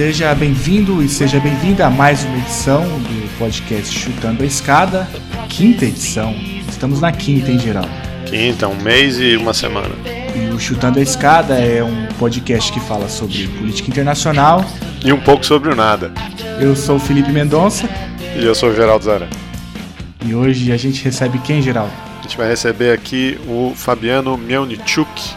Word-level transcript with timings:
Seja 0.00 0.34
bem-vindo 0.34 1.02
e 1.02 1.08
seja 1.10 1.38
bem-vinda 1.38 1.86
a 1.86 1.90
mais 1.90 2.24
uma 2.24 2.38
edição 2.38 2.82
do 2.82 3.38
podcast 3.38 3.94
Chutando 3.94 4.42
a 4.42 4.46
Escada, 4.46 5.06
quinta 5.50 5.84
edição. 5.84 6.34
Estamos 6.66 7.02
na 7.02 7.12
quinta 7.12 7.50
em 7.50 7.58
geral. 7.58 7.84
Quinta, 8.24 8.66
um 8.66 8.76
mês 8.76 9.20
e 9.20 9.36
uma 9.36 9.52
semana. 9.52 9.94
E 10.34 10.54
o 10.54 10.58
Chutando 10.58 10.98
a 10.98 11.02
Escada 11.02 11.58
é 11.58 11.84
um 11.84 12.06
podcast 12.18 12.72
que 12.72 12.80
fala 12.80 13.10
sobre 13.10 13.46
política 13.58 13.90
internacional. 13.90 14.64
E 15.04 15.12
um 15.12 15.20
pouco 15.20 15.44
sobre 15.44 15.70
o 15.70 15.76
nada. 15.76 16.10
Eu 16.58 16.74
sou 16.74 16.96
o 16.96 16.98
Felipe 16.98 17.30
Mendonça. 17.30 17.86
E 18.34 18.42
eu 18.42 18.54
sou 18.54 18.70
o 18.70 18.74
Geraldo 18.74 19.04
Zara. 19.04 19.28
E 20.24 20.34
hoje 20.34 20.72
a 20.72 20.78
gente 20.78 21.04
recebe 21.04 21.38
quem, 21.40 21.60
Geraldo? 21.60 21.92
A 22.20 22.22
gente 22.22 22.38
vai 22.38 22.48
receber 22.48 22.94
aqui 22.94 23.38
o 23.46 23.74
Fabiano 23.76 24.38
Melnichuk 24.38 25.34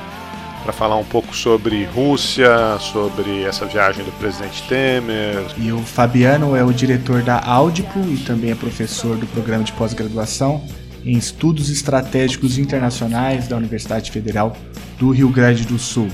para 0.63 0.73
falar 0.73 0.95
um 0.95 1.03
pouco 1.03 1.35
sobre 1.35 1.83
Rússia, 1.85 2.77
sobre 2.79 3.43
essa 3.43 3.65
viagem 3.65 4.05
do 4.05 4.11
presidente 4.13 4.63
Temer. 4.63 5.45
E 5.57 5.71
o 5.71 5.79
Fabiano 5.79 6.55
é 6.55 6.63
o 6.63 6.71
diretor 6.71 7.21
da 7.21 7.43
Audiplo 7.43 8.11
e 8.11 8.17
também 8.17 8.51
é 8.51 8.55
professor 8.55 9.17
do 9.17 9.27
programa 9.27 9.63
de 9.63 9.73
pós-graduação 9.73 10.63
em 11.05 11.17
Estudos 11.17 11.69
Estratégicos 11.69 12.57
Internacionais 12.57 13.47
da 13.47 13.57
Universidade 13.57 14.09
Federal 14.09 14.55
do 14.97 15.11
Rio 15.11 15.29
Grande 15.29 15.65
do 15.65 15.77
Sul. 15.77 16.07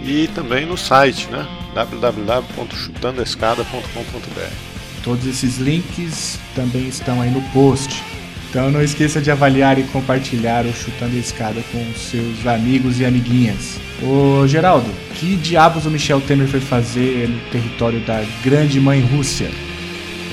e 0.00 0.28
também 0.28 0.64
no 0.66 0.76
site, 0.76 1.28
né? 1.28 1.46
www.chutandoaescada.com.br. 1.74 4.72
Todos 5.04 5.26
esses 5.26 5.58
links 5.58 6.38
também 6.54 6.88
estão 6.88 7.20
aí 7.20 7.30
no 7.30 7.42
post. 7.52 8.02
Então 8.50 8.70
não 8.70 8.82
esqueça 8.82 9.20
de 9.20 9.30
avaliar 9.30 9.78
e 9.78 9.84
compartilhar 9.84 10.66
o 10.66 10.74
Chutando 10.74 11.16
a 11.16 11.18
Escada 11.18 11.62
com 11.72 11.84
seus 11.94 12.46
amigos 12.46 13.00
e 13.00 13.04
amiguinhas. 13.04 13.80
Ô 14.02 14.46
Geraldo, 14.46 14.90
que 15.14 15.36
diabos 15.36 15.86
o 15.86 15.90
Michel 15.90 16.20
Temer 16.20 16.46
foi 16.46 16.60
fazer 16.60 17.28
no 17.28 17.40
território 17.50 18.00
da 18.00 18.22
grande 18.44 18.78
mãe 18.78 19.00
Rússia? 19.00 19.50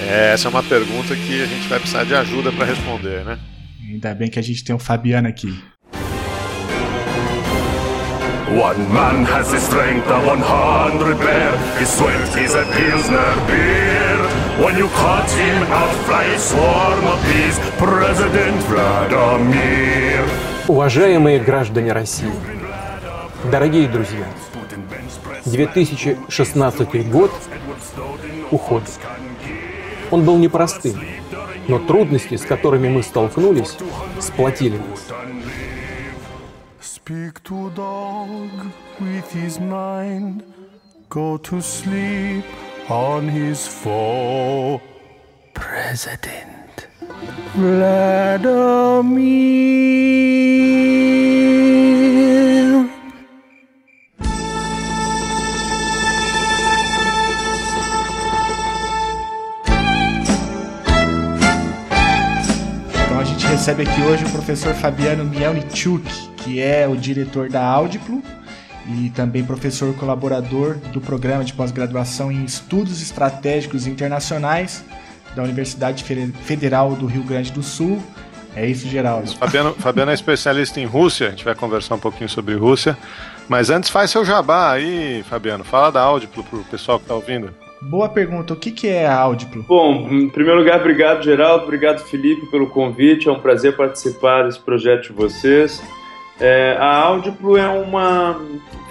É, 0.02 0.34
essa 0.34 0.48
é 0.48 0.50
uma 0.50 0.64
pergunta 0.64 1.16
que 1.16 1.42
a 1.42 1.46
gente 1.46 1.68
vai 1.68 1.80
precisar 1.80 2.04
de 2.04 2.16
ajuda 2.16 2.52
para 2.52 2.66
responder, 2.66 3.24
né? 3.24 3.40
Ainda 3.88 4.14
bem 4.14 4.30
que 4.30 4.40
a 4.40 4.42
gente 4.42 4.64
tem 4.64 4.76
o 4.76 4.80
Fabiano 4.80 5.28
aqui. 5.28 5.64
One 8.50 8.80
man 8.92 9.26
has 9.26 9.52
the 9.52 9.60
strength 9.60 10.10
of 10.10 10.26
100 10.26 11.16
bear. 11.20 11.54
His 11.80 11.88
sweat 11.88 12.36
is 12.44 12.56
a 12.56 12.66
Pilsner 12.66 13.36
beer. 13.46 14.18
When 14.60 14.76
you 14.78 14.90
cut 14.90 15.30
him 15.32 15.64
out, 15.72 15.94
fly 16.06 16.26
a 16.26 16.40
swarm 16.40 17.06
of 17.06 17.22
bees. 17.26 17.60
President 17.78 18.58
Vladimir. 18.68 20.26
Уважаемые 20.68 21.40
граждане 21.40 21.94
России, 21.94 22.32
дорогие 23.52 23.88
друзья, 23.88 24.28
2016 25.46 27.10
год 27.10 27.32
уходит. 28.52 29.00
Он 30.12 30.26
был 30.26 30.38
непростым, 30.38 31.00
но 31.70 31.80
трудности, 31.80 32.36
с 32.36 32.42
которыми 32.42 32.90
мы 32.90 33.04
столкнулись, 33.04 33.78
сплотили 34.20 34.78
нас. 34.78 35.08
Speak 36.82 37.42
to 37.44 37.72
dog 37.76 38.50
with 39.00 39.32
his 39.32 39.60
mind. 39.60 40.44
Go 41.10 41.38
to 41.38 41.62
sleep 41.62 42.46
on 42.88 43.30
his 43.30 43.68
foe. 43.68 44.82
President 45.54 46.88
Vladimir. 47.56 48.80
Recebe 63.60 63.84
aqui 63.84 64.02
hoje 64.04 64.24
o 64.24 64.30
professor 64.30 64.74
Fabiano 64.74 65.26
Mielnichuk, 65.26 66.10
que 66.38 66.62
é 66.62 66.88
o 66.88 66.96
diretor 66.96 67.50
da 67.50 67.62
Audiplo 67.62 68.24
e 68.88 69.10
também 69.10 69.44
professor 69.44 69.94
colaborador 69.96 70.76
do 70.94 71.02
programa 71.02 71.44
de 71.44 71.52
pós-graduação 71.52 72.32
em 72.32 72.46
Estudos 72.46 73.02
Estratégicos 73.02 73.86
Internacionais 73.86 74.82
da 75.36 75.44
Universidade 75.44 76.06
Fe- 76.06 76.32
Federal 76.46 76.96
do 76.96 77.06
Rio 77.06 77.22
Grande 77.22 77.52
do 77.52 77.62
Sul. 77.62 78.02
É 78.56 78.66
isso, 78.66 78.88
Geraldo. 78.88 79.30
Fabiano, 79.36 79.74
Fabiano 79.74 80.12
é 80.12 80.14
especialista 80.14 80.80
em 80.80 80.86
Rússia, 80.86 81.28
a 81.28 81.32
gente 81.32 81.44
vai 81.44 81.54
conversar 81.54 81.96
um 81.96 82.00
pouquinho 82.00 82.30
sobre 82.30 82.56
Rússia. 82.56 82.98
Mas 83.50 83.70
antes 83.70 83.90
faz 83.90 84.10
seu 84.10 84.24
jabá 84.24 84.72
aí, 84.72 85.22
Fabiano. 85.30 85.66
Fala 85.66 85.92
da 85.92 86.00
Audiplo 86.02 86.46
pro 86.46 86.64
pessoal 86.64 86.98
que 86.98 87.08
tá 87.08 87.14
ouvindo. 87.14 87.54
Boa 87.82 88.10
pergunta. 88.10 88.54
O 88.54 88.58
que, 88.58 88.72
que 88.72 88.88
é 88.88 89.08
a 89.08 89.18
Audiplo? 89.18 89.64
Bom, 89.64 90.08
em 90.12 90.30
primeiro 90.30 90.60
lugar, 90.60 90.80
obrigado, 90.80 91.24
Geraldo. 91.24 91.64
Obrigado, 91.64 92.00
Felipe, 92.00 92.46
pelo 92.48 92.68
convite. 92.68 93.30
É 93.30 93.32
um 93.32 93.40
prazer 93.40 93.76
participar 93.76 94.44
desse 94.44 94.60
projeto 94.60 95.04
de 95.04 95.14
vocês. 95.14 95.82
É, 96.40 96.78
a 96.80 96.98
Audiplo 96.98 97.58
é 97.58 97.68
uma, 97.68 98.42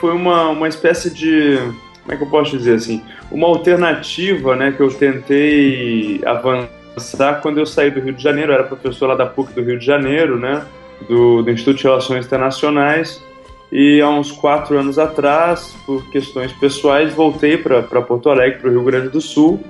foi 0.01 0.13
uma, 0.13 0.49
uma 0.51 0.69
espécie 0.69 1.11
de, 1.11 1.57
como 2.03 2.13
é 2.13 2.17
que 2.17 2.23
eu 2.23 2.29
posso 2.29 2.57
dizer 2.57 2.75
assim, 2.75 3.03
uma 3.31 3.47
alternativa, 3.47 4.55
né, 4.55 4.73
que 4.73 4.81
eu 4.81 4.93
tentei 4.93 6.21
avançar 6.25 7.41
quando 7.41 7.59
eu 7.59 7.67
saí 7.67 7.91
do 7.91 8.01
Rio 8.01 8.13
de 8.13 8.23
Janeiro. 8.23 8.53
Eu 8.53 8.55
era 8.55 8.65
professor 8.65 9.07
lá 9.07 9.15
da 9.15 9.27
PUC 9.27 9.53
do 9.53 9.63
Rio 9.63 9.79
de 9.79 9.85
Janeiro, 9.85 10.39
né, 10.39 10.63
do, 11.09 11.43
do 11.43 11.51
Instituto 11.51 11.77
de 11.77 11.85
Relações 11.85 12.27
Internacionais. 12.27 13.23
E 13.71 14.01
há 14.01 14.09
uns 14.09 14.33
quatro 14.33 14.79
anos 14.79 14.99
atrás, 14.99 15.77
por 15.85 16.09
questões 16.11 16.53
pessoais, 16.53 17.13
voltei 17.13 17.59
para 17.59 17.83
Porto 17.83 18.31
Alegre, 18.31 18.59
para 18.59 18.69
o 18.71 18.73
Rio 18.73 18.85
Grande 18.85 19.09
do 19.11 19.21
Sul. 19.21 19.63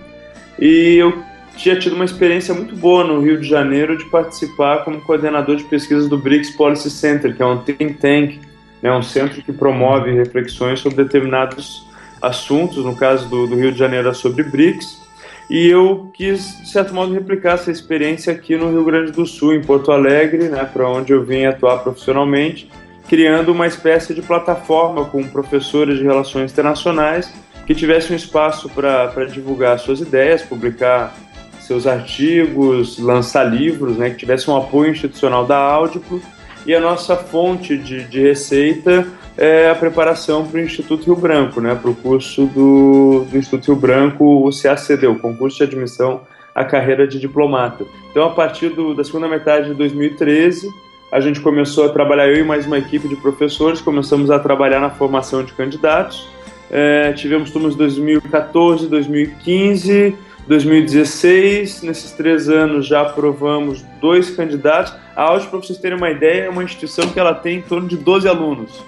E 0.59 0.97
eu 0.97 1.13
tinha 1.57 1.77
tido 1.77 1.97
uma 1.97 2.05
experiência 2.05 2.55
muito 2.55 2.77
boa 2.77 3.03
no 3.03 3.21
Rio 3.21 3.41
de 3.41 3.49
Janeiro 3.49 3.99
de 3.99 4.05
participar 4.05 4.85
como 4.85 5.01
coordenador 5.01 5.57
de 5.57 5.65
pesquisas 5.65 6.09
do 6.09 6.17
BRICS 6.17 6.51
Policy 6.51 6.91
Center, 6.91 7.35
que 7.35 7.43
é 7.43 7.47
um 7.47 7.59
think 7.59 7.95
tank, 7.95 8.41
né, 8.81 8.93
um 8.93 9.03
centro 9.03 9.43
que 9.43 9.53
promove 9.53 10.13
reflexões 10.13 10.79
sobre 10.79 11.03
determinados 11.03 11.85
assuntos, 12.23 12.85
no 12.85 12.95
caso 12.95 13.29
do, 13.29 13.49
do 13.49 13.57
Rio 13.57 13.73
de 13.73 13.79
Janeiro 13.79 14.09
é 14.09 14.15
sobre 14.15 14.45
BRICS. 14.45 15.03
E 15.51 15.67
eu 15.67 16.11
quis, 16.13 16.59
de 16.59 16.71
certo 16.71 16.95
modo, 16.95 17.13
replicar 17.13 17.55
essa 17.55 17.71
experiência 17.73 18.33
aqui 18.33 18.55
no 18.57 18.71
Rio 18.71 18.85
Grande 18.85 19.11
do 19.11 19.27
Sul, 19.27 19.55
em 19.55 19.63
Porto 19.63 19.91
Alegre, 19.91 20.49
né, 20.49 20.65
para 20.65 20.89
onde 20.89 21.13
eu 21.13 21.25
vim 21.25 21.45
atuar 21.45 21.79
profissionalmente, 21.79 22.71
criando 23.09 23.53
uma 23.53 23.67
espécie 23.67 24.15
de 24.15 24.23
plataforma 24.23 25.05
com 25.07 25.23
professores 25.25 25.99
de 25.99 26.05
relações 26.05 26.53
internacionais 26.53 27.33
que 27.67 27.75
tivesse 27.75 28.13
um 28.13 28.17
espaço 28.17 28.69
para 28.69 29.25
divulgar 29.25 29.79
suas 29.79 30.01
ideias, 30.01 30.43
publicar 30.43 31.15
seus 31.61 31.87
artigos, 31.87 32.99
lançar 32.99 33.45
livros, 33.45 33.99
né, 33.99 34.11
que 34.11 34.17
tivesse 34.17 34.51
um 34.51 34.57
apoio 34.57 34.91
institucional 34.91 35.45
da 35.45 35.59
Audiplo. 35.59 36.21
E 36.67 36.75
a 36.75 36.81
nossa 36.81 37.17
fonte 37.17 37.77
de, 37.77 38.05
de 38.05 38.23
receita 38.23 39.07
é 39.37 39.71
a 39.71 39.75
preparação 39.75 40.47
para 40.47 40.59
o 40.59 40.63
Instituto 40.63 41.05
Rio 41.05 41.17
Branco, 41.17 41.61
né, 41.61 41.75
para 41.75 41.91
o 41.91 41.95
curso 41.95 42.47
do, 42.47 43.27
do 43.31 43.37
Instituto 43.37 43.73
Rio 43.73 43.77
Branco, 43.77 44.49
o 44.49 44.51
CACD, 44.51 45.07
o 45.07 45.19
concurso 45.19 45.59
de 45.59 45.65
admissão 45.65 46.23
à 46.55 46.65
carreira 46.65 47.07
de 47.07 47.21
diplomata. 47.21 47.85
Então, 48.11 48.25
a 48.25 48.31
partir 48.31 48.71
do, 48.71 48.95
da 48.95 49.05
segunda 49.05 49.29
metade 49.29 49.69
de 49.69 49.75
2013, 49.75 50.69
a 51.11 51.21
gente 51.21 51.41
começou 51.41 51.87
a 51.87 51.89
trabalhar, 51.89 52.29
eu 52.29 52.37
e 52.37 52.45
mais 52.45 52.67
uma 52.67 52.79
equipe 52.79 53.09
de 53.09 53.17
professores, 53.17 53.81
começamos 53.81 54.31
a 54.31 54.39
trabalhar 54.39 54.81
na 54.81 54.91
formação 54.91 55.43
de 55.43 55.53
candidatos. 55.55 56.29
É, 56.71 57.13
tivemos 57.13 57.51
turmas 57.51 57.75
2014, 57.75 58.89
2015, 58.89 60.15
2016, 60.47 61.83
nesses 61.83 62.13
três 62.13 62.49
anos 62.49 62.87
já 62.87 63.01
aprovamos 63.01 63.83
dois 64.01 64.31
candidatos. 64.31 64.95
A 65.17 65.23
Audi, 65.23 65.47
para 65.47 65.59
vocês 65.59 65.79
terem 65.79 65.97
uma 65.97 66.11
ideia, 66.11 66.45
é 66.45 66.51
uma 66.51 66.63
instituição 66.63 67.09
que 67.09 67.19
ela 67.19 67.35
tem 67.35 67.59
em 67.59 67.63
torno 67.63 67.89
de 67.89 67.97
12 67.97 68.29
alunos 68.29 68.85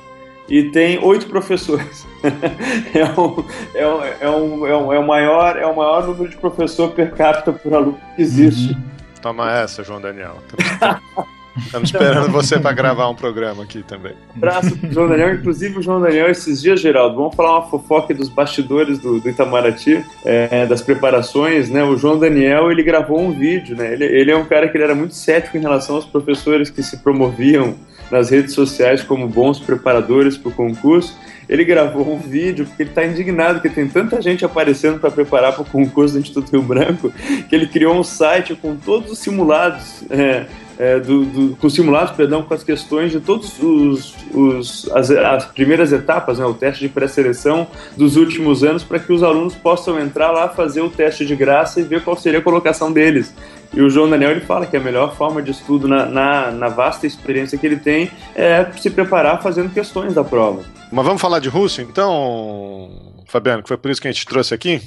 e 0.46 0.64
tem 0.64 0.99
oito 1.02 1.26
professores. 1.26 2.06
é, 2.93 3.05
um, 3.19 3.44
é, 3.75 3.87
um, 3.87 4.05
é, 4.05 4.31
um, 4.31 4.67
é, 4.67 4.76
um, 4.76 4.93
é, 4.93 4.99
o 4.99 5.06
maior, 5.06 5.56
é 5.56 5.67
o 5.67 5.75
maior 5.75 6.06
número 6.06 6.28
de 6.28 6.37
professor 6.37 6.90
per 6.90 7.12
capita 7.12 7.50
por 7.52 7.72
aluno 7.72 7.99
que 8.14 8.20
existe. 8.20 8.75
Uhum. 8.75 8.82
Toma 9.22 9.50
essa, 9.52 9.82
João 9.82 10.00
Daniel. 10.00 10.37
Estamos 11.56 11.91
esperando 11.91 12.31
você 12.31 12.58
para 12.58 12.73
gravar 12.73 13.08
um 13.08 13.14
programa 13.14 13.62
aqui 13.62 13.82
também. 13.82 14.12
Abraço 14.35 14.76
pro 14.76 14.93
João 14.93 15.08
Daniel. 15.08 15.35
Inclusive, 15.35 15.79
o 15.79 15.82
João 15.82 16.00
Daniel, 16.00 16.31
esses 16.31 16.62
dias, 16.62 16.81
Geraldo, 16.81 17.17
vamos 17.17 17.35
falar 17.35 17.58
uma 17.58 17.69
fofoca 17.69 18.14
dos 18.14 18.29
bastidores 18.29 18.99
do, 18.99 19.20
do 19.20 19.29
Itamaraty, 19.29 20.05
é, 20.25 20.67
das 20.67 20.81
preparações, 20.81 21.69
né? 21.69 21.82
O 21.82 21.97
João 21.97 22.19
Daniel, 22.19 22.70
ele 22.70 22.82
gravou 22.82 23.20
um 23.20 23.32
vídeo, 23.32 23.76
né? 23.76 23.93
Ele, 23.93 24.05
ele 24.05 24.31
é 24.31 24.37
um 24.37 24.44
cara 24.44 24.69
que 24.69 24.76
ele 24.76 24.85
era 24.85 24.94
muito 24.94 25.14
cético 25.14 25.56
em 25.56 25.61
relação 25.61 25.97
aos 25.97 26.06
professores 26.06 26.70
que 26.70 26.82
se 26.82 26.99
promoviam 26.99 27.75
nas 28.11 28.31
redes 28.31 28.55
sociais 28.55 29.03
como 29.03 29.29
bons 29.29 29.58
preparadores 29.58 30.37
para 30.37 30.50
o 30.50 30.53
concurso. 30.53 31.17
Ele 31.49 31.64
gravou 31.64 32.12
um 32.12 32.19
vídeo 32.19 32.64
porque 32.64 32.82
ele 32.85 32.91
está 32.91 33.05
indignado 33.05 33.61
que 33.61 33.69
tem 33.69 33.88
tanta 33.88 34.20
gente 34.23 34.44
aparecendo 34.44 35.00
para 35.00 35.11
preparar 35.11 35.53
para 35.53 35.62
o 35.62 35.64
concurso 35.64 36.14
do 36.14 36.20
Instituto 36.20 36.50
Rio 36.53 36.62
Branco 36.62 37.12
que 37.49 37.55
ele 37.55 37.67
criou 37.67 37.94
um 37.96 38.05
site 38.05 38.55
com 38.55 38.76
todos 38.76 39.11
os 39.11 39.19
simulados 39.19 40.05
é, 40.11 40.46
é, 40.81 40.99
do, 40.99 41.27
do, 41.27 41.56
com 41.56 41.69
simulados, 41.69 42.17
perdão, 42.17 42.43
com 42.43 42.55
as 42.55 42.65
questões 42.65 43.12
de 43.12 43.21
todos 43.21 43.59
os, 43.62 44.15
os 44.32 44.91
as, 44.93 45.11
as, 45.11 45.44
primeiras 45.44 45.93
etapas, 45.93 46.38
né, 46.38 46.47
o 46.47 46.55
teste 46.55 46.81
de 46.81 46.88
pré-seleção 46.88 47.67
dos 47.99 48.17
últimos 48.17 48.65
anos, 48.65 48.82
para 48.82 48.99
que 48.99 49.12
os 49.12 49.23
alunos 49.23 49.55
possam 49.55 50.00
entrar 50.00 50.31
lá, 50.31 50.49
fazer 50.49 50.81
o 50.81 50.88
teste 50.88 51.27
de 51.27 51.37
graça 51.37 51.81
e 51.81 51.82
ver 51.82 52.03
qual 52.03 52.17
seria 52.17 52.38
a 52.38 52.43
colocação 52.43 52.91
deles. 52.91 53.35
E 53.75 53.82
o 53.82 53.91
João 53.91 54.09
Daniel 54.09 54.31
ele 54.31 54.41
fala 54.41 54.65
que 54.65 54.75
a 54.75 54.81
melhor 54.81 55.15
forma 55.15 55.43
de 55.43 55.50
estudo 55.50 55.87
na, 55.87 56.06
na, 56.06 56.50
na 56.50 56.69
vasta 56.69 57.06
experiência 57.06 57.59
que 57.59 57.67
ele 57.67 57.77
tem 57.77 58.11
é 58.35 58.67
se 58.81 58.88
preparar 58.88 59.43
fazendo 59.43 59.69
questões 59.69 60.15
da 60.15 60.25
prova. 60.25 60.65
Mas 60.91 61.05
vamos 61.05 61.21
falar 61.21 61.41
de 61.41 61.50
Rússia, 61.50 61.82
então, 61.82 62.91
Fabiano, 63.27 63.62
que 63.62 63.69
foi 63.69 63.77
por 63.77 63.91
isso 63.91 64.00
que 64.00 64.09
a 64.09 64.12
gente 64.12 64.25
trouxe 64.25 64.55
aqui? 64.55 64.81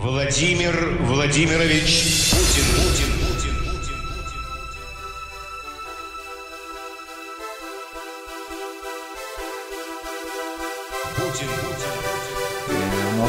Vladimir 0.00 0.72
Vladimirovich 1.06 2.34
Putin. 2.34 2.87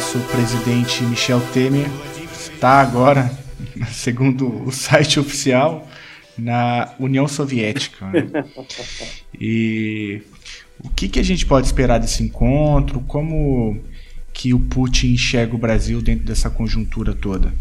Nosso 0.09 0.19
presidente 0.31 1.03
Michel 1.03 1.39
Temer 1.53 1.87
está 2.31 2.81
agora, 2.81 3.29
segundo 3.93 4.65
o 4.65 4.71
site 4.71 5.19
oficial, 5.19 5.87
na 6.35 6.95
União 6.99 7.27
Soviética. 7.27 8.07
Né? 8.07 8.43
E 9.39 10.23
o 10.83 10.89
que, 10.89 11.07
que 11.07 11.19
a 11.19 11.23
gente 11.23 11.45
pode 11.45 11.67
esperar 11.67 11.99
desse 11.99 12.23
encontro? 12.23 13.01
Como 13.01 13.79
que 14.33 14.53
o 14.53 14.59
Putin 14.59 15.13
enxerga 15.13 15.55
o 15.55 15.59
Brasil 15.59 16.01
dentro 16.01 16.25
dessa 16.25 16.49
conjuntura 16.49 17.13
toda? 17.13 17.53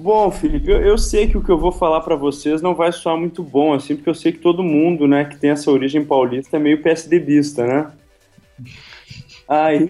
Bom, 0.00 0.30
Felipe, 0.30 0.70
eu, 0.70 0.80
eu 0.80 0.96
sei 0.96 1.28
que 1.28 1.36
o 1.36 1.44
que 1.44 1.50
eu 1.50 1.58
vou 1.58 1.72
falar 1.72 2.00
para 2.00 2.16
vocês 2.16 2.62
não 2.62 2.74
vai 2.74 2.90
soar 2.90 3.18
muito 3.18 3.42
bom, 3.42 3.74
assim, 3.74 3.94
porque 3.94 4.10
eu 4.10 4.14
sei 4.14 4.32
que 4.32 4.38
todo 4.38 4.64
mundo, 4.64 5.06
né, 5.06 5.26
que 5.26 5.36
tem 5.36 5.50
essa 5.50 5.70
origem 5.70 6.04
paulista 6.04 6.56
é 6.56 6.60
meio 6.60 6.82
PSDBista, 6.82 7.66
né? 7.66 7.92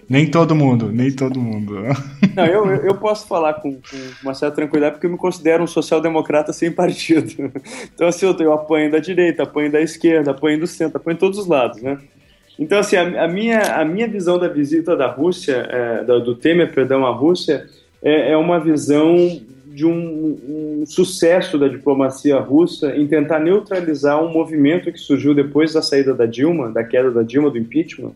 Nem 0.09 0.29
todo 0.29 0.55
mundo, 0.55 0.91
nem 0.91 1.11
todo 1.11 1.39
mundo. 1.39 1.75
Não, 2.35 2.45
eu, 2.45 2.65
eu 2.75 2.95
posso 2.95 3.27
falar 3.27 3.53
com, 3.55 3.73
com 3.73 3.97
uma 4.21 4.33
certa 4.33 4.55
tranquilidade 4.55 4.95
porque 4.95 5.07
eu 5.07 5.11
me 5.11 5.17
considero 5.17 5.63
um 5.63 5.67
social-democrata 5.67 6.51
sem 6.51 6.71
partido. 6.71 7.51
Então, 7.93 8.07
assim, 8.07 8.25
eu, 8.25 8.35
eu 8.39 8.53
apanho 8.53 8.91
da 8.91 8.99
direita, 8.99 9.43
apanho 9.43 9.71
da 9.71 9.79
esquerda, 9.79 10.31
apanho 10.31 10.59
do 10.59 10.67
centro, 10.67 10.97
apanho 10.97 11.15
de 11.15 11.19
todos 11.19 11.37
os 11.37 11.47
lados, 11.47 11.81
né? 11.81 11.97
Então, 12.57 12.79
assim, 12.79 12.95
a, 12.95 13.23
a 13.23 13.27
minha, 13.27 13.59
a 13.59 13.85
minha 13.85 14.07
visão 14.07 14.37
da 14.37 14.47
visita 14.47 14.95
da 14.95 15.07
Rússia, 15.07 15.67
é, 15.69 16.03
do, 16.03 16.19
do 16.19 16.35
Temer, 16.35 16.73
perdão, 16.73 17.05
à 17.05 17.11
Rússia, 17.11 17.67
é, 18.01 18.31
é 18.31 18.37
uma 18.37 18.59
visão 18.59 19.15
de 19.73 19.85
um, 19.85 20.81
um, 20.81 20.83
sucesso 20.85 21.57
da 21.57 21.67
diplomacia 21.67 22.39
russa 22.39 22.95
em 22.95 23.07
tentar 23.07 23.39
neutralizar 23.39 24.23
um 24.23 24.31
movimento 24.31 24.91
que 24.91 24.99
surgiu 24.99 25.33
depois 25.33 25.73
da 25.73 25.81
saída 25.81 26.13
da 26.13 26.27
Dilma, 26.27 26.69
da 26.69 26.83
queda 26.83 27.09
da 27.09 27.23
Dilma, 27.23 27.49
do 27.49 27.57
impeachment, 27.57 28.11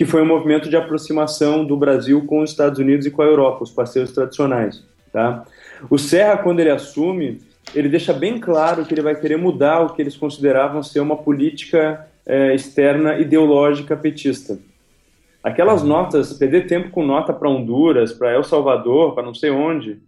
que 0.00 0.06
foi 0.06 0.22
um 0.22 0.26
movimento 0.26 0.70
de 0.70 0.76
aproximação 0.76 1.62
do 1.62 1.76
Brasil 1.76 2.24
com 2.24 2.40
os 2.40 2.48
Estados 2.48 2.78
Unidos 2.78 3.04
e 3.04 3.10
com 3.10 3.20
a 3.20 3.26
Europa, 3.26 3.64
os 3.64 3.70
parceiros 3.70 4.10
tradicionais. 4.12 4.82
Tá? 5.12 5.44
O 5.90 5.98
Serra, 5.98 6.38
quando 6.38 6.58
ele 6.58 6.70
assume, 6.70 7.42
ele 7.74 7.86
deixa 7.86 8.14
bem 8.14 8.40
claro 8.40 8.86
que 8.86 8.94
ele 8.94 9.02
vai 9.02 9.14
querer 9.14 9.36
mudar 9.36 9.80
o 9.80 9.90
que 9.90 10.00
eles 10.00 10.16
consideravam 10.16 10.82
ser 10.82 11.00
uma 11.00 11.18
política 11.18 12.08
é, 12.24 12.54
externa 12.54 13.18
ideológica 13.18 13.94
petista. 13.94 14.58
Aquelas 15.44 15.82
notas, 15.82 16.32
perder 16.32 16.66
tempo 16.66 16.88
com 16.88 17.04
nota 17.04 17.34
para 17.34 17.50
Honduras, 17.50 18.10
para 18.10 18.32
El 18.32 18.42
Salvador, 18.42 19.14
para 19.14 19.22
não 19.22 19.34
sei 19.34 19.50
onde, 19.50 19.98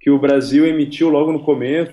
que 0.00 0.10
o 0.10 0.18
Brasil 0.18 0.66
emitiu 0.66 1.10
logo 1.10 1.30
no 1.30 1.40
começo, 1.40 1.92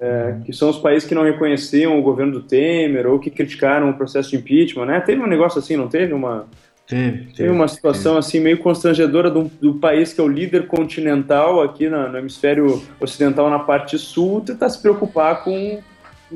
é, 0.00 0.36
que 0.44 0.52
são 0.52 0.70
os 0.70 0.78
países 0.78 1.08
que 1.08 1.14
não 1.14 1.24
reconheciam 1.24 1.98
o 1.98 2.02
governo 2.02 2.32
do 2.32 2.42
Temer 2.42 3.06
ou 3.06 3.18
que 3.18 3.30
criticaram 3.30 3.90
o 3.90 3.94
processo 3.94 4.30
de 4.30 4.36
impeachment, 4.36 4.86
né? 4.86 5.00
Teve 5.00 5.20
um 5.20 5.26
negócio 5.26 5.58
assim, 5.58 5.76
não 5.76 5.88
teve 5.88 6.12
uma 6.12 6.46
teve, 6.86 7.18
teve, 7.18 7.32
teve 7.34 7.50
uma 7.50 7.66
situação 7.66 8.12
teve. 8.12 8.18
assim 8.26 8.40
meio 8.40 8.58
constrangedora 8.58 9.30
do, 9.30 9.50
do, 9.60 9.74
país 9.74 10.12
que 10.12 10.20
é 10.20 10.24
o 10.24 10.28
líder 10.28 10.66
continental 10.68 11.60
aqui 11.62 11.88
na, 11.88 12.08
no 12.08 12.18
hemisfério 12.18 12.80
ocidental 13.00 13.50
na 13.50 13.58
parte 13.58 13.98
sul 13.98 14.40
tentar 14.40 14.70
se 14.70 14.80
preocupar 14.80 15.42
com 15.42 15.80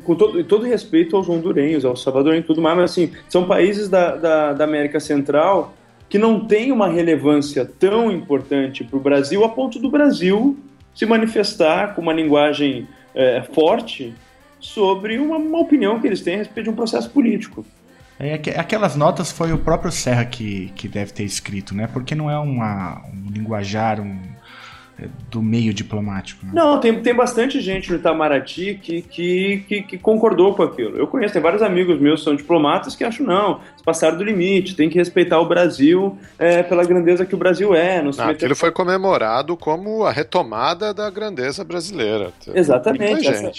com 0.05 0.15
todo, 0.15 0.43
todo 0.45 0.65
respeito 0.65 1.15
aos 1.17 1.29
hondurenhos, 1.29 1.85
aos 1.85 2.03
salvadorenhos 2.03 2.45
e 2.45 2.47
tudo 2.47 2.63
mais, 2.63 2.77
mas 2.77 2.91
assim, 2.91 3.13
são 3.29 3.47
países 3.47 3.91
da, 3.91 4.17
da, 4.17 4.53
da 4.55 4.65
América 4.65 4.99
Central 4.99 5.75
que 6.09 6.19
não 6.19 6.47
têm 6.47 6.73
uma 6.73 6.89
relevância 6.89 7.65
tão 7.65 8.11
importante 8.11 8.85
para 8.85 8.97
o 8.97 9.01
Brasil 9.01 9.45
a 9.45 9.49
ponto 9.49 9.79
do 9.79 9.91
Brasil 9.91 10.59
se 10.95 11.07
manifestar 11.07 11.95
com 11.95 12.03
uma 12.03 12.13
linguagem 12.13 12.87
é, 13.15 13.43
forte 13.43 14.15
sobre 14.61 15.19
uma, 15.19 15.37
uma, 15.37 15.59
opinião 15.59 16.01
que 16.01 16.07
eles 16.07 16.21
têm 16.21 16.35
a 16.35 16.39
respeito 16.39 16.65
de 16.65 16.71
um 16.71 16.77
processo 16.77 17.11
político. 17.11 17.65
É, 18.19 18.35
aquelas 18.35 18.95
notas 18.95 19.33
foi 19.33 19.53
o 19.53 19.59
próprio 19.59 19.91
Serra 19.91 20.25
que, 20.25 20.71
que 20.77 20.87
deve 20.87 21.13
ter 21.13 21.25
escrito, 21.25 21.75
né? 21.75 21.89
Porque 21.93 22.15
não 22.15 22.31
é 22.31 22.39
uma, 22.39 23.03
um 23.07 23.31
linguajar, 23.31 24.01
um, 24.01 24.21
do 25.31 25.43
meio 25.43 25.73
diplomático. 25.73 26.45
Né? 26.45 26.53
Não, 26.55 26.79
tem, 26.79 27.01
tem 27.03 27.15
bastante 27.15 27.61
gente 27.61 27.91
no 27.91 27.97
Itamaraty 27.97 28.79
que, 28.81 29.03
que, 29.03 29.65
que, 29.67 29.83
que, 29.83 29.99
concordou 29.99 30.55
com 30.55 30.63
aquilo. 30.63 30.97
Eu 30.97 31.07
conheço, 31.07 31.33
tem 31.33 31.43
vários 31.43 31.63
amigos 31.63 32.01
meus 32.01 32.21
que 32.21 32.25
são 32.25 32.37
diplomatas 32.37 32.95
que 32.95 33.03
acham, 33.03 33.27
não, 33.27 33.61
passaram 33.85 34.19
do 34.19 34.25
limite, 34.25 34.77
tem 34.77 34.89
que 34.89 34.99
respeitar 34.99 35.41
o 35.41 35.49
Brasil 35.49 36.19
é, 36.39 36.63
pela 36.63 36.85
grandeza 36.85 37.25
que 37.25 37.35
o 37.35 37.39
Brasil 37.39 37.75
é. 37.75 38.03
Não 38.03 38.11
não, 38.13 38.29
aquilo 38.29 38.55
foi 38.55 38.71
comemorado 38.71 39.57
como 39.57 40.05
a 40.05 40.13
retomada 40.13 40.93
da 40.93 41.11
grandeza 41.11 41.65
brasileira. 41.65 42.33
Exatamente. 42.55 43.27
Essa, 43.29 43.53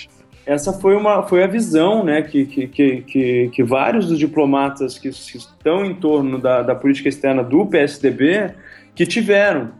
essa 0.45 0.73
foi, 0.73 0.95
uma, 0.95 1.23
foi 1.23 1.43
a 1.43 1.47
visão 1.47 2.03
né, 2.03 2.21
que, 2.21 2.45
que, 2.45 2.67
que, 2.67 3.49
que, 3.51 3.63
vários 3.63 4.07
dos 4.07 4.19
diplomatas 4.19 4.97
que 4.99 5.07
estão 5.07 5.85
em 5.85 5.95
torno 5.95 6.39
da, 6.39 6.61
da 6.61 6.75
política 6.75 7.09
externa 7.09 7.43
do 7.43 7.65
PSDB 7.65 8.53
que 8.93 9.05
tiveram. 9.05 9.71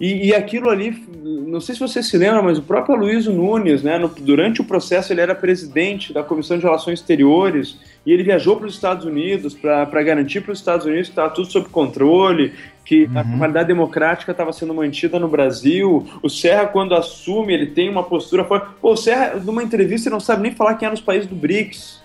E, 0.00 0.28
e, 0.28 0.34
aquilo 0.34 0.70
ali, 0.70 0.96
não 1.22 1.60
sei 1.60 1.74
se 1.74 1.80
você 1.80 2.02
se 2.02 2.16
lembra, 2.16 2.40
mas 2.40 2.56
o 2.56 2.62
próprio 2.62 2.94
Aloysio 2.94 3.34
Nunes, 3.34 3.82
né, 3.82 3.98
no, 3.98 4.08
durante 4.08 4.62
o 4.62 4.64
processo, 4.64 5.12
ele 5.12 5.20
era 5.20 5.34
presidente 5.34 6.10
da 6.10 6.22
Comissão 6.22 6.56
de 6.56 6.64
Relações 6.64 7.00
Exteriores 7.00 7.78
e 8.06 8.10
ele 8.10 8.22
viajou 8.22 8.56
para 8.56 8.66
os 8.66 8.72
Estados 8.72 9.04
Unidos 9.04 9.52
para 9.52 10.02
garantir 10.02 10.40
para 10.40 10.52
os 10.52 10.58
Estados 10.58 10.86
Unidos 10.86 11.08
que 11.08 11.12
estava 11.12 11.28
tudo 11.28 11.52
sob 11.52 11.68
controle, 11.68 12.54
que 12.82 13.04
uhum. 13.04 13.18
a 13.18 13.38
qualidade 13.38 13.68
democrática 13.68 14.32
estava 14.32 14.54
sendo 14.54 14.72
mantida 14.72 15.18
no 15.18 15.28
Brasil. 15.28 16.08
O 16.22 16.30
Serra, 16.30 16.66
quando 16.66 16.94
assume, 16.94 17.52
ele 17.52 17.66
tem 17.66 17.90
uma 17.90 18.02
postura 18.02 18.42
forte. 18.46 18.68
Pô, 18.80 18.92
o 18.92 18.96
Serra, 18.96 19.34
numa 19.36 19.62
entrevista, 19.62 20.08
ele 20.08 20.14
não 20.14 20.20
sabe 20.20 20.40
nem 20.40 20.52
falar 20.52 20.76
quem 20.76 20.88
é 20.88 20.90
nos 20.90 21.02
países 21.02 21.28
do 21.28 21.36
BRICS. 21.36 22.02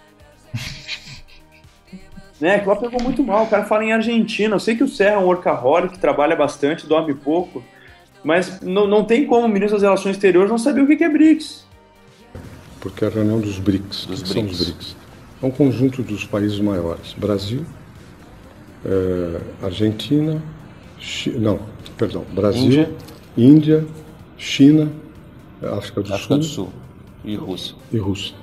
né, 2.41 2.59
que 2.59 2.67
lá 2.67 2.75
pegou 2.75 3.01
muito 3.01 3.23
mal. 3.23 3.45
O 3.45 3.49
cara 3.49 3.63
fala 3.63 3.85
em 3.85 3.93
Argentina. 3.93 4.53
Eu 4.53 4.59
sei 4.59 4.75
que 4.75 4.83
o 4.83 4.87
Serra 4.89 5.15
é 5.15 5.17
um 5.17 5.27
workaholic, 5.27 5.97
trabalha 5.97 6.35
bastante, 6.35 6.85
dorme 6.85 7.13
pouco. 7.13 7.63
Mas 8.25 8.59
não, 8.59 8.87
não 8.87 9.05
tem 9.05 9.27
como 9.27 9.45
o 9.45 9.47
ministro 9.47 9.75
das 9.75 9.83
Relações 9.83 10.15
Exteriores 10.15 10.49
não 10.49 10.57
saber 10.57 10.81
o 10.81 10.87
que 10.87 11.03
é 11.03 11.07
BRICS. 11.07 11.63
Porque 12.81 13.05
é 13.05 13.07
a 13.07 13.11
reunião 13.11 13.39
dos 13.39 13.59
BRICS. 13.59 14.07
Dos 14.07 14.23
BRICS. 14.23 14.33
são 14.33 14.45
os 14.45 14.57
BRICS? 14.57 14.95
É 15.43 15.45
um 15.45 15.51
conjunto 15.51 16.01
dos 16.01 16.25
países 16.25 16.59
maiores. 16.59 17.13
Brasil, 17.13 17.63
é, 18.83 19.41
Argentina, 19.63 20.41
não, 21.39 21.59
perdão, 21.95 22.25
Brasil, 22.33 22.63
Índia, 22.63 22.89
Índia 23.37 23.87
China, 24.37 24.91
África 25.61 26.01
do 26.01 26.11
África 26.11 26.33
Sul, 26.33 26.37
do 26.37 26.43
Sul 26.43 26.69
e 27.23 27.35
Rússia. 27.35 27.75
E 27.91 27.97
Rússia. 27.97 28.35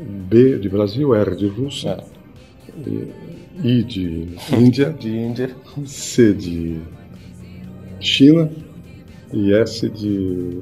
B 0.00 0.58
de 0.58 0.68
Brasil, 0.68 1.14
R 1.14 1.36
de 1.36 1.46
Rússia, 1.46 1.90
é. 1.90 3.62
I 3.62 3.84
de 3.84 4.36
Índia, 4.52 4.90
de 4.98 5.16
Índia, 5.16 5.56
C 5.86 6.34
de 6.34 6.80
China 8.00 8.50
e 9.32 9.54
S 9.54 9.88
de. 9.88 10.60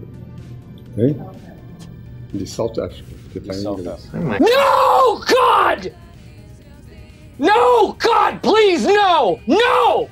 Hein? 0.96 1.16
De 2.32 2.46
South 2.46 2.80
Africa, 2.80 3.10
que 3.32 3.40
tá 3.40 3.54
em 3.54 3.60
inglês. 3.60 4.10
No, 4.12 5.20
God! 5.20 5.92
No, 7.38 7.88
God, 7.94 8.40
please, 8.42 8.86
no! 8.86 9.38
No! 9.46 10.08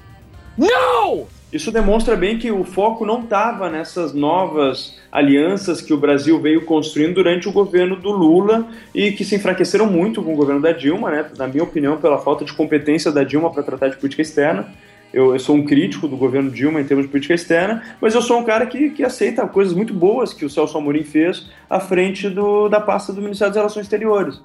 No! 0.57 1.27
Isso 1.53 1.73
demonstra 1.73 2.15
bem 2.15 2.38
que 2.38 2.50
o 2.50 2.62
foco 2.62 3.07
não 3.07 3.23
estava 3.23 3.71
nessas 3.71 4.12
novas 4.12 4.99
alianças 5.11 5.81
que 5.81 5.95
o 5.95 5.97
Brasil 5.97 6.38
veio 6.41 6.67
construindo 6.67 7.15
durante 7.15 7.49
o 7.49 7.53
governo 7.53 7.97
do 7.97 8.11
Lula 8.11 8.69
e 8.95 9.12
que 9.12 9.25
se 9.25 9.37
enfraqueceram 9.37 9.87
muito 9.87 10.23
com 10.23 10.35
o 10.35 10.37
governo 10.37 10.61
da 10.61 10.73
Dilma, 10.73 11.11
né? 11.11 11.31
Na 11.38 11.47
minha 11.47 11.65
opinião, 11.65 11.97
pela 11.97 12.19
falta 12.19 12.45
de 12.45 12.53
competência 12.53 13.11
da 13.11 13.25
Dilma 13.25 13.50
para 13.50 13.62
tratar 13.62 13.88
de 13.88 13.97
política 13.97 14.21
externa. 14.21 14.69
Eu, 15.12 15.33
eu, 15.33 15.38
sou 15.38 15.57
um 15.57 15.65
crítico 15.65 16.07
do 16.07 16.17
governo 16.17 16.50
Dilma 16.50 16.81
em 16.81 16.85
termos 16.85 17.07
de 17.07 17.11
política 17.11 17.35
externa, 17.35 17.83
mas 18.00 18.15
eu 18.15 18.21
sou 18.21 18.38
um 18.38 18.45
cara 18.45 18.67
que, 18.67 18.91
que 18.91 19.03
aceita 19.03 19.47
coisas 19.47 19.73
muito 19.73 19.95
boas 19.95 20.35
que 20.35 20.45
o 20.45 20.50
Celso 20.50 20.77
Amorim 20.77 21.03
fez 21.03 21.50
à 21.69 21.81
frente 21.81 22.29
do, 22.29 22.69
da 22.69 22.81
pasta 22.81 23.12
do 23.12 23.23
Ministério 23.23 23.53
das 23.53 23.61
Relações 23.61 23.85
Exteriores. 23.85 24.41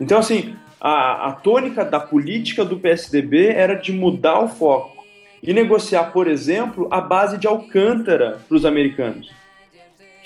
Então, 0.00 0.18
assim, 0.18 0.54
a, 0.80 1.28
a 1.28 1.32
tônica 1.32 1.84
da 1.84 1.98
política 1.98 2.64
do 2.64 2.78
PSDB 2.78 3.48
era 3.48 3.74
de 3.74 3.92
mudar 3.92 4.38
o 4.38 4.48
foco 4.48 5.04
e 5.42 5.52
negociar, 5.52 6.12
por 6.12 6.28
exemplo, 6.28 6.86
a 6.90 7.00
base 7.00 7.36
de 7.36 7.48
Alcântara 7.48 8.38
para 8.46 8.56
os 8.56 8.64
americanos 8.64 9.36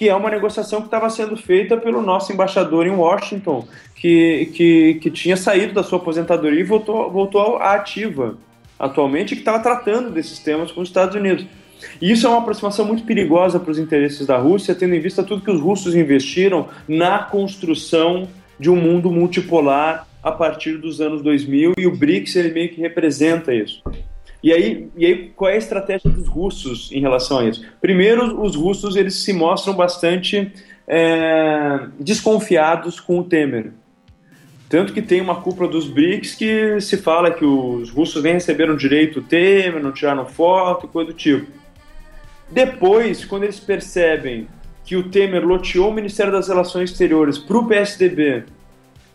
que 0.02 0.08
é 0.08 0.14
uma 0.16 0.30
negociação 0.30 0.80
que 0.80 0.88
estava 0.88 1.08
sendo 1.08 1.36
feita 1.36 1.76
pelo 1.76 2.02
nosso 2.02 2.32
embaixador 2.32 2.88
em 2.88 2.90
Washington, 2.90 3.68
que, 3.94 4.46
que, 4.52 4.94
que 4.94 5.10
tinha 5.12 5.36
saído 5.36 5.72
da 5.74 5.84
sua 5.84 5.98
aposentadoria 5.98 6.58
e 6.58 6.64
voltou, 6.64 7.08
voltou 7.08 7.58
à 7.58 7.74
ativa 7.74 8.36
atualmente, 8.82 9.36
que 9.36 9.42
estava 9.42 9.60
tratando 9.60 10.10
desses 10.10 10.40
temas 10.40 10.72
com 10.72 10.80
os 10.80 10.88
Estados 10.88 11.14
Unidos. 11.14 11.46
E 12.00 12.10
isso 12.10 12.26
é 12.26 12.28
uma 12.28 12.40
aproximação 12.40 12.84
muito 12.84 13.04
perigosa 13.04 13.60
para 13.60 13.70
os 13.70 13.78
interesses 13.78 14.26
da 14.26 14.36
Rússia, 14.36 14.74
tendo 14.74 14.94
em 14.94 15.00
vista 15.00 15.22
tudo 15.22 15.44
que 15.44 15.50
os 15.50 15.60
russos 15.60 15.94
investiram 15.94 16.68
na 16.88 17.20
construção 17.20 18.28
de 18.58 18.68
um 18.68 18.76
mundo 18.76 19.10
multipolar 19.10 20.06
a 20.20 20.32
partir 20.32 20.78
dos 20.78 21.00
anos 21.00 21.22
2000 21.22 21.74
e 21.78 21.86
o 21.86 21.96
BRICS 21.96 22.36
ele 22.36 22.52
meio 22.52 22.68
que 22.70 22.80
representa 22.80 23.54
isso. 23.54 23.82
E 24.42 24.52
aí, 24.52 24.88
e 24.96 25.06
aí, 25.06 25.32
qual 25.36 25.48
é 25.48 25.54
a 25.54 25.58
estratégia 25.58 26.10
dos 26.10 26.26
russos 26.26 26.90
em 26.90 27.00
relação 27.00 27.38
a 27.38 27.44
isso? 27.48 27.64
Primeiro, 27.80 28.40
os 28.42 28.56
russos 28.56 28.96
eles 28.96 29.14
se 29.14 29.32
mostram 29.32 29.74
bastante 29.74 30.52
é, 30.88 31.86
desconfiados 32.00 32.98
com 32.98 33.20
o 33.20 33.24
Temer. 33.24 33.72
Tanto 34.72 34.94
que 34.94 35.02
tem 35.02 35.20
uma 35.20 35.34
cúpula 35.34 35.68
dos 35.68 35.86
BRICS 35.86 36.34
que 36.34 36.80
se 36.80 36.96
fala 36.96 37.30
que 37.30 37.44
os 37.44 37.90
russos 37.90 38.22
nem 38.22 38.32
receberam 38.32 38.74
direito 38.74 39.18
o 39.18 39.22
Temer, 39.22 39.82
não 39.82 39.92
tiraram 39.92 40.24
foto, 40.24 40.88
coisa 40.88 41.12
do 41.12 41.14
tipo. 41.14 41.46
Depois, 42.50 43.22
quando 43.22 43.42
eles 43.42 43.60
percebem 43.60 44.48
que 44.82 44.96
o 44.96 45.10
Temer 45.10 45.46
loteou 45.46 45.90
o 45.90 45.92
Ministério 45.92 46.32
das 46.32 46.48
Relações 46.48 46.90
Exteriores 46.90 47.36
para 47.36 47.58
o 47.58 47.68
PSDB 47.68 48.44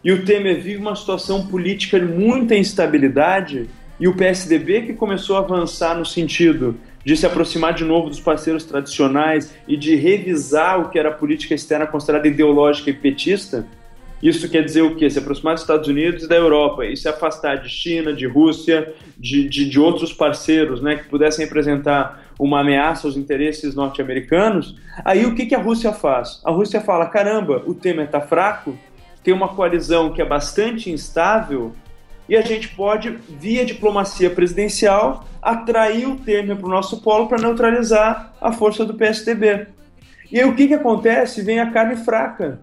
e 0.04 0.12
o 0.12 0.24
Temer 0.24 0.62
vive 0.62 0.78
uma 0.78 0.96
situação 0.96 1.48
política 1.48 2.00
de 2.00 2.06
muita 2.06 2.54
instabilidade, 2.56 3.68
e 4.00 4.08
o 4.08 4.16
PSDB 4.16 4.84
que 4.84 4.94
começou 4.94 5.38
a 5.38 5.40
avançar 5.40 5.98
no 5.98 6.06
sentido 6.06 6.78
de 7.04 7.18
se 7.18 7.26
aproximar 7.26 7.74
de 7.74 7.84
novo 7.84 8.10
dos 8.10 8.20
parceiros 8.20 8.64
tradicionais 8.64 9.56
e 9.68 9.76
de 9.76 9.96
revisar 9.96 10.80
o 10.80 10.90
que 10.90 11.00
era 11.00 11.10
a 11.10 11.14
política 11.14 11.56
externa 11.56 11.88
considerada 11.88 12.28
ideológica 12.28 12.92
e 12.92 12.94
petista, 12.94 13.66
isso 14.22 14.50
quer 14.50 14.64
dizer 14.64 14.82
o 14.82 14.96
quê? 14.96 15.10
Se 15.10 15.20
aproximar 15.20 15.54
dos 15.54 15.64
Estados 15.64 15.88
Unidos 15.88 16.24
e 16.24 16.28
da 16.28 16.36
Europa 16.36 16.86
e 16.86 16.98
se 16.98 17.08
afastar 17.08 17.58
de 17.58 17.70
China, 17.70 18.14
de 18.14 18.26
Rússia, 18.26 18.94
de, 19.18 19.48
de, 19.48 19.70
de 19.70 19.80
outros 19.80 20.12
parceiros 20.12 20.82
né, 20.82 20.96
que 20.96 21.08
pudessem 21.08 21.46
representar 21.46 22.24
uma 22.40 22.62
ameaça 22.62 23.08
aos 23.08 23.18
interesses 23.18 23.76
norte-americanos, 23.76 24.76
aí 25.04 25.26
o 25.26 25.36
que, 25.36 25.46
que 25.46 25.56
a 25.56 25.60
Rússia 25.60 25.92
faz? 25.92 26.42
A 26.44 26.52
Rússia 26.52 26.82
fala: 26.82 27.08
caramba, 27.08 27.64
o 27.66 27.74
Temer 27.74 28.06
está 28.06 28.22
fraco, 28.22 28.78
tem 29.24 29.34
uma 29.34 29.50
coalizão 29.50 30.12
que 30.12 30.22
é 30.22 30.26
bastante 30.26 30.90
instável, 30.92 31.74
e 32.30 32.36
a 32.36 32.42
gente 32.42 32.70
pode, 32.70 33.18
via 33.40 33.66
diplomacia 33.66 34.30
presidencial, 34.30 35.26
atrair 35.42 36.08
o 36.08 36.18
Temer 36.18 36.58
para 36.58 36.68
o 36.68 36.72
nosso 36.72 37.02
polo 37.02 37.28
para 37.28 37.42
neutralizar 37.42 38.34
a 38.42 38.52
força 38.52 38.84
do 38.84 38.96
PSDB. 38.96 39.68
E 40.32 40.40
aí 40.40 40.46
o 40.46 40.56
que, 40.56 40.68
que 40.68 40.74
acontece? 40.74 41.42
Vem 41.42 41.60
a 41.60 41.72
carne 41.72 41.96
fraca. 41.96 42.60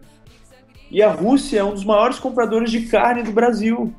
E 0.94 1.02
a 1.02 1.10
Rússia 1.10 1.58
é 1.58 1.64
um 1.64 1.72
dos 1.72 1.84
maiores 1.84 2.20
compradores 2.20 2.70
de 2.70 2.82
carne 2.82 3.24
do 3.24 3.32
Brasil. 3.32 3.92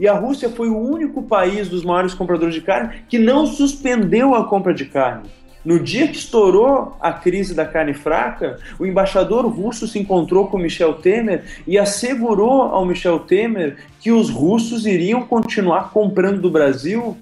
E 0.00 0.08
a 0.08 0.14
Rússia 0.14 0.48
foi 0.48 0.70
o 0.70 0.78
único 0.78 1.22
país 1.24 1.68
dos 1.68 1.84
maiores 1.84 2.14
compradores 2.14 2.54
de 2.54 2.62
carne 2.62 3.02
que 3.06 3.18
não 3.18 3.46
suspendeu 3.46 4.34
a 4.34 4.48
compra 4.48 4.72
de 4.72 4.86
carne. 4.86 5.28
No 5.62 5.78
dia 5.78 6.08
que 6.08 6.16
estourou 6.16 6.96
a 6.98 7.12
crise 7.12 7.52
da 7.52 7.66
carne 7.66 7.92
fraca, 7.92 8.58
o 8.78 8.86
embaixador 8.86 9.46
russo 9.46 9.86
se 9.86 9.98
encontrou 9.98 10.46
com 10.46 10.56
Michel 10.56 10.94
Temer 10.94 11.44
e 11.66 11.78
assegurou 11.78 12.62
ao 12.62 12.86
Michel 12.86 13.18
Temer 13.18 13.76
que 14.00 14.10
os 14.10 14.30
russos 14.30 14.86
iriam 14.86 15.26
continuar 15.26 15.90
comprando 15.90 16.40
do 16.40 16.50
Brasil 16.50 17.14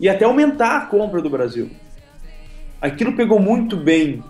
e 0.00 0.08
até 0.08 0.24
aumentar 0.24 0.76
a 0.76 0.86
compra 0.86 1.22
do 1.22 1.30
Brasil. 1.30 1.70
Aquilo 2.82 3.12
pegou 3.12 3.38
muito 3.38 3.76
bem 3.76 4.24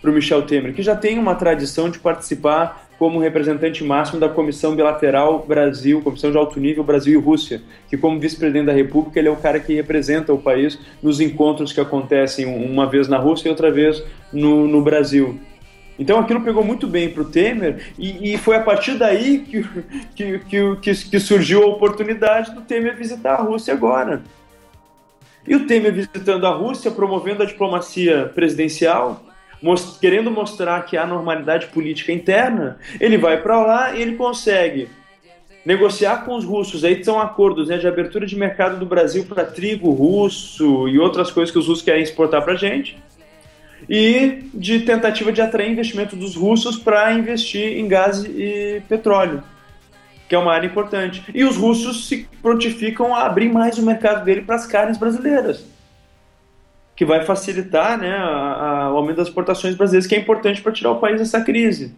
para 0.00 0.12
o 0.12 0.14
Michel 0.14 0.42
Temer, 0.42 0.72
que 0.72 0.82
já 0.82 0.94
tem 0.94 1.18
uma 1.18 1.34
tradição 1.34 1.90
de 1.90 1.98
participar 1.98 2.88
como 3.00 3.18
representante 3.18 3.82
máximo 3.82 4.20
da 4.20 4.28
Comissão 4.28 4.76
Bilateral 4.76 5.42
Brasil, 5.48 6.02
Comissão 6.02 6.30
de 6.30 6.36
Alto 6.36 6.60
Nível 6.60 6.84
Brasil 6.84 7.18
e 7.18 7.24
Rússia, 7.24 7.62
que 7.88 7.96
como 7.96 8.20
vice-presidente 8.20 8.66
da 8.66 8.74
República 8.74 9.18
ele 9.18 9.28
é 9.28 9.30
o 9.30 9.36
cara 9.36 9.58
que 9.58 9.74
representa 9.74 10.34
o 10.34 10.38
país 10.38 10.78
nos 11.02 11.18
encontros 11.18 11.72
que 11.72 11.80
acontecem 11.80 12.44
uma 12.44 12.84
vez 12.84 13.08
na 13.08 13.16
Rússia 13.16 13.48
e 13.48 13.50
outra 13.50 13.70
vez 13.70 14.04
no, 14.30 14.68
no 14.68 14.82
Brasil. 14.82 15.40
Então 15.98 16.18
aquilo 16.18 16.42
pegou 16.42 16.62
muito 16.62 16.86
bem 16.86 17.08
para 17.08 17.22
o 17.22 17.30
Temer 17.30 17.90
e, 17.98 18.34
e, 18.34 18.36
foi 18.36 18.56
a 18.56 18.62
partir 18.62 18.98
daí 18.98 19.46
que, 20.14 20.38
que, 20.40 20.74
que, 20.76 20.94
que, 21.08 21.18
surgiu 21.18 21.62
a 21.62 21.68
oportunidade 21.68 22.54
do 22.54 22.60
Temer 22.60 22.98
visitar 22.98 23.36
a 23.36 23.42
Rússia 23.42 23.72
agora. 23.72 24.22
E 25.48 25.56
o 25.56 25.66
Temer 25.66 25.94
visitando 25.94 26.46
a 26.46 26.50
Rússia, 26.50 26.90
promovendo 26.90 27.42
a 27.42 27.46
diplomacia 27.46 28.30
presidencial, 28.34 29.24
most 29.62 29.98
querendo 30.00 30.30
mostrar 30.30 30.84
que 30.84 30.96
há 30.96 31.06
normalidade 31.06 31.66
política 31.68 32.12
interna, 32.12 32.78
ele 32.98 33.18
vai 33.18 33.40
para 33.40 33.60
lá 33.60 33.94
e 33.94 34.02
ele 34.02 34.16
consegue 34.16 34.88
negociar 35.64 36.24
com 36.24 36.34
os 36.36 36.44
russos. 36.44 36.84
Aí 36.84 37.02
são 37.04 37.20
acordos 37.20 37.68
né, 37.68 37.76
de 37.76 37.86
abertura 37.86 38.26
de 38.26 38.36
mercado 38.36 38.78
do 38.78 38.86
Brasil 38.86 39.24
para 39.26 39.44
trigo 39.44 39.90
russo 39.90 40.88
e 40.88 40.98
outras 40.98 41.30
coisas 41.30 41.52
que 41.52 41.58
os 41.58 41.66
russos 41.66 41.84
querem 41.84 42.02
exportar 42.02 42.42
para 42.42 42.54
a 42.54 42.56
gente. 42.56 42.96
E 43.88 44.44
de 44.52 44.80
tentativa 44.80 45.32
de 45.32 45.40
atrair 45.40 45.70
investimento 45.70 46.14
dos 46.14 46.36
russos 46.36 46.76
para 46.76 47.12
investir 47.12 47.78
em 47.78 47.88
gás 47.88 48.24
e 48.24 48.82
petróleo, 48.88 49.42
que 50.28 50.34
é 50.34 50.38
uma 50.38 50.52
área 50.52 50.66
importante. 50.66 51.22
E 51.34 51.44
os 51.44 51.56
russos 51.56 52.06
se 52.06 52.28
prontificam 52.42 53.14
a 53.14 53.24
abrir 53.24 53.50
mais 53.50 53.78
o 53.78 53.82
mercado 53.82 54.24
dele 54.24 54.42
para 54.42 54.56
as 54.56 54.66
carnes 54.66 54.98
brasileiras 54.98 55.64
que 57.00 57.04
vai 57.06 57.24
facilitar 57.24 57.98
né, 57.98 58.10
a, 58.10 58.24
a, 58.84 58.92
o 58.92 58.98
aumento 58.98 59.16
das 59.16 59.28
exportações 59.28 59.74
brasileiras, 59.74 60.06
que 60.06 60.14
é 60.14 60.18
importante 60.18 60.60
para 60.60 60.70
tirar 60.70 60.90
o 60.90 61.00
país 61.00 61.18
dessa 61.18 61.40
crise, 61.40 61.94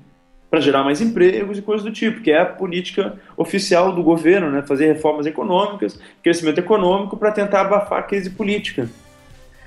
para 0.49 0.61
gerar 0.61 0.85
mais 0.85 1.00
empregos 1.00 1.59
e 1.59 1.62
coisas 1.62 1.85
do 1.85 1.90
tipo, 1.90 2.21
que 2.21 2.30
é 2.30 2.40
a 2.40 2.47
política 2.47 3.18
oficial 3.37 3.92
do 3.92 4.00
governo, 4.00 4.49
né, 4.49 4.62
fazer 4.62 4.87
reformas 4.87 5.26
econômicas, 5.26 5.99
crescimento 6.23 6.59
econômico 6.59 7.16
para 7.16 7.32
tentar 7.32 7.62
abafar 7.62 7.99
a 7.99 8.02
crise 8.04 8.30
política. 8.30 8.88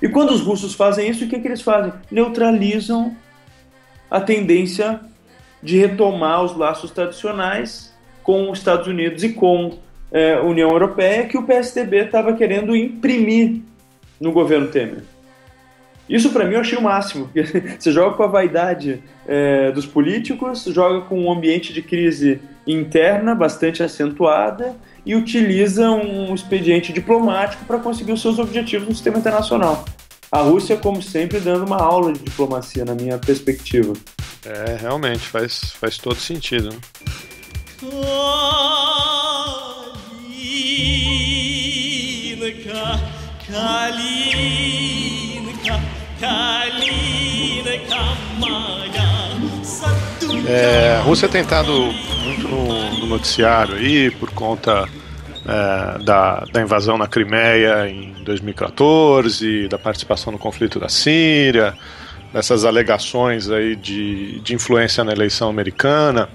E 0.02 0.08
quando 0.08 0.30
os 0.30 0.40
russos 0.40 0.74
fazem 0.74 1.10
isso, 1.10 1.26
o 1.26 1.28
que, 1.28 1.38
que 1.38 1.48
eles 1.50 1.62
fazem? 1.62 1.92
Neutralizam 2.10 3.14
a 4.10 4.22
tendência 4.22 5.02
de 5.62 5.78
retomar 5.78 6.46
os 6.46 6.56
laços 6.56 6.92
tradicionais 6.92 7.94
com 8.24 8.50
os 8.50 8.60
Estados 8.60 8.88
Unidos 8.88 9.22
e 9.22 9.34
com 9.34 9.80
é, 10.14 10.36
a 10.36 10.44
União 10.44 10.70
Europeia 10.70 11.26
que 11.26 11.38
o 11.38 11.44
PSDB 11.44 12.06
estava 12.06 12.32
querendo 12.32 12.74
imprimir 12.74 13.60
no 14.18 14.32
governo 14.32 14.70
Temer. 14.70 15.04
Isso 16.10 16.30
para 16.30 16.46
mim 16.46 16.54
eu 16.54 16.62
achei 16.62 16.78
o 16.78 16.82
máximo. 16.82 17.30
Você 17.80 17.92
joga 17.92 18.16
com 18.16 18.24
a 18.24 18.28
vaidade 18.28 19.02
é, 19.28 19.72
dos 19.72 19.86
políticos, 19.86 20.66
joga 20.66 21.02
com 21.02 21.20
um 21.26 21.32
ambiente 21.32 21.74
de 21.74 21.82
crise 21.82 22.40
interna 22.68 23.36
bastante 23.36 23.84
acentuada 23.84 24.76
e 25.06 25.16
utiliza 25.16 25.90
um 25.92 26.34
expediente 26.34 26.92
diplomático 26.92 27.64
para 27.66 27.78
conseguir 27.78 28.12
os 28.12 28.22
seus 28.22 28.40
objetivos 28.40 28.88
no 28.88 28.94
sistema 28.94 29.18
internacional. 29.18 29.86
A 30.32 30.42
Rússia, 30.42 30.76
como 30.76 31.02
sempre, 31.02 31.40
dando 31.40 31.66
uma 31.66 31.78
aula 31.78 32.12
de 32.12 32.20
diplomacia, 32.20 32.84
na 32.84 32.96
minha 32.96 33.18
perspectiva. 33.18 33.94
É, 34.44 34.78
realmente, 34.82 35.22
faz, 35.22 35.72
faz 35.80 35.98
todo 35.98 36.16
sentido. 36.16 36.70
Né? 36.70 36.78
É, 50.48 50.98
a 50.98 51.02
Rússia 51.02 51.28
tem 51.28 51.42
estado 51.42 51.72
muito 51.72 52.48
no, 52.48 53.00
no, 53.00 53.06
noticiário 53.08 53.76
aí 53.76 54.12
por 54.12 54.30
conta 54.32 54.88
é, 55.44 56.04
da, 56.04 56.46
da 56.52 56.62
invasão 56.62 57.00
na 57.00 57.08
Crimeia 57.08 57.90
em 57.90 58.14
2014, 58.24 59.68
da 59.68 59.80
participação 59.80 60.32
no 60.32 60.38
conflito 60.38 60.80
da 60.80 60.88
Síria, 60.88 61.76
dessas 62.32 62.64
alegações 62.64 63.50
aí 63.50 63.76
de, 63.76 64.40
de 64.42 64.54
influência 64.54 65.04
na 65.04 65.14
eleição 65.14 65.50
americana. 65.50 66.30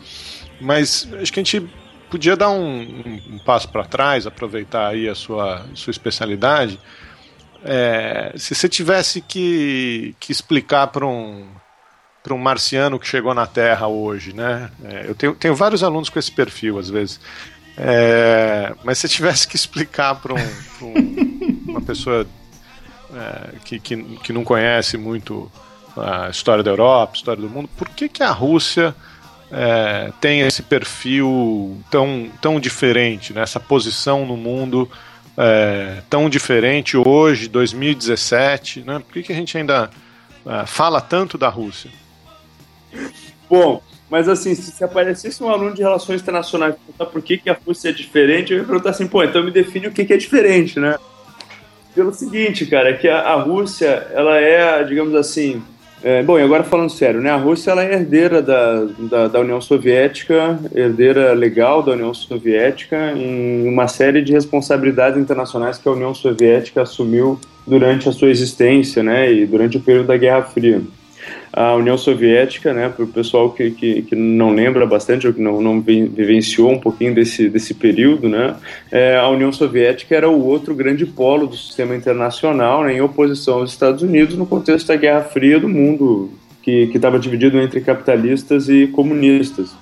Mas 0.60 1.08
acho 1.20 1.32
que 1.32 1.38
a 1.38 1.42
gente 1.44 1.70
podia 2.10 2.36
dar 2.36 2.50
um, 2.50 2.80
um, 2.80 3.34
um 3.34 3.38
passo 3.38 3.68
para 3.68 3.84
trás, 3.84 4.26
aproveitar 4.26 4.88
aí 4.88 5.08
a 5.08 5.14
sua, 5.14 5.64
sua 5.74 5.92
especialidade. 5.92 6.80
É, 7.64 8.32
se 8.36 8.56
você 8.56 8.68
tivesse 8.68 9.20
que, 9.20 10.16
que 10.18 10.32
explicar 10.32 10.88
para 10.88 11.06
um, 11.06 11.46
para 12.22 12.34
um 12.34 12.38
marciano 12.38 12.98
que 12.98 13.06
chegou 13.06 13.34
na 13.34 13.46
Terra 13.46 13.86
hoje, 13.88 14.34
né? 14.34 14.70
É, 14.84 15.06
eu 15.08 15.14
tenho, 15.14 15.34
tenho 15.34 15.54
vários 15.54 15.82
alunos 15.82 16.08
com 16.08 16.18
esse 16.18 16.30
perfil, 16.30 16.78
às 16.78 16.90
vezes. 16.90 17.20
É, 17.76 18.74
mas 18.84 18.98
se 18.98 19.08
tivesse 19.08 19.48
que 19.48 19.56
explicar 19.56 20.16
para 20.16 20.34
um, 20.34 20.84
um, 20.86 21.64
uma 21.68 21.80
pessoa 21.80 22.26
é, 23.14 23.56
que, 23.64 23.80
que, 23.80 23.96
que, 24.18 24.32
não 24.32 24.44
conhece 24.44 24.98
muito 24.98 25.50
a 25.96 26.28
história 26.28 26.62
da 26.62 26.70
Europa, 26.70 27.12
a 27.14 27.16
história 27.16 27.42
do 27.42 27.48
mundo, 27.48 27.68
por 27.76 27.88
que, 27.88 28.08
que 28.08 28.22
a 28.22 28.30
Rússia 28.30 28.94
é, 29.50 30.12
tem 30.20 30.40
esse 30.42 30.62
perfil 30.62 31.82
tão, 31.90 32.30
tão 32.40 32.60
diferente, 32.60 33.32
né? 33.32 33.42
essa 33.42 33.58
posição 33.58 34.26
no 34.26 34.36
mundo 34.36 34.90
é, 35.36 36.02
tão 36.10 36.28
diferente 36.28 36.96
hoje, 36.96 37.48
2017? 37.48 38.82
Né? 38.82 38.98
Por 38.98 39.12
que, 39.12 39.22
que 39.22 39.32
a 39.32 39.36
gente 39.36 39.56
ainda 39.56 39.90
é, 40.46 40.66
fala 40.66 41.00
tanto 41.00 41.38
da 41.38 41.48
Rússia? 41.48 41.90
Bom, 43.48 43.82
mas 44.10 44.28
assim, 44.28 44.54
se, 44.54 44.72
se 44.72 44.82
aparecesse 44.82 45.42
um 45.42 45.48
aluno 45.48 45.72
de 45.72 45.82
relações 45.82 46.20
internacionais 46.20 46.74
perguntar 46.74 47.06
por 47.06 47.22
que, 47.22 47.38
que 47.38 47.48
a 47.48 47.56
Rússia 47.66 47.90
é 47.90 47.92
diferente, 47.92 48.52
eu 48.52 48.58
ia 48.58 48.64
perguntar 48.64 48.90
assim, 48.90 49.06
pô, 49.06 49.22
então 49.22 49.42
me 49.42 49.52
define 49.52 49.86
o 49.86 49.92
que, 49.92 50.04
que 50.04 50.12
é 50.12 50.16
diferente, 50.16 50.80
né? 50.80 50.96
Pelo 51.94 52.12
seguinte, 52.12 52.66
cara, 52.66 52.92
que 52.96 53.08
a, 53.08 53.20
a 53.20 53.34
Rússia, 53.34 54.06
ela 54.12 54.36
é, 54.36 54.82
digamos 54.84 55.14
assim, 55.14 55.62
é, 56.02 56.22
bom, 56.22 56.38
e 56.38 56.42
agora 56.42 56.64
falando 56.64 56.90
sério, 56.90 57.20
né? 57.20 57.30
A 57.30 57.36
Rússia 57.36 57.72
ela 57.72 57.84
é 57.84 57.92
herdeira 57.92 58.40
da, 58.40 58.84
da, 58.98 59.28
da, 59.28 59.40
União 59.40 59.60
Soviética, 59.60 60.58
herdeira 60.74 61.32
legal 61.32 61.82
da 61.82 61.92
União 61.92 62.14
Soviética, 62.14 63.12
em 63.12 63.68
uma 63.68 63.86
série 63.86 64.22
de 64.22 64.32
responsabilidades 64.32 65.20
internacionais 65.20 65.76
que 65.76 65.88
a 65.88 65.92
União 65.92 66.14
Soviética 66.14 66.82
assumiu 66.82 67.38
durante 67.66 68.08
a 68.08 68.12
sua 68.12 68.30
existência, 68.30 69.02
né? 69.02 69.30
E 69.30 69.46
durante 69.46 69.76
o 69.76 69.80
período 69.80 70.06
da 70.06 70.16
Guerra 70.16 70.42
Fria 70.42 70.80
a 71.52 71.74
União 71.74 71.98
Soviética, 71.98 72.72
né, 72.72 72.88
para 72.88 73.04
o 73.04 73.08
pessoal 73.08 73.50
que, 73.50 73.70
que, 73.72 74.02
que, 74.02 74.14
não 74.14 74.50
lembra 74.54 74.86
bastante 74.86 75.26
ou 75.26 75.32
que 75.32 75.40
não, 75.40 75.60
não 75.60 75.80
vivenciou 75.80 76.70
um 76.70 76.78
pouquinho 76.78 77.14
desse, 77.14 77.48
desse 77.48 77.74
período, 77.74 78.28
né, 78.28 78.54
é, 78.90 79.16
a 79.16 79.28
União 79.28 79.52
Soviética 79.52 80.14
era 80.14 80.28
o 80.28 80.44
outro 80.44 80.74
grande 80.74 81.04
polo 81.04 81.46
do 81.46 81.56
sistema 81.56 81.96
internacional, 81.96 82.84
né, 82.84 82.94
em 82.94 83.00
oposição 83.00 83.58
aos 83.58 83.70
Estados 83.72 84.02
Unidos 84.02 84.36
no 84.36 84.46
contexto 84.46 84.88
da 84.88 84.96
Guerra 84.96 85.22
Fria 85.22 85.58
do 85.58 85.68
mundo, 85.68 86.30
que 86.62 86.90
estava 86.94 87.18
dividido 87.18 87.58
entre 87.58 87.80
capitalistas 87.80 88.68
e 88.68 88.86
comunistas. 88.86 89.74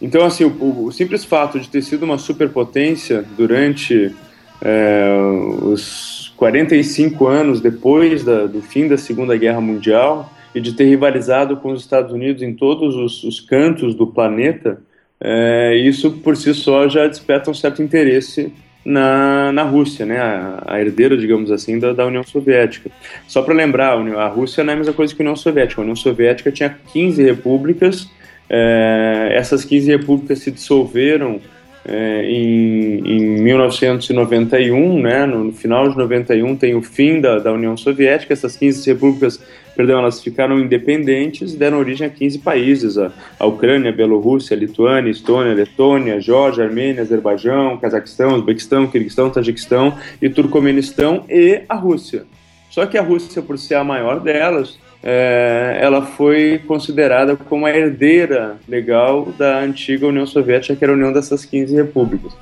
Então, 0.00 0.24
assim, 0.24 0.44
o, 0.44 0.86
o, 0.86 0.90
simples 0.90 1.24
fato 1.24 1.60
de 1.60 1.68
ter 1.68 1.80
sido 1.80 2.02
uma 2.02 2.18
superpotência 2.18 3.24
durante 3.36 4.12
é, 4.60 5.16
os 5.62 6.34
45 6.36 7.28
anos 7.28 7.60
depois 7.60 8.24
da, 8.24 8.46
do 8.46 8.60
fim 8.60 8.88
da 8.88 8.98
Segunda 8.98 9.36
Guerra 9.36 9.60
Mundial 9.60 10.28
e 10.54 10.60
de 10.60 10.72
ter 10.74 10.84
rivalizado 10.84 11.56
com 11.56 11.72
os 11.72 11.80
Estados 11.80 12.12
Unidos 12.12 12.42
em 12.42 12.54
todos 12.54 12.94
os, 12.96 13.24
os 13.24 13.40
cantos 13.40 13.94
do 13.94 14.06
planeta, 14.06 14.80
é, 15.20 15.76
isso 15.76 16.10
por 16.10 16.36
si 16.36 16.52
só 16.52 16.88
já 16.88 17.06
desperta 17.06 17.50
um 17.50 17.54
certo 17.54 17.82
interesse 17.82 18.52
na, 18.84 19.52
na 19.52 19.62
Rússia, 19.62 20.04
né, 20.04 20.18
a, 20.18 20.62
a 20.66 20.80
herdeira, 20.80 21.16
digamos 21.16 21.50
assim, 21.50 21.78
da, 21.78 21.92
da 21.92 22.04
União 22.04 22.24
Soviética. 22.24 22.90
Só 23.28 23.42
para 23.42 23.54
lembrar, 23.54 23.92
a 23.92 24.28
Rússia 24.28 24.64
não 24.64 24.72
é 24.72 24.74
a 24.74 24.78
mesma 24.78 24.92
coisa 24.92 25.14
que 25.14 25.22
a 25.22 25.24
União 25.24 25.36
Soviética. 25.36 25.80
A 25.80 25.84
União 25.84 25.96
Soviética 25.96 26.50
tinha 26.50 26.76
15 26.92 27.22
repúblicas, 27.22 28.10
é, 28.50 29.32
essas 29.34 29.64
15 29.64 29.90
repúblicas 29.90 30.40
se 30.40 30.50
dissolveram 30.50 31.40
é, 31.84 32.24
em, 32.24 32.98
em 32.98 33.42
1991, 33.42 35.00
né, 35.00 35.26
no, 35.26 35.44
no, 35.44 35.52
final 35.52 35.88
de 35.88 35.96
91 35.96 36.56
tem 36.56 36.74
o 36.74 36.82
fim 36.82 37.20
da, 37.20 37.38
da 37.38 37.52
União 37.52 37.76
Soviética, 37.76 38.32
essas 38.32 38.56
15 38.56 38.88
repúblicas 38.90 39.42
perdão, 39.74 39.98
elas 39.98 40.22
ficaram 40.22 40.58
independentes 40.58 41.54
e 41.54 41.56
deram 41.56 41.78
origem 41.78 42.06
a 42.06 42.10
15 42.10 42.38
países: 42.38 42.98
a, 42.98 43.12
a 43.38 43.46
Ucrânia, 43.46 43.90
a 43.90 43.94
Bielorrússia, 43.94 44.56
a 44.56 44.60
Lituânia, 44.60 45.08
a 45.08 45.12
Estônia, 45.12 45.52
a 45.52 45.54
Letônia, 45.54 46.14
a 46.16 46.20
Geórgia, 46.20 46.64
Armênia, 46.64 47.02
Azerbaijão, 47.02 47.78
Cazaquistão, 47.78 48.34
Uzbequistão, 48.34 48.86
Kirguistão, 48.86 49.30
Tajiquistão 49.30 49.98
e 50.20 50.28
Turcomenistão 50.28 51.24
e 51.28 51.62
a 51.68 51.74
Rússia. 51.74 52.24
Só 52.70 52.86
que 52.86 52.96
a 52.96 53.02
Rússia, 53.02 53.42
por 53.42 53.58
ser 53.58 53.74
a 53.74 53.84
maior 53.84 54.20
delas, 54.20 54.78
é, 55.02 55.78
ela 55.80 56.02
foi 56.02 56.62
considerada 56.66 57.36
como 57.36 57.66
a 57.66 57.70
herdeira 57.70 58.56
legal 58.68 59.26
da 59.36 59.58
antiga 59.58 60.06
União 60.06 60.24
Soviética, 60.24 60.76
que 60.76 60.84
era 60.84 60.92
a 60.92 60.96
união 60.96 61.12
dessas 61.12 61.44
15 61.44 61.74
repúblicas. 61.74 62.32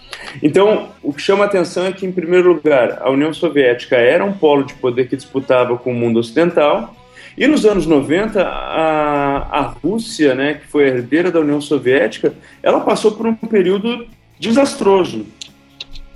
Então, 0.42 0.90
o 1.02 1.12
que 1.12 1.22
chama 1.22 1.44
atenção 1.44 1.86
é 1.86 1.92
que, 1.92 2.04
em 2.04 2.12
primeiro 2.12 2.52
lugar, 2.52 2.98
a 3.00 3.10
União 3.10 3.32
Soviética 3.32 3.96
era 3.96 4.24
um 4.24 4.32
polo 4.32 4.64
de 4.64 4.74
poder 4.74 5.08
que 5.08 5.16
disputava 5.16 5.76
com 5.78 5.90
o 5.90 5.94
mundo 5.94 6.20
ocidental, 6.20 6.94
e 7.36 7.46
nos 7.46 7.64
anos 7.64 7.86
90, 7.86 8.42
a, 8.42 9.36
a 9.50 9.60
Rússia, 9.62 10.34
né, 10.34 10.54
que 10.54 10.66
foi 10.66 10.88
herdeira 10.88 11.30
da 11.30 11.40
União 11.40 11.60
Soviética, 11.60 12.34
ela 12.62 12.80
passou 12.80 13.12
por 13.12 13.26
um 13.26 13.34
período 13.34 14.06
desastroso. 14.38 15.26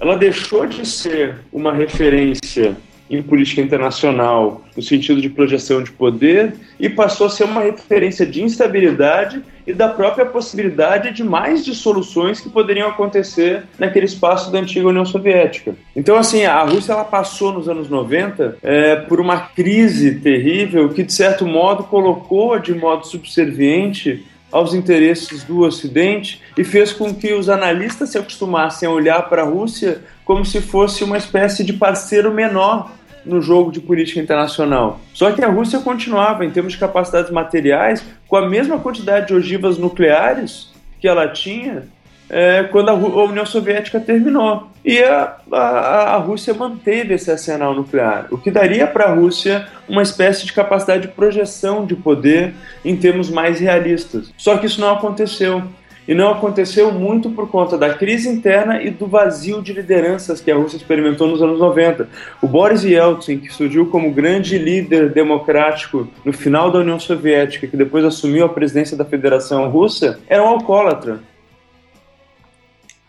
Ela 0.01 0.17
deixou 0.17 0.67
de 0.67 0.87
ser 0.87 1.37
uma 1.53 1.73
referência 1.73 2.77
em 3.09 3.23
política 3.23 3.61
internacional, 3.61 4.65
no 4.77 4.83
sentido 4.83 5.21
de 5.21 5.29
projeção 5.29 5.83
de 5.83 5.91
poder, 5.91 6.55
e 6.81 6.89
passou 6.89 7.27
a 7.27 7.31
ser 7.31 7.45
uma 7.45 7.61
referência 7.61 8.25
de 8.25 8.43
instabilidade 8.43 9.43
e 9.67 9.73
da 9.73 9.89
própria 9.89 10.27
possibilidade 10.27 11.13
de 11.13 11.23
mais 11.23 11.65
dissoluções 11.65 12.41
que 12.41 12.51
poderiam 12.51 12.89
acontecer 12.89 13.63
naquele 13.79 14.07
espaço 14.07 14.51
da 14.51 14.59
antiga 14.59 14.89
União 14.89 15.05
Soviética. 15.05 15.75
Então, 15.97 16.17
assim, 16.17 16.45
a 16.45 16.63
Rússia 16.63 16.93
ela 16.93 17.05
passou 17.05 17.53
nos 17.53 17.69
anos 17.69 17.89
90 17.89 18.59
é, 18.63 18.97
por 18.97 19.21
uma 19.21 19.39
crise 19.39 20.17
terrível 20.17 20.89
que, 20.91 21.03
de 21.03 21.13
certo 21.13 21.47
modo, 21.47 21.85
colocou 21.85 22.59
de 22.59 22.75
modo 22.75 23.07
subserviente 23.07 24.25
aos 24.55 24.73
interesses 24.73 25.43
do 25.43 25.63
Ocidente 25.63 26.41
e 26.57 26.63
fez 26.63 26.93
com 26.93 27.13
que 27.13 27.35
os 27.35 27.49
analistas 27.49 28.11
se 28.11 28.19
acostumassem 28.19 28.89
a 28.89 28.93
olhar 28.93 29.29
para 29.29 29.43
a 29.43 29.45
Rússia 29.45 30.03
como 30.25 30.45
se 30.45 30.61
fosse 30.61 31.03
uma 31.03 31.19
espécie 31.19 31.65
de 31.65 31.73
parceiro 31.73 32.33
menor 32.33 32.93
no 33.27 33.43
jogo 33.43 33.73
de 33.73 33.81
política 33.81 34.21
internacional. 34.21 35.01
Só 35.13 35.33
que 35.33 35.43
a 35.43 35.51
Rússia 35.51 35.81
continuava, 35.81 36.45
em 36.45 36.51
termos 36.51 36.75
de 36.75 36.79
capacidades 36.79 37.33
materiais, 37.33 38.05
com 38.29 38.37
a 38.37 38.49
mesma 38.49 38.79
quantidade 38.79 39.27
de 39.27 39.35
ogivas 39.35 39.77
nucleares 39.77 40.71
que 41.01 41.09
ela 41.09 41.27
tinha 41.27 41.89
é, 42.29 42.65
quando 42.65 42.89
a, 42.89 42.93
a, 42.93 43.25
União 43.25 43.47
Soviética 43.47 44.01
terminou. 44.01 44.69
E 44.85 45.03
a, 45.03 45.37
a, 45.51 46.15
a, 46.15 46.17
Rússia 46.17 46.53
manteve 46.53 47.15
esse 47.15 47.31
arsenal 47.31 47.75
nuclear, 47.75 48.27
o 48.31 48.39
que 48.39 48.51
daria 48.51 48.87
para 48.87 49.07
a 49.07 49.15
Rússia 49.15 49.67
uma 49.89 50.03
espécie 50.03 50.45
de 50.45 50.53
capacidade 50.53 51.03
de 51.03 51.09
projeção 51.09 51.87
de 51.87 51.95
poder 51.95 52.55
em 52.85 52.97
termos 52.97 53.31
mais 53.31 53.61
realistas. 53.61 54.33
Só 54.37 54.57
que 54.57 54.67
isso 54.67 54.81
não 54.81 54.93
aconteceu. 54.93 55.63
E 56.07 56.15
não 56.15 56.31
aconteceu 56.31 56.93
muito 56.93 57.31
por 57.31 57.49
conta 57.49 57.79
da 57.79 57.95
crise 57.95 58.29
interna 58.29 58.83
e 58.83 58.91
do 58.91 59.07
vazio 59.07 59.63
de 59.63 59.73
lideranças 59.73 60.39
que 60.39 60.51
a 60.51 60.55
Rússia 60.55 60.77
experimentou 60.77 61.27
nos 61.27 61.41
anos 61.41 61.59
90. 61.59 62.07
O 62.43 62.47
Boris 62.47 62.85
Yeltsin, 62.85 63.39
que 63.39 63.51
surgiu 63.51 63.87
como 63.87 64.13
grande 64.13 64.59
líder 64.59 65.09
democrático 65.09 66.07
no 66.23 66.33
final 66.33 66.71
da 66.71 66.81
União 66.81 67.01
Soviética, 67.01 67.67
que 67.67 67.77
depois 67.77 68.05
assumiu 68.05 68.45
a 68.45 68.51
presidência 68.51 68.95
da 68.95 69.05
Federação 69.07 69.71
Russa, 69.71 70.21
era 70.29 70.45
um 70.45 70.49
alcoólatra. 70.49 71.21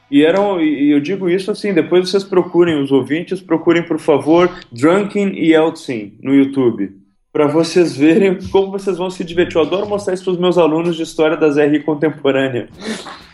E 0.10 0.24
eram, 0.24 0.62
e 0.62 0.92
eu 0.92 1.00
digo 1.00 1.30
isso 1.30 1.50
assim, 1.50 1.74
depois 1.74 2.10
vocês 2.10 2.24
procurem, 2.24 2.82
os 2.82 2.92
ouvintes, 2.92 3.42
procurem 3.42 3.84
por 3.84 4.00
favor 4.00 4.50
Drunken 4.72 5.36
Yeltsin 5.38 6.14
no 6.22 6.34
YouTube 6.34 7.06
para 7.36 7.48
vocês 7.48 7.98
verem 7.98 8.40
como 8.50 8.72
vocês 8.72 8.98
vão 8.98 9.10
se 9.10 9.22
divertir. 9.22 9.58
Eu 9.58 9.64
adoro 9.64 9.86
mostrar 9.86 10.14
isso 10.14 10.24
para 10.24 10.32
os 10.32 10.40
meus 10.40 10.58
alunos 10.58 10.96
de 10.96 11.04
história 11.04 11.36
das 11.36 11.58
RI 11.58 11.82
contemporânea, 11.82 12.70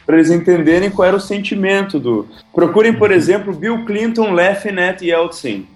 para 0.07 0.15
eles 0.15 0.31
entenderem 0.31 0.89
qual 0.89 1.07
era 1.07 1.17
o 1.17 1.19
sentimento 1.19 1.99
do. 1.99 2.27
Procurem, 2.51 2.93
por 2.95 3.11
exemplo, 3.11 3.53
Bill 3.53 3.85
Clinton 3.85 4.33
laughing 4.33 4.79
at 4.79 5.03
Yeltsin. 5.03 5.67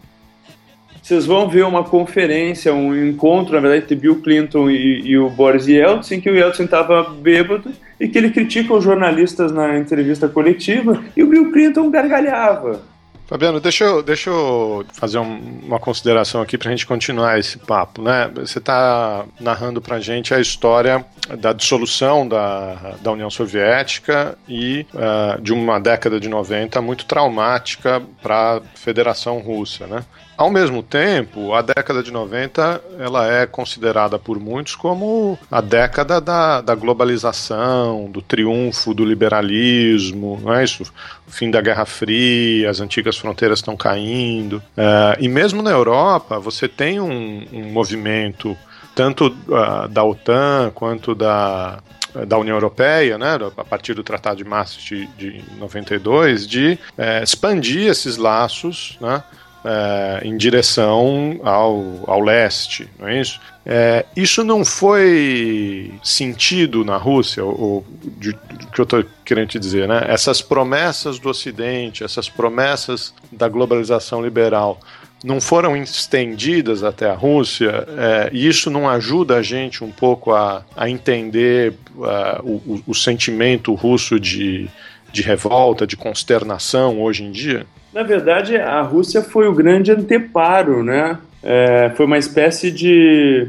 Vocês 1.05 1.27
vão 1.27 1.47
ver 1.47 1.63
uma 1.63 1.83
conferência, 1.83 2.73
um 2.73 3.07
encontro, 3.07 3.53
na 3.53 3.59
verdade, 3.59 3.83
entre 3.83 3.95
Bill 3.95 4.23
Clinton 4.23 4.71
e, 4.71 5.01
e 5.01 5.15
o 5.19 5.29
Boris 5.29 5.67
Yeltsin, 5.67 6.19
que 6.19 6.27
o 6.27 6.35
Yeltsin 6.35 6.63
estava 6.63 7.03
bêbado 7.03 7.71
e 7.99 8.07
que 8.07 8.17
ele 8.17 8.31
critica 8.31 8.73
os 8.73 8.83
jornalistas 8.83 9.51
na 9.51 9.77
entrevista 9.77 10.27
coletiva 10.27 11.03
e 11.15 11.21
o 11.21 11.27
Bill 11.27 11.51
Clinton 11.51 11.91
gargalhava. 11.91 12.81
Fabiano, 13.27 13.59
deixa 13.59 13.83
eu, 13.83 14.01
deixa 14.01 14.31
eu 14.31 14.83
fazer 14.93 15.19
um, 15.19 15.59
uma 15.63 15.79
consideração 15.79 16.41
aqui 16.41 16.57
para 16.57 16.69
a 16.69 16.71
gente 16.71 16.87
continuar 16.87 17.37
esse 17.37 17.59
papo. 17.59 18.01
Né? 18.01 18.31
Você 18.37 18.57
está 18.57 19.25
narrando 19.39 19.79
para 19.79 19.97
a 19.97 19.99
gente 19.99 20.33
a 20.33 20.39
história 20.39 21.05
da 21.37 21.53
dissolução 21.53 22.27
da, 22.27 22.95
da 23.01 23.11
União 23.11 23.29
Soviética 23.29 24.35
e 24.49 24.87
uh, 24.91 25.39
de 25.39 25.53
uma 25.53 25.79
década 25.79 26.19
de 26.19 26.27
90 26.27 26.81
muito 26.81 27.05
traumática 27.05 28.01
para 28.23 28.57
a 28.57 28.61
Federação 28.73 29.37
Russa. 29.37 29.85
Né? 29.85 30.03
Ao 30.37 30.49
mesmo 30.49 30.83
tempo, 30.83 31.53
a 31.53 31.61
década 31.61 32.03
de 32.03 32.11
90 32.11 32.81
ela 32.99 33.31
é 33.31 33.45
considerada 33.45 34.19
por 34.19 34.37
muitos 34.37 34.75
como 34.75 35.39
a 35.49 35.61
década 35.61 36.19
da, 36.19 36.59
da 36.59 36.75
globalização, 36.75 38.09
do 38.11 38.21
triunfo 38.21 38.93
do 38.93 39.05
liberalismo, 39.05 40.39
não 40.43 40.53
é 40.53 40.63
isso? 40.63 40.83
O 41.25 41.31
fim 41.31 41.49
da 41.49 41.61
Guerra 41.61 41.85
Fria, 41.85 42.69
as 42.69 42.81
antigas 42.81 43.17
fronteiras 43.17 43.59
estão 43.59 43.77
caindo. 43.77 44.61
É, 44.75 45.17
e 45.19 45.29
mesmo 45.29 45.61
na 45.61 45.71
Europa, 45.71 46.37
você 46.37 46.67
tem 46.67 46.99
um, 46.99 47.47
um 47.53 47.71
movimento 47.71 48.57
tanto 48.93 49.27
uh, 49.27 49.87
da 49.89 50.03
OTAN 50.03 50.71
quanto 50.73 51.13
da, 51.13 51.79
da 52.25 52.37
União 52.37 52.55
Europeia, 52.55 53.17
né, 53.17 53.37
a 53.57 53.63
partir 53.63 53.93
do 53.93 54.03
Tratado 54.03 54.37
de 54.37 54.45
Maastricht 54.45 55.09
de, 55.17 55.41
de 55.41 55.59
92, 55.59 56.47
de 56.47 56.79
é, 56.97 57.21
expandir 57.21 57.89
esses 57.89 58.15
laços, 58.15 58.97
né, 59.01 59.21
é, 59.65 60.27
em 60.27 60.37
direção 60.37 61.39
ao, 61.43 62.03
ao 62.07 62.19
leste, 62.19 62.87
não 62.99 63.07
é 63.07 63.19
isso? 63.19 63.39
É, 63.65 64.05
isso 64.15 64.43
não 64.43 64.63
foi 64.63 65.91
sentido 66.03 66.85
na 66.85 66.97
Rússia, 66.97 67.43
o 67.43 67.83
que 68.71 68.79
eu 68.79 68.83
estou 68.83 69.03
querendo 69.25 69.49
te 69.49 69.59
dizer, 69.59 69.87
né? 69.87 70.05
Essas 70.07 70.41
promessas 70.41 71.17
do 71.17 71.29
Ocidente, 71.29 72.03
essas 72.03 72.29
promessas 72.29 73.13
da 73.31 73.49
globalização 73.49 74.23
liberal 74.23 74.79
não 75.23 75.41
foram 75.41 75.75
estendidas 75.75 76.83
até 76.83 77.09
a 77.09 77.15
Rússia, 77.15 77.87
é, 77.97 78.29
e 78.31 78.47
isso 78.47 78.69
não 78.69 78.87
ajuda 78.87 79.37
a 79.37 79.41
gente 79.41 79.83
um 79.83 79.89
pouco 79.89 80.31
a, 80.31 80.63
a 80.75 80.87
entender 80.87 81.73
o, 82.43 82.83
o 82.85 82.93
sentimento 82.93 83.73
russo 83.73 84.19
de, 84.19 84.69
de 85.11 85.23
revolta, 85.23 85.87
de 85.87 85.97
consternação 85.97 87.01
hoje 87.01 87.23
em 87.23 87.31
dia? 87.31 87.65
Na 87.95 88.03
verdade, 88.03 88.57
a 88.57 88.81
Rússia 88.81 89.21
foi 89.21 89.47
o 89.47 89.53
grande 89.53 89.89
anteparo, 89.89 90.83
né? 90.83 91.17
É, 91.41 91.93
foi 91.95 92.05
uma 92.05 92.17
espécie 92.17 92.69
de, 92.69 93.47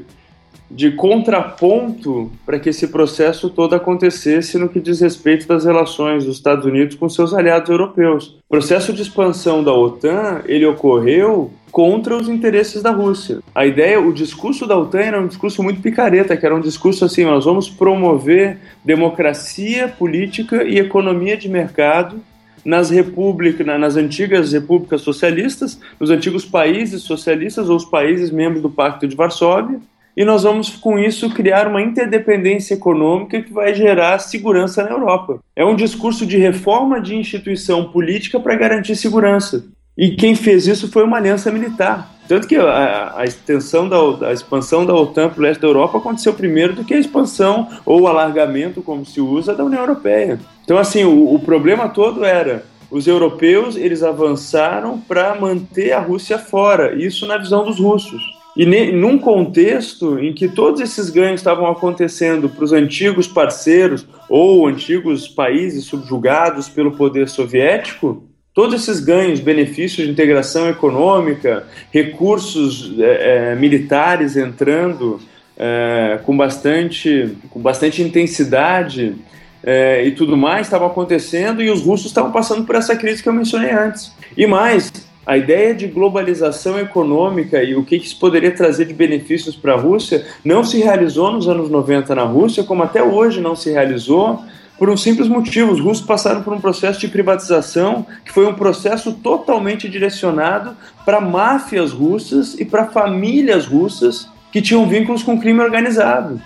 de 0.70 0.92
contraponto 0.92 2.30
para 2.46 2.56
que 2.60 2.68
esse 2.68 2.86
processo 2.86 3.50
todo 3.50 3.74
acontecesse 3.74 4.56
no 4.56 4.68
que 4.68 4.78
diz 4.78 5.00
respeito 5.00 5.48
das 5.48 5.64
relações 5.64 6.24
dos 6.24 6.36
Estados 6.36 6.64
Unidos 6.64 6.94
com 6.94 7.08
seus 7.08 7.34
aliados 7.34 7.68
europeus. 7.70 8.36
O 8.48 8.50
processo 8.50 8.92
de 8.92 9.02
expansão 9.02 9.64
da 9.64 9.72
OTAN 9.72 10.42
ele 10.46 10.64
ocorreu 10.64 11.50
contra 11.72 12.16
os 12.16 12.28
interesses 12.28 12.80
da 12.80 12.92
Rússia. 12.92 13.40
A 13.52 13.66
ideia, 13.66 14.00
o 14.00 14.12
discurso 14.12 14.64
da 14.64 14.78
OTAN 14.78 15.00
era 15.00 15.20
um 15.20 15.26
discurso 15.26 15.60
muito 15.60 15.82
picareta, 15.82 16.36
que 16.36 16.46
era 16.46 16.54
um 16.54 16.60
discurso 16.60 17.04
assim, 17.04 17.24
nós 17.24 17.44
vamos 17.44 17.68
promover 17.68 18.58
democracia, 18.84 19.88
política 19.88 20.62
e 20.62 20.78
economia 20.78 21.36
de 21.36 21.48
mercado 21.48 22.22
nas 22.66 22.90
repúblicas, 22.90 23.64
nas 23.64 23.96
antigas 23.96 24.52
repúblicas 24.52 25.00
socialistas, 25.00 25.80
nos 26.00 26.10
antigos 26.10 26.44
países 26.44 27.02
socialistas 27.02 27.68
ou 27.68 27.76
os 27.76 27.84
países 27.84 28.32
membros 28.32 28.60
do 28.60 28.68
Pacto 28.68 29.06
de 29.06 29.14
Varsóvia, 29.14 29.80
e 30.16 30.24
nós 30.24 30.42
vamos 30.42 30.70
com 30.70 30.98
isso 30.98 31.30
criar 31.30 31.68
uma 31.68 31.80
interdependência 31.80 32.74
econômica 32.74 33.40
que 33.40 33.52
vai 33.52 33.72
gerar 33.72 34.18
segurança 34.18 34.82
na 34.82 34.90
Europa. 34.90 35.38
É 35.54 35.64
um 35.64 35.76
discurso 35.76 36.26
de 36.26 36.38
reforma 36.38 37.00
de 37.00 37.14
instituição 37.14 37.92
política 37.92 38.40
para 38.40 38.56
garantir 38.56 38.96
segurança. 38.96 39.64
E 39.96 40.10
quem 40.10 40.34
fez 40.34 40.66
isso 40.66 40.90
foi 40.90 41.04
uma 41.04 41.16
aliança 41.16 41.50
militar. 41.50 42.14
Tanto 42.28 42.46
que 42.46 42.56
a, 42.56 43.14
a 43.16 43.24
extensão 43.24 43.88
da 43.88 44.28
a 44.28 44.32
expansão 44.32 44.84
da 44.84 44.94
OTAN 44.94 45.28
para 45.28 45.38
o 45.38 45.42
leste 45.42 45.60
da 45.60 45.68
Europa 45.68 45.98
aconteceu 45.98 46.34
primeiro 46.34 46.74
do 46.74 46.84
que 46.84 46.92
a 46.92 46.98
expansão 46.98 47.68
ou 47.84 48.06
alargamento, 48.06 48.82
como 48.82 49.06
se 49.06 49.20
usa, 49.20 49.54
da 49.54 49.64
União 49.64 49.80
Europeia. 49.80 50.38
Então, 50.64 50.76
assim, 50.76 51.04
o, 51.04 51.34
o 51.34 51.38
problema 51.38 51.88
todo 51.88 52.24
era 52.24 52.64
os 52.90 53.06
europeus 53.06 53.76
eles 53.76 54.02
avançaram 54.02 54.98
para 54.98 55.34
manter 55.34 55.92
a 55.92 56.00
Rússia 56.00 56.38
fora, 56.38 56.94
isso 56.94 57.26
na 57.26 57.38
visão 57.38 57.64
dos 57.64 57.78
russos. 57.78 58.22
E 58.56 58.64
ne, 58.64 58.90
num 58.90 59.18
contexto 59.18 60.18
em 60.18 60.32
que 60.32 60.48
todos 60.48 60.80
esses 60.80 61.10
ganhos 61.10 61.40
estavam 61.40 61.66
acontecendo 61.66 62.48
para 62.48 62.64
os 62.64 62.72
antigos 62.72 63.26
parceiros 63.28 64.06
ou 64.28 64.66
antigos 64.66 65.28
países 65.28 65.84
subjugados 65.84 66.68
pelo 66.68 66.92
poder 66.92 67.28
soviético, 67.28 68.24
Todos 68.56 68.74
esses 68.74 69.00
ganhos, 69.00 69.38
benefícios 69.38 70.06
de 70.06 70.10
integração 70.10 70.66
econômica, 70.66 71.66
recursos 71.92 72.90
é, 72.98 73.50
é, 73.52 73.54
militares 73.54 74.34
entrando 74.34 75.20
é, 75.58 76.20
com, 76.24 76.34
bastante, 76.34 77.36
com 77.50 77.60
bastante 77.60 78.00
intensidade 78.00 79.14
é, 79.62 80.06
e 80.06 80.12
tudo 80.12 80.38
mais 80.38 80.68
estavam 80.68 80.86
acontecendo 80.86 81.62
e 81.62 81.68
os 81.68 81.82
russos 81.82 82.06
estavam 82.06 82.32
passando 82.32 82.64
por 82.64 82.76
essa 82.76 82.96
crise 82.96 83.22
que 83.22 83.28
eu 83.28 83.32
mencionei 83.34 83.72
antes. 83.72 84.10
E 84.34 84.46
mais, 84.46 84.90
a 85.26 85.36
ideia 85.36 85.74
de 85.74 85.86
globalização 85.86 86.80
econômica 86.80 87.62
e 87.62 87.74
o 87.74 87.84
que 87.84 87.96
isso 87.96 88.18
poderia 88.18 88.52
trazer 88.52 88.86
de 88.86 88.94
benefícios 88.94 89.54
para 89.54 89.74
a 89.74 89.78
Rússia 89.78 90.24
não 90.42 90.64
se 90.64 90.78
realizou 90.78 91.30
nos 91.30 91.46
anos 91.46 91.68
90 91.68 92.14
na 92.14 92.24
Rússia, 92.24 92.64
como 92.64 92.82
até 92.82 93.02
hoje 93.02 93.38
não 93.38 93.54
se 93.54 93.70
realizou 93.70 94.42
por 94.78 94.90
um 94.90 94.96
simples 94.96 95.28
motivo: 95.28 95.72
os 95.72 95.80
russos 95.80 96.04
passaram 96.04 96.42
por 96.42 96.52
um 96.52 96.60
processo 96.60 97.00
de 97.00 97.08
privatização 97.08 98.06
que 98.24 98.32
foi 98.32 98.46
um 98.46 98.54
processo 98.54 99.12
totalmente 99.12 99.88
direcionado 99.88 100.76
para 101.04 101.20
máfias 101.20 101.92
russas 101.92 102.54
e 102.58 102.64
para 102.64 102.86
famílias 102.86 103.66
russas 103.66 104.28
que 104.52 104.62
tinham 104.62 104.88
vínculos 104.88 105.22
com 105.22 105.40
crime 105.40 105.60
organizado. 105.60 106.40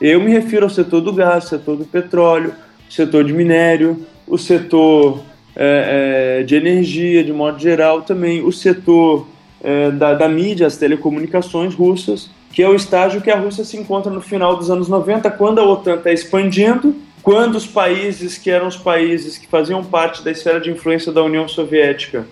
Eu 0.00 0.20
me 0.20 0.30
refiro 0.30 0.64
ao 0.64 0.70
setor 0.70 1.00
do 1.00 1.12
gás, 1.12 1.44
setor 1.44 1.76
do 1.76 1.84
petróleo, 1.84 2.52
setor 2.88 3.24
de 3.24 3.32
minério, 3.32 4.04
o 4.26 4.36
setor 4.36 5.22
é, 5.54 6.40
é, 6.40 6.42
de 6.42 6.56
energia, 6.56 7.22
de 7.22 7.32
modo 7.32 7.58
geral, 7.58 8.02
também 8.02 8.42
o 8.42 8.50
setor 8.50 9.26
é, 9.62 9.90
da, 9.90 10.14
da 10.14 10.28
mídia, 10.28 10.66
as 10.66 10.76
telecomunicações 10.76 11.74
russas, 11.74 12.30
que 12.52 12.62
é 12.62 12.68
o 12.68 12.74
estágio 12.74 13.20
que 13.20 13.30
a 13.30 13.38
Rússia 13.38 13.64
se 13.64 13.76
encontra 13.76 14.10
no 14.10 14.20
final 14.20 14.56
dos 14.56 14.70
anos 14.70 14.88
90, 14.88 15.30
quando 15.30 15.60
a 15.60 15.64
OTAN 15.64 15.94
está 15.94 16.12
expandindo 16.12 16.96
quando 17.22 17.54
os 17.54 17.66
países 17.66 18.36
que 18.36 18.50
eram 18.50 18.66
os 18.66 18.76
países 18.76 19.38
que 19.38 19.46
faziam 19.46 19.84
parte 19.84 20.24
da 20.24 20.30
esfera 20.30 20.60
de 20.60 20.70
influência 20.70 21.12
da 21.12 21.22
União 21.22 21.46
Soviética 21.46 22.26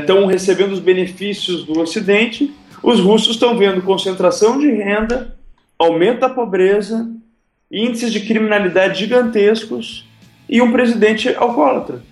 estão 0.00 0.28
é, 0.28 0.32
recebendo 0.32 0.72
os 0.72 0.80
benefícios 0.80 1.64
do 1.64 1.80
Ocidente, 1.80 2.52
os 2.82 3.00
russos 3.00 3.34
estão 3.34 3.56
vendo 3.56 3.80
concentração 3.82 4.58
de 4.58 4.70
renda, 4.70 5.36
aumento 5.78 6.20
da 6.20 6.28
pobreza, 6.28 7.08
índices 7.70 8.12
de 8.12 8.20
criminalidade 8.20 8.98
gigantescos 8.98 10.06
e 10.48 10.60
um 10.60 10.72
presidente 10.72 11.34
alcoólatra. 11.34 12.02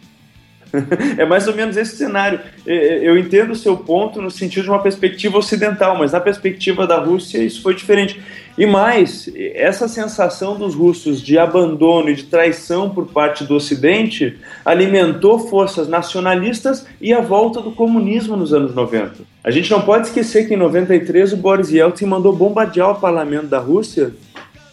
é 1.18 1.26
mais 1.26 1.46
ou 1.48 1.54
menos 1.54 1.76
esse 1.76 1.96
cenário. 1.96 2.40
Eu 2.64 3.18
entendo 3.18 3.50
o 3.50 3.56
seu 3.56 3.76
ponto 3.76 4.22
no 4.22 4.30
sentido 4.30 4.64
de 4.64 4.70
uma 4.70 4.82
perspectiva 4.82 5.36
ocidental, 5.38 5.98
mas 5.98 6.12
na 6.12 6.20
perspectiva 6.20 6.86
da 6.86 6.98
Rússia 6.98 7.42
isso 7.42 7.60
foi 7.62 7.74
diferente. 7.74 8.20
E 8.60 8.66
mais, 8.66 9.26
essa 9.54 9.88
sensação 9.88 10.54
dos 10.54 10.74
russos 10.74 11.22
de 11.22 11.38
abandono 11.38 12.10
e 12.10 12.14
de 12.14 12.24
traição 12.24 12.90
por 12.90 13.06
parte 13.06 13.42
do 13.42 13.54
Ocidente 13.54 14.36
alimentou 14.62 15.38
forças 15.38 15.88
nacionalistas 15.88 16.86
e 17.00 17.10
a 17.10 17.22
volta 17.22 17.62
do 17.62 17.72
comunismo 17.72 18.36
nos 18.36 18.52
anos 18.52 18.74
90. 18.74 19.22
A 19.42 19.50
gente 19.50 19.70
não 19.70 19.80
pode 19.80 20.08
esquecer 20.08 20.46
que 20.46 20.52
em 20.52 20.58
93 20.58 21.32
o 21.32 21.38
Boris 21.38 21.70
Yeltsin 21.70 22.04
mandou 22.04 22.36
bombardear 22.36 22.90
o 22.90 23.00
parlamento 23.00 23.46
da 23.46 23.58
Rússia 23.58 24.12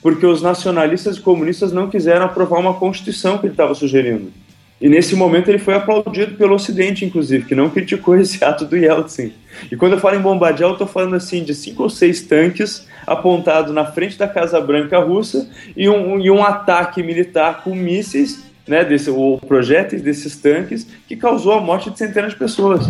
porque 0.02 0.26
os 0.26 0.42
nacionalistas 0.42 1.16
e 1.16 1.22
comunistas 1.22 1.72
não 1.72 1.90
quiseram 1.90 2.26
aprovar 2.26 2.60
uma 2.60 2.74
constituição 2.74 3.38
que 3.38 3.46
ele 3.46 3.54
estava 3.54 3.74
sugerindo. 3.74 4.34
E 4.80 4.88
nesse 4.88 5.16
momento 5.16 5.50
ele 5.50 5.58
foi 5.58 5.74
aplaudido 5.74 6.36
pelo 6.36 6.54
Ocidente, 6.54 7.04
inclusive, 7.04 7.46
que 7.46 7.56
não 7.56 7.70
criticou 7.70 8.16
esse 8.20 8.44
ato 8.44 8.66
do 8.66 8.78
Yeltsin. 8.78 9.34
E 9.72 9.76
quando 9.76 9.94
eu 9.94 10.00
falo 10.00 10.16
em 10.16 10.22
bombardear, 10.22 10.70
eu 10.70 10.74
estou 10.74 10.88
falando 10.88 11.16
assim 11.16 11.44
de 11.44 11.56
cinco 11.56 11.84
ou 11.84 11.90
seis 11.90 12.22
tanques 12.22 12.88
apontados 13.06 13.74
na 13.74 13.86
frente 13.86 14.18
da 14.18 14.28
Casa 14.28 14.62
Branca 14.62 15.00
russa 15.00 15.50
e 15.76 15.90
um, 15.90 16.20
e 16.20 16.30
um 16.30 16.44
ataque 16.44 17.02
militar 17.02 17.64
com 17.64 17.74
mísseis, 17.74 18.46
né, 18.68 18.84
desse, 18.84 19.10
ou 19.10 19.40
projéteis 19.40 20.02
desses 20.02 20.36
tanques, 20.38 20.86
que 21.08 21.16
causou 21.16 21.54
a 21.54 21.62
morte 21.62 21.90
de 21.90 21.98
centenas 21.98 22.34
de 22.34 22.38
pessoas. 22.38 22.88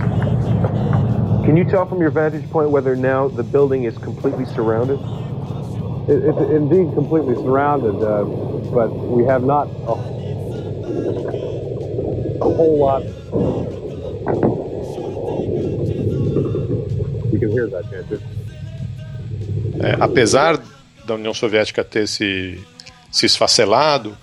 Can 1.46 1.56
you 1.56 1.66
tell 1.66 1.86
from 1.86 2.02
your 2.02 2.12
vantage 2.12 2.46
point 2.50 2.70
whether 2.70 2.98
now 2.98 3.30
the 3.30 3.44
building 3.44 3.86
is 3.86 3.98
completely 4.00 4.46
surrounded? 4.48 5.00
It, 6.10 6.26
it's 6.26 6.52
indeed 6.52 6.94
completely 6.94 7.36
surrounded, 7.36 7.96
uh, 8.04 8.26
but 8.74 8.90
we 8.90 9.24
have 9.24 9.46
not 9.46 9.68
whole 9.86 11.47
lot. 12.64 13.04
You 17.32 17.40
can 17.40 17.52
hear 17.52 17.68
that, 17.70 17.90
can't 17.90 18.10
you? 18.12 18.20
É, 19.80 19.96
apesar 20.00 20.60
da 21.06 21.16
União 21.16 21.34
Soviética 21.34 21.84
ter 21.84 22.08
se, 22.08 22.60
se 23.12 23.26
esfacelado, 23.26 24.18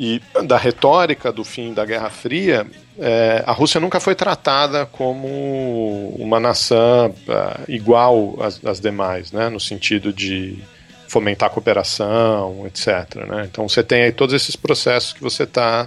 e 0.00 0.18
da 0.46 0.56
retórica 0.56 1.30
do 1.30 1.44
fim 1.44 1.74
da 1.74 1.84
Guerra 1.84 2.08
Fria, 2.08 2.66
é, 2.98 3.44
a 3.46 3.52
Rússia 3.52 3.78
nunca 3.78 4.00
foi 4.00 4.14
tratada 4.14 4.86
como 4.86 6.08
uma 6.18 6.40
nação 6.40 7.10
uh, 7.10 7.64
igual 7.68 8.34
às, 8.40 8.64
às, 8.64 8.80
demais, 8.80 9.30
né, 9.30 9.50
no 9.50 9.60
sentido 9.60 10.10
de 10.10 10.58
fomentar 11.06 11.50
a 11.50 11.52
cooperação, 11.52 12.66
etc. 12.66 13.26
Né? 13.28 13.46
Então 13.50 13.68
você 13.68 13.82
tem 13.82 14.04
aí 14.04 14.12
todos 14.12 14.34
esses 14.34 14.56
processos 14.56 15.12
que 15.12 15.20
você 15.20 15.42
está 15.42 15.86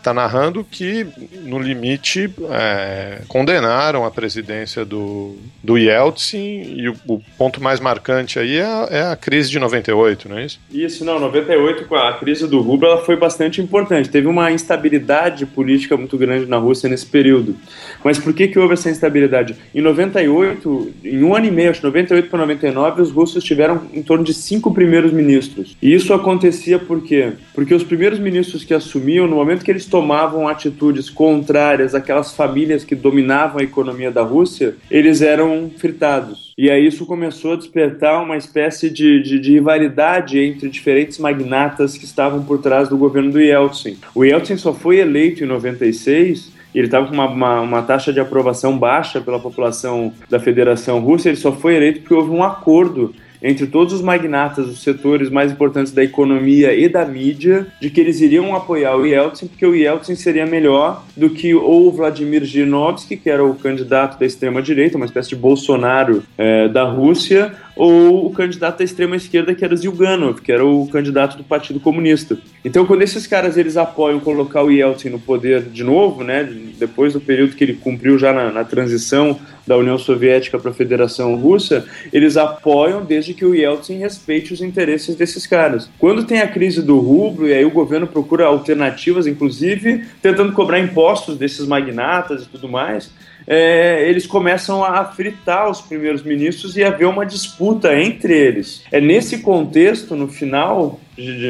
está 0.00 0.12
narrando 0.12 0.64
que, 0.64 1.06
no 1.42 1.58
limite, 1.58 2.32
é, 2.50 3.22
condenaram 3.28 4.04
a 4.04 4.10
presidência 4.10 4.84
do, 4.84 5.36
do 5.62 5.78
Yeltsin 5.78 6.62
e 6.76 6.88
o, 6.88 6.96
o 7.06 7.20
ponto 7.38 7.62
mais 7.62 7.78
marcante 7.78 8.38
aí 8.38 8.56
é 8.56 8.64
a, 8.64 8.88
é 8.90 9.02
a, 9.02 9.16
crise 9.16 9.50
de 9.50 9.58
98, 9.58 10.28
não 10.28 10.38
é 10.38 10.46
isso? 10.46 10.60
Isso, 10.70 11.04
não, 11.04 11.20
98, 11.20 11.84
com 11.84 11.94
a 11.94 12.14
crise 12.14 12.48
do 12.48 12.60
rublo, 12.60 12.88
ela 12.88 13.04
foi 13.04 13.16
bastante 13.16 13.60
importante. 13.60 14.08
Teve 14.08 14.26
uma 14.26 14.50
instabilidade 14.50 15.46
política 15.46 15.96
muito 15.96 16.16
grande 16.16 16.46
na 16.46 16.56
Rússia 16.56 16.88
nesse 16.88 17.06
período. 17.06 17.56
Mas 18.02 18.18
por 18.18 18.32
que, 18.32 18.48
que 18.48 18.58
houve 18.58 18.74
essa 18.74 18.90
instabilidade? 18.90 19.54
Em 19.74 19.80
98, 19.80 20.94
em 21.04 21.22
um 21.22 21.34
ano 21.34 21.46
e 21.46 21.50
meio, 21.50 21.70
acho 21.70 21.82
98 21.82 22.28
para 22.28 22.38
99, 22.40 23.02
os 23.02 23.10
russos 23.10 23.44
tiveram 23.44 23.82
em 23.92 24.02
torno 24.02 24.24
de 24.24 24.32
cinco 24.32 24.72
primeiros 24.72 25.12
ministros. 25.12 25.76
E 25.82 25.92
isso 25.92 26.14
acontecia 26.14 26.78
por 26.78 27.02
quê? 27.02 27.32
Porque 27.54 27.74
os 27.74 27.84
primeiros 27.84 28.18
ministros 28.18 28.64
que 28.64 28.72
assumiam, 28.72 29.26
no 29.26 29.36
momento 29.36 29.64
que 29.64 29.70
eles 29.70 29.82
tomavam 29.90 30.48
atitudes 30.48 31.10
contrárias 31.10 31.94
àquelas 31.94 32.32
famílias 32.32 32.84
que 32.84 32.94
dominavam 32.94 33.60
a 33.60 33.64
economia 33.64 34.10
da 34.10 34.22
Rússia, 34.22 34.76
eles 34.90 35.20
eram 35.20 35.70
fritados. 35.76 36.54
E 36.56 36.70
aí 36.70 36.86
isso 36.86 37.06
começou 37.06 37.54
a 37.54 37.56
despertar 37.56 38.22
uma 38.22 38.36
espécie 38.36 38.88
de, 38.90 39.22
de, 39.22 39.38
de, 39.38 39.52
rivalidade 39.52 40.38
entre 40.38 40.68
diferentes 40.68 41.18
magnatas 41.18 41.96
que 41.96 42.04
estavam 42.04 42.42
por 42.42 42.58
trás 42.58 42.88
do 42.88 42.96
governo 42.96 43.32
do 43.32 43.40
Yeltsin. 43.40 43.98
O 44.14 44.24
Yeltsin 44.24 44.56
só 44.56 44.72
foi 44.72 44.98
eleito 44.98 45.42
em 45.42 45.46
96 45.46 46.60
ele 46.74 46.86
estava 46.86 47.06
com 47.06 47.14
uma, 47.14 47.26
uma, 47.26 47.60
uma, 47.60 47.82
taxa 47.82 48.12
de 48.12 48.20
aprovação 48.20 48.78
baixa 48.78 49.20
pela 49.20 49.40
população 49.40 50.12
da 50.28 50.38
Federação 50.38 51.00
Russa, 51.00 51.28
ele 51.28 51.36
só 51.36 51.52
foi 51.52 51.74
eleito 51.74 52.00
porque 52.00 52.14
houve 52.14 52.30
um 52.30 52.44
acordo 52.44 53.12
entre 53.42 53.66
todos 53.66 53.94
os 53.94 54.02
magnatas 54.02 54.66
dos 54.66 54.82
setores 54.82 55.30
mais 55.30 55.52
importantes 55.52 55.92
da 55.92 56.04
economia 56.04 56.74
e 56.74 56.88
da 56.88 57.04
mídia 57.04 57.66
de 57.80 57.90
que 57.90 58.00
eles 58.00 58.20
iriam 58.20 58.54
apoiar 58.54 58.96
o 58.96 59.06
Yeltsin 59.06 59.46
porque 59.46 59.66
o 59.66 59.74
Yeltsin 59.74 60.14
seria 60.14 60.46
melhor 60.46 61.04
do 61.16 61.30
que 61.30 61.54
ou 61.54 61.88
o 61.88 61.92
Vladimir 61.92 62.44
Zhirinovsky, 62.44 63.16
que 63.16 63.30
era 63.30 63.44
o 63.44 63.54
candidato 63.54 64.18
da 64.18 64.26
extrema-direita, 64.26 64.96
uma 64.96 65.06
espécie 65.06 65.30
de 65.30 65.36
Bolsonaro 65.36 66.22
é, 66.36 66.68
da 66.68 66.84
Rússia, 66.84 67.54
ou 67.76 68.26
o 68.26 68.30
candidato 68.30 68.78
da 68.78 68.84
extrema 68.84 69.16
esquerda 69.16 69.54
que 69.54 69.64
era 69.64 69.76
Zyuganov, 69.76 70.40
que 70.40 70.52
era 70.52 70.64
o 70.64 70.86
candidato 70.88 71.36
do 71.36 71.44
Partido 71.44 71.80
Comunista. 71.80 72.38
Então, 72.64 72.84
quando 72.84 73.02
esses 73.02 73.26
caras 73.26 73.56
eles 73.56 73.76
apoiam 73.76 74.20
colocar 74.20 74.62
o 74.62 74.70
Yeltsin 74.70 75.10
no 75.10 75.18
poder 75.18 75.62
de 75.62 75.82
novo, 75.82 76.22
né, 76.22 76.48
depois 76.78 77.12
do 77.12 77.20
período 77.20 77.56
que 77.56 77.64
ele 77.64 77.74
cumpriu 77.74 78.18
já 78.18 78.32
na, 78.32 78.50
na 78.50 78.64
transição 78.64 79.38
da 79.66 79.76
União 79.76 79.96
Soviética 79.96 80.58
para 80.58 80.70
a 80.70 80.74
Federação 80.74 81.36
Russa, 81.36 81.86
eles 82.12 82.36
apoiam 82.36 83.04
desde 83.04 83.34
que 83.34 83.44
o 83.44 83.54
Yeltsin 83.54 83.98
respeite 83.98 84.52
os 84.52 84.60
interesses 84.60 85.14
desses 85.14 85.46
caras. 85.46 85.88
Quando 85.98 86.24
tem 86.24 86.40
a 86.40 86.48
crise 86.48 86.82
do 86.82 86.98
rublo 86.98 87.46
e 87.46 87.52
aí 87.52 87.64
o 87.64 87.70
governo 87.70 88.06
procura 88.06 88.46
alternativas, 88.46 89.26
inclusive 89.26 90.04
tentando 90.20 90.52
cobrar 90.52 90.80
impostos 90.80 91.36
desses 91.36 91.66
magnatas 91.66 92.42
e 92.42 92.48
tudo 92.48 92.68
mais, 92.68 93.12
é, 93.46 94.08
eles 94.08 94.26
começam 94.26 94.84
a 94.84 95.04
fritar 95.04 95.70
os 95.70 95.80
primeiros 95.80 96.22
ministros 96.22 96.76
e 96.76 96.84
haver 96.84 97.06
uma 97.06 97.26
disputa 97.26 97.94
entre 97.98 98.36
eles. 98.36 98.82
É 98.90 99.00
nesse 99.00 99.38
contexto, 99.38 100.14
no 100.14 100.28
final, 100.28 101.00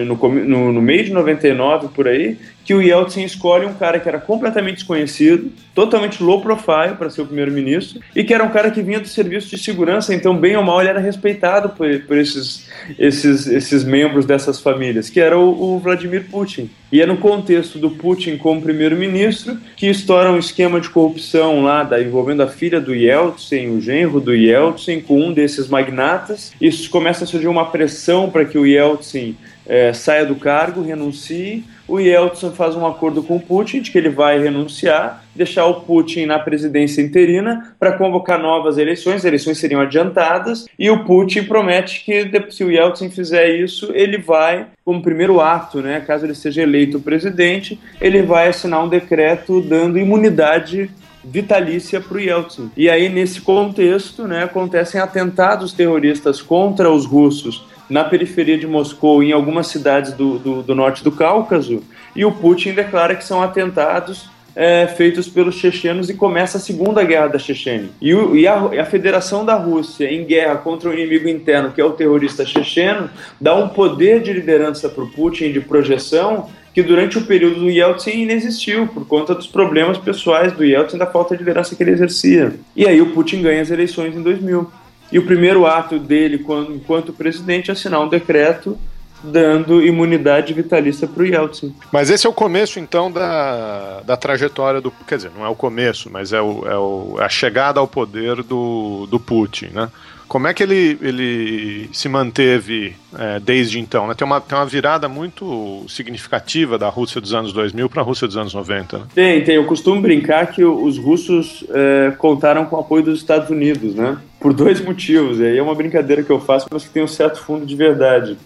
no, 0.06 0.16
no, 0.44 0.72
no 0.72 0.82
meio 0.82 1.04
de 1.04 1.12
99 1.12 1.88
por 1.88 2.08
aí, 2.08 2.36
que 2.64 2.74
o 2.74 2.80
Yeltsin 2.80 3.24
escolhe 3.24 3.66
um 3.66 3.74
cara 3.74 3.98
que 3.98 4.08
era 4.08 4.18
completamente 4.18 4.76
desconhecido, 4.76 5.50
totalmente 5.74 6.22
low 6.22 6.40
profile 6.40 6.94
para 6.96 7.10
ser 7.10 7.22
o 7.22 7.26
primeiro-ministro, 7.26 8.00
e 8.14 8.22
que 8.22 8.32
era 8.32 8.44
um 8.44 8.50
cara 8.50 8.70
que 8.70 8.82
vinha 8.82 9.00
do 9.00 9.08
serviço 9.08 9.50
de 9.50 9.58
segurança, 9.58 10.14
então, 10.14 10.36
bem 10.36 10.56
ou 10.56 10.62
mal, 10.62 10.80
ele 10.80 10.90
era 10.90 11.00
respeitado 11.00 11.70
por, 11.70 11.86
por 12.02 12.16
esses, 12.16 12.68
esses, 12.98 13.46
esses 13.46 13.84
membros 13.84 14.24
dessas 14.24 14.60
famílias, 14.60 15.10
que 15.10 15.20
era 15.20 15.38
o, 15.38 15.74
o 15.74 15.78
Vladimir 15.78 16.26
Putin. 16.30 16.70
E 16.92 17.00
é 17.00 17.06
no 17.06 17.16
contexto 17.16 17.78
do 17.78 17.90
Putin 17.90 18.36
como 18.36 18.60
primeiro-ministro 18.60 19.56
que 19.76 19.86
estoura 19.86 20.32
um 20.32 20.38
esquema 20.38 20.80
de 20.80 20.90
corrupção 20.90 21.62
lá, 21.62 21.84
da, 21.84 22.02
envolvendo 22.02 22.42
a 22.42 22.48
filha 22.48 22.80
do 22.80 22.94
Yeltsin, 22.94 23.68
o 23.68 23.80
genro 23.80 24.20
do 24.20 24.34
Yeltsin, 24.34 25.00
com 25.00 25.20
um 25.20 25.32
desses 25.32 25.68
magnatas. 25.68 26.52
Isso 26.60 26.90
começa 26.90 27.24
a 27.24 27.26
surgir 27.26 27.48
uma 27.48 27.70
pressão 27.70 28.28
para 28.28 28.44
que 28.44 28.58
o 28.58 28.66
Yeltsin 28.66 29.36
é, 29.66 29.92
saia 29.92 30.26
do 30.26 30.34
cargo, 30.34 30.82
renuncie. 30.82 31.64
O 31.90 31.98
Yeltsin 31.98 32.52
faz 32.52 32.76
um 32.76 32.86
acordo 32.86 33.20
com 33.20 33.34
o 33.34 33.40
Putin 33.40 33.80
de 33.80 33.90
que 33.90 33.98
ele 33.98 34.10
vai 34.10 34.38
renunciar, 34.38 35.24
deixar 35.34 35.66
o 35.66 35.80
Putin 35.80 36.24
na 36.24 36.38
presidência 36.38 37.02
interina 37.02 37.74
para 37.80 37.98
convocar 37.98 38.38
novas 38.38 38.78
eleições. 38.78 39.16
As 39.16 39.24
eleições 39.24 39.58
seriam 39.58 39.80
adiantadas 39.80 40.66
e 40.78 40.88
o 40.88 41.02
Putin 41.02 41.42
promete 41.42 42.04
que 42.04 42.30
se 42.52 42.62
o 42.62 42.70
Yeltsin 42.70 43.10
fizer 43.10 43.56
isso, 43.56 43.90
ele 43.92 44.18
vai, 44.18 44.68
como 44.84 45.02
primeiro 45.02 45.40
ato, 45.40 45.80
né, 45.82 46.00
caso 46.06 46.24
ele 46.24 46.34
seja 46.36 46.62
eleito 46.62 47.00
presidente, 47.00 47.76
ele 48.00 48.22
vai 48.22 48.46
assinar 48.46 48.84
um 48.84 48.88
decreto 48.88 49.60
dando 49.60 49.98
imunidade 49.98 50.88
vitalícia 51.24 52.00
para 52.00 52.16
o 52.16 52.20
Yeltsin. 52.20 52.70
E 52.76 52.88
aí, 52.88 53.08
nesse 53.08 53.40
contexto, 53.40 54.28
né, 54.28 54.44
acontecem 54.44 55.00
atentados 55.00 55.72
terroristas 55.72 56.40
contra 56.40 56.88
os 56.88 57.04
russos 57.04 57.68
na 57.90 58.04
periferia 58.04 58.56
de 58.56 58.66
Moscou, 58.66 59.22
em 59.22 59.32
algumas 59.32 59.66
cidades 59.66 60.12
do, 60.12 60.38
do, 60.38 60.62
do 60.62 60.74
norte 60.74 61.02
do 61.02 61.10
Cáucaso, 61.10 61.82
e 62.14 62.24
o 62.24 62.32
Putin 62.32 62.72
declara 62.72 63.14
que 63.16 63.24
são 63.24 63.42
atentados 63.42 64.30
é, 64.54 64.86
feitos 64.86 65.28
pelos 65.28 65.56
chechenos 65.56 66.08
e 66.08 66.14
começa 66.14 66.58
a 66.58 66.60
Segunda 66.60 67.04
Guerra 67.04 67.28
da 67.28 67.38
Chechênia. 67.38 67.90
E, 68.00 68.14
o, 68.14 68.36
e, 68.36 68.46
a, 68.46 68.54
a, 68.80 68.84
Federação 68.84 69.44
da 69.44 69.54
Rússia, 69.54 70.12
em 70.12 70.24
guerra 70.24 70.56
contra 70.56 70.88
o 70.88 70.92
inimigo 70.92 71.28
interno, 71.28 71.72
que 71.72 71.80
é 71.80 71.84
o 71.84 71.92
terrorista 71.92 72.44
checheno, 72.44 73.10
dá 73.40 73.54
um 73.54 73.68
poder 73.68 74.22
de 74.22 74.32
liderança 74.32 74.88
para 74.88 75.04
o 75.04 75.10
Putin, 75.10 75.52
de 75.52 75.60
projeção, 75.60 76.48
que 76.74 76.82
durante 76.82 77.18
o 77.18 77.22
período 77.22 77.60
do 77.60 77.70
Yeltsin 77.70 78.22
inexistiu, 78.22 78.86
por 78.86 79.06
conta 79.06 79.34
dos 79.34 79.46
problemas 79.46 79.98
pessoais 79.98 80.52
do 80.52 80.64
Yeltsin 80.64 80.98
da 80.98 81.06
falta 81.06 81.34
de 81.34 81.42
liderança 81.42 81.74
que 81.74 81.82
ele 81.82 81.90
exercia. 81.90 82.54
E 82.76 82.86
aí 82.86 83.00
o 83.00 83.12
Putin 83.12 83.42
ganha 83.42 83.62
as 83.62 83.70
eleições 83.70 84.16
em 84.16 84.22
2000. 84.22 84.70
E 85.12 85.18
o 85.18 85.24
primeiro 85.24 85.66
ato 85.66 85.98
dele, 85.98 86.38
quando, 86.38 86.74
enquanto 86.74 87.12
presidente, 87.12 87.70
é 87.70 87.72
assinar 87.72 88.00
um 88.00 88.08
decreto 88.08 88.78
dando 89.22 89.82
imunidade 89.84 90.52
vitalícia 90.52 91.06
para 91.06 91.22
o 91.22 91.26
Yeltsin. 91.26 91.74
Mas 91.92 92.10
esse 92.10 92.26
é 92.26 92.30
o 92.30 92.32
começo, 92.32 92.78
então, 92.78 93.10
da, 93.10 94.00
da 94.00 94.16
trajetória 94.16 94.80
do. 94.80 94.90
Quer 95.06 95.16
dizer, 95.16 95.30
não 95.36 95.44
é 95.44 95.48
o 95.48 95.54
começo, 95.54 96.10
mas 96.10 96.32
é, 96.32 96.40
o, 96.40 96.66
é 96.66 96.76
o, 96.76 97.16
a 97.18 97.28
chegada 97.28 97.80
ao 97.80 97.88
poder 97.88 98.42
do, 98.42 99.06
do 99.10 99.20
Putin, 99.20 99.66
né? 99.72 99.90
Como 100.26 100.46
é 100.46 100.54
que 100.54 100.62
ele, 100.62 100.96
ele 101.02 101.90
se 101.92 102.08
manteve 102.08 102.94
é, 103.18 103.40
desde 103.40 103.80
então? 103.80 104.06
Né? 104.06 104.14
Tem, 104.14 104.24
uma, 104.24 104.40
tem 104.40 104.56
uma 104.56 104.64
virada 104.64 105.08
muito 105.08 105.84
significativa 105.88 106.78
da 106.78 106.88
Rússia 106.88 107.20
dos 107.20 107.34
anos 107.34 107.52
2000 107.52 107.90
para 107.90 108.00
a 108.00 108.04
Rússia 108.04 108.28
dos 108.28 108.36
anos 108.36 108.54
90. 108.54 108.98
Né? 108.98 109.04
Tem, 109.12 109.42
tem. 109.42 109.56
Eu 109.56 109.64
costumo 109.64 110.00
brincar 110.00 110.46
que 110.52 110.64
os 110.64 110.98
russos 110.98 111.64
é, 111.70 112.12
contaram 112.16 112.64
com 112.66 112.76
o 112.76 112.78
apoio 112.78 113.02
dos 113.02 113.18
Estados 113.18 113.50
Unidos, 113.50 113.96
né? 113.96 114.18
Por 114.40 114.54
dois 114.54 114.80
motivos. 114.80 115.38
E 115.38 115.44
aí 115.44 115.58
é 115.58 115.62
uma 115.62 115.74
brincadeira 115.74 116.22
que 116.22 116.30
eu 116.30 116.40
faço, 116.40 116.66
mas 116.70 116.84
que 116.84 116.90
tem 116.90 117.02
um 117.02 117.08
certo 117.08 117.40
fundo 117.40 117.66
de 117.66 117.76
verdade. 117.76 118.38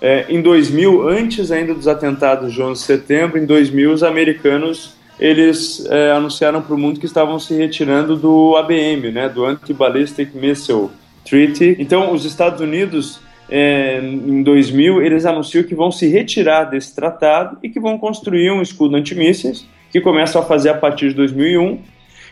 É, 0.00 0.26
em 0.28 0.42
2000, 0.42 1.08
antes 1.08 1.52
ainda 1.52 1.74
dos 1.74 1.86
atentados 1.86 2.52
de 2.52 2.60
11 2.60 2.80
de 2.80 2.86
setembro, 2.86 3.38
em 3.38 3.46
2000, 3.46 3.92
os 3.92 4.02
americanos 4.02 4.96
eles 5.22 5.86
é, 5.88 6.10
anunciaram 6.10 6.60
para 6.60 6.74
o 6.74 6.78
mundo 6.78 6.98
que 6.98 7.06
estavam 7.06 7.38
se 7.38 7.54
retirando 7.54 8.16
do 8.16 8.56
ABM, 8.56 9.12
né, 9.12 9.28
do 9.28 9.44
Anti-Ballistic 9.44 10.34
Missile 10.34 10.88
Treaty. 11.24 11.76
Então, 11.78 12.12
os 12.12 12.24
Estados 12.24 12.60
Unidos, 12.60 13.20
é, 13.48 14.00
em 14.02 14.42
2000, 14.42 15.00
eles 15.00 15.24
anunciam 15.24 15.62
que 15.62 15.76
vão 15.76 15.92
se 15.92 16.08
retirar 16.08 16.64
desse 16.64 16.92
tratado 16.92 17.58
e 17.62 17.68
que 17.68 17.78
vão 17.78 17.96
construir 17.98 18.50
um 18.50 18.60
escudo 18.60 18.96
antimísseis, 18.96 19.64
que 19.92 20.00
começam 20.00 20.42
a 20.42 20.44
fazer 20.44 20.70
a 20.70 20.74
partir 20.74 21.10
de 21.10 21.14
2001. 21.14 21.78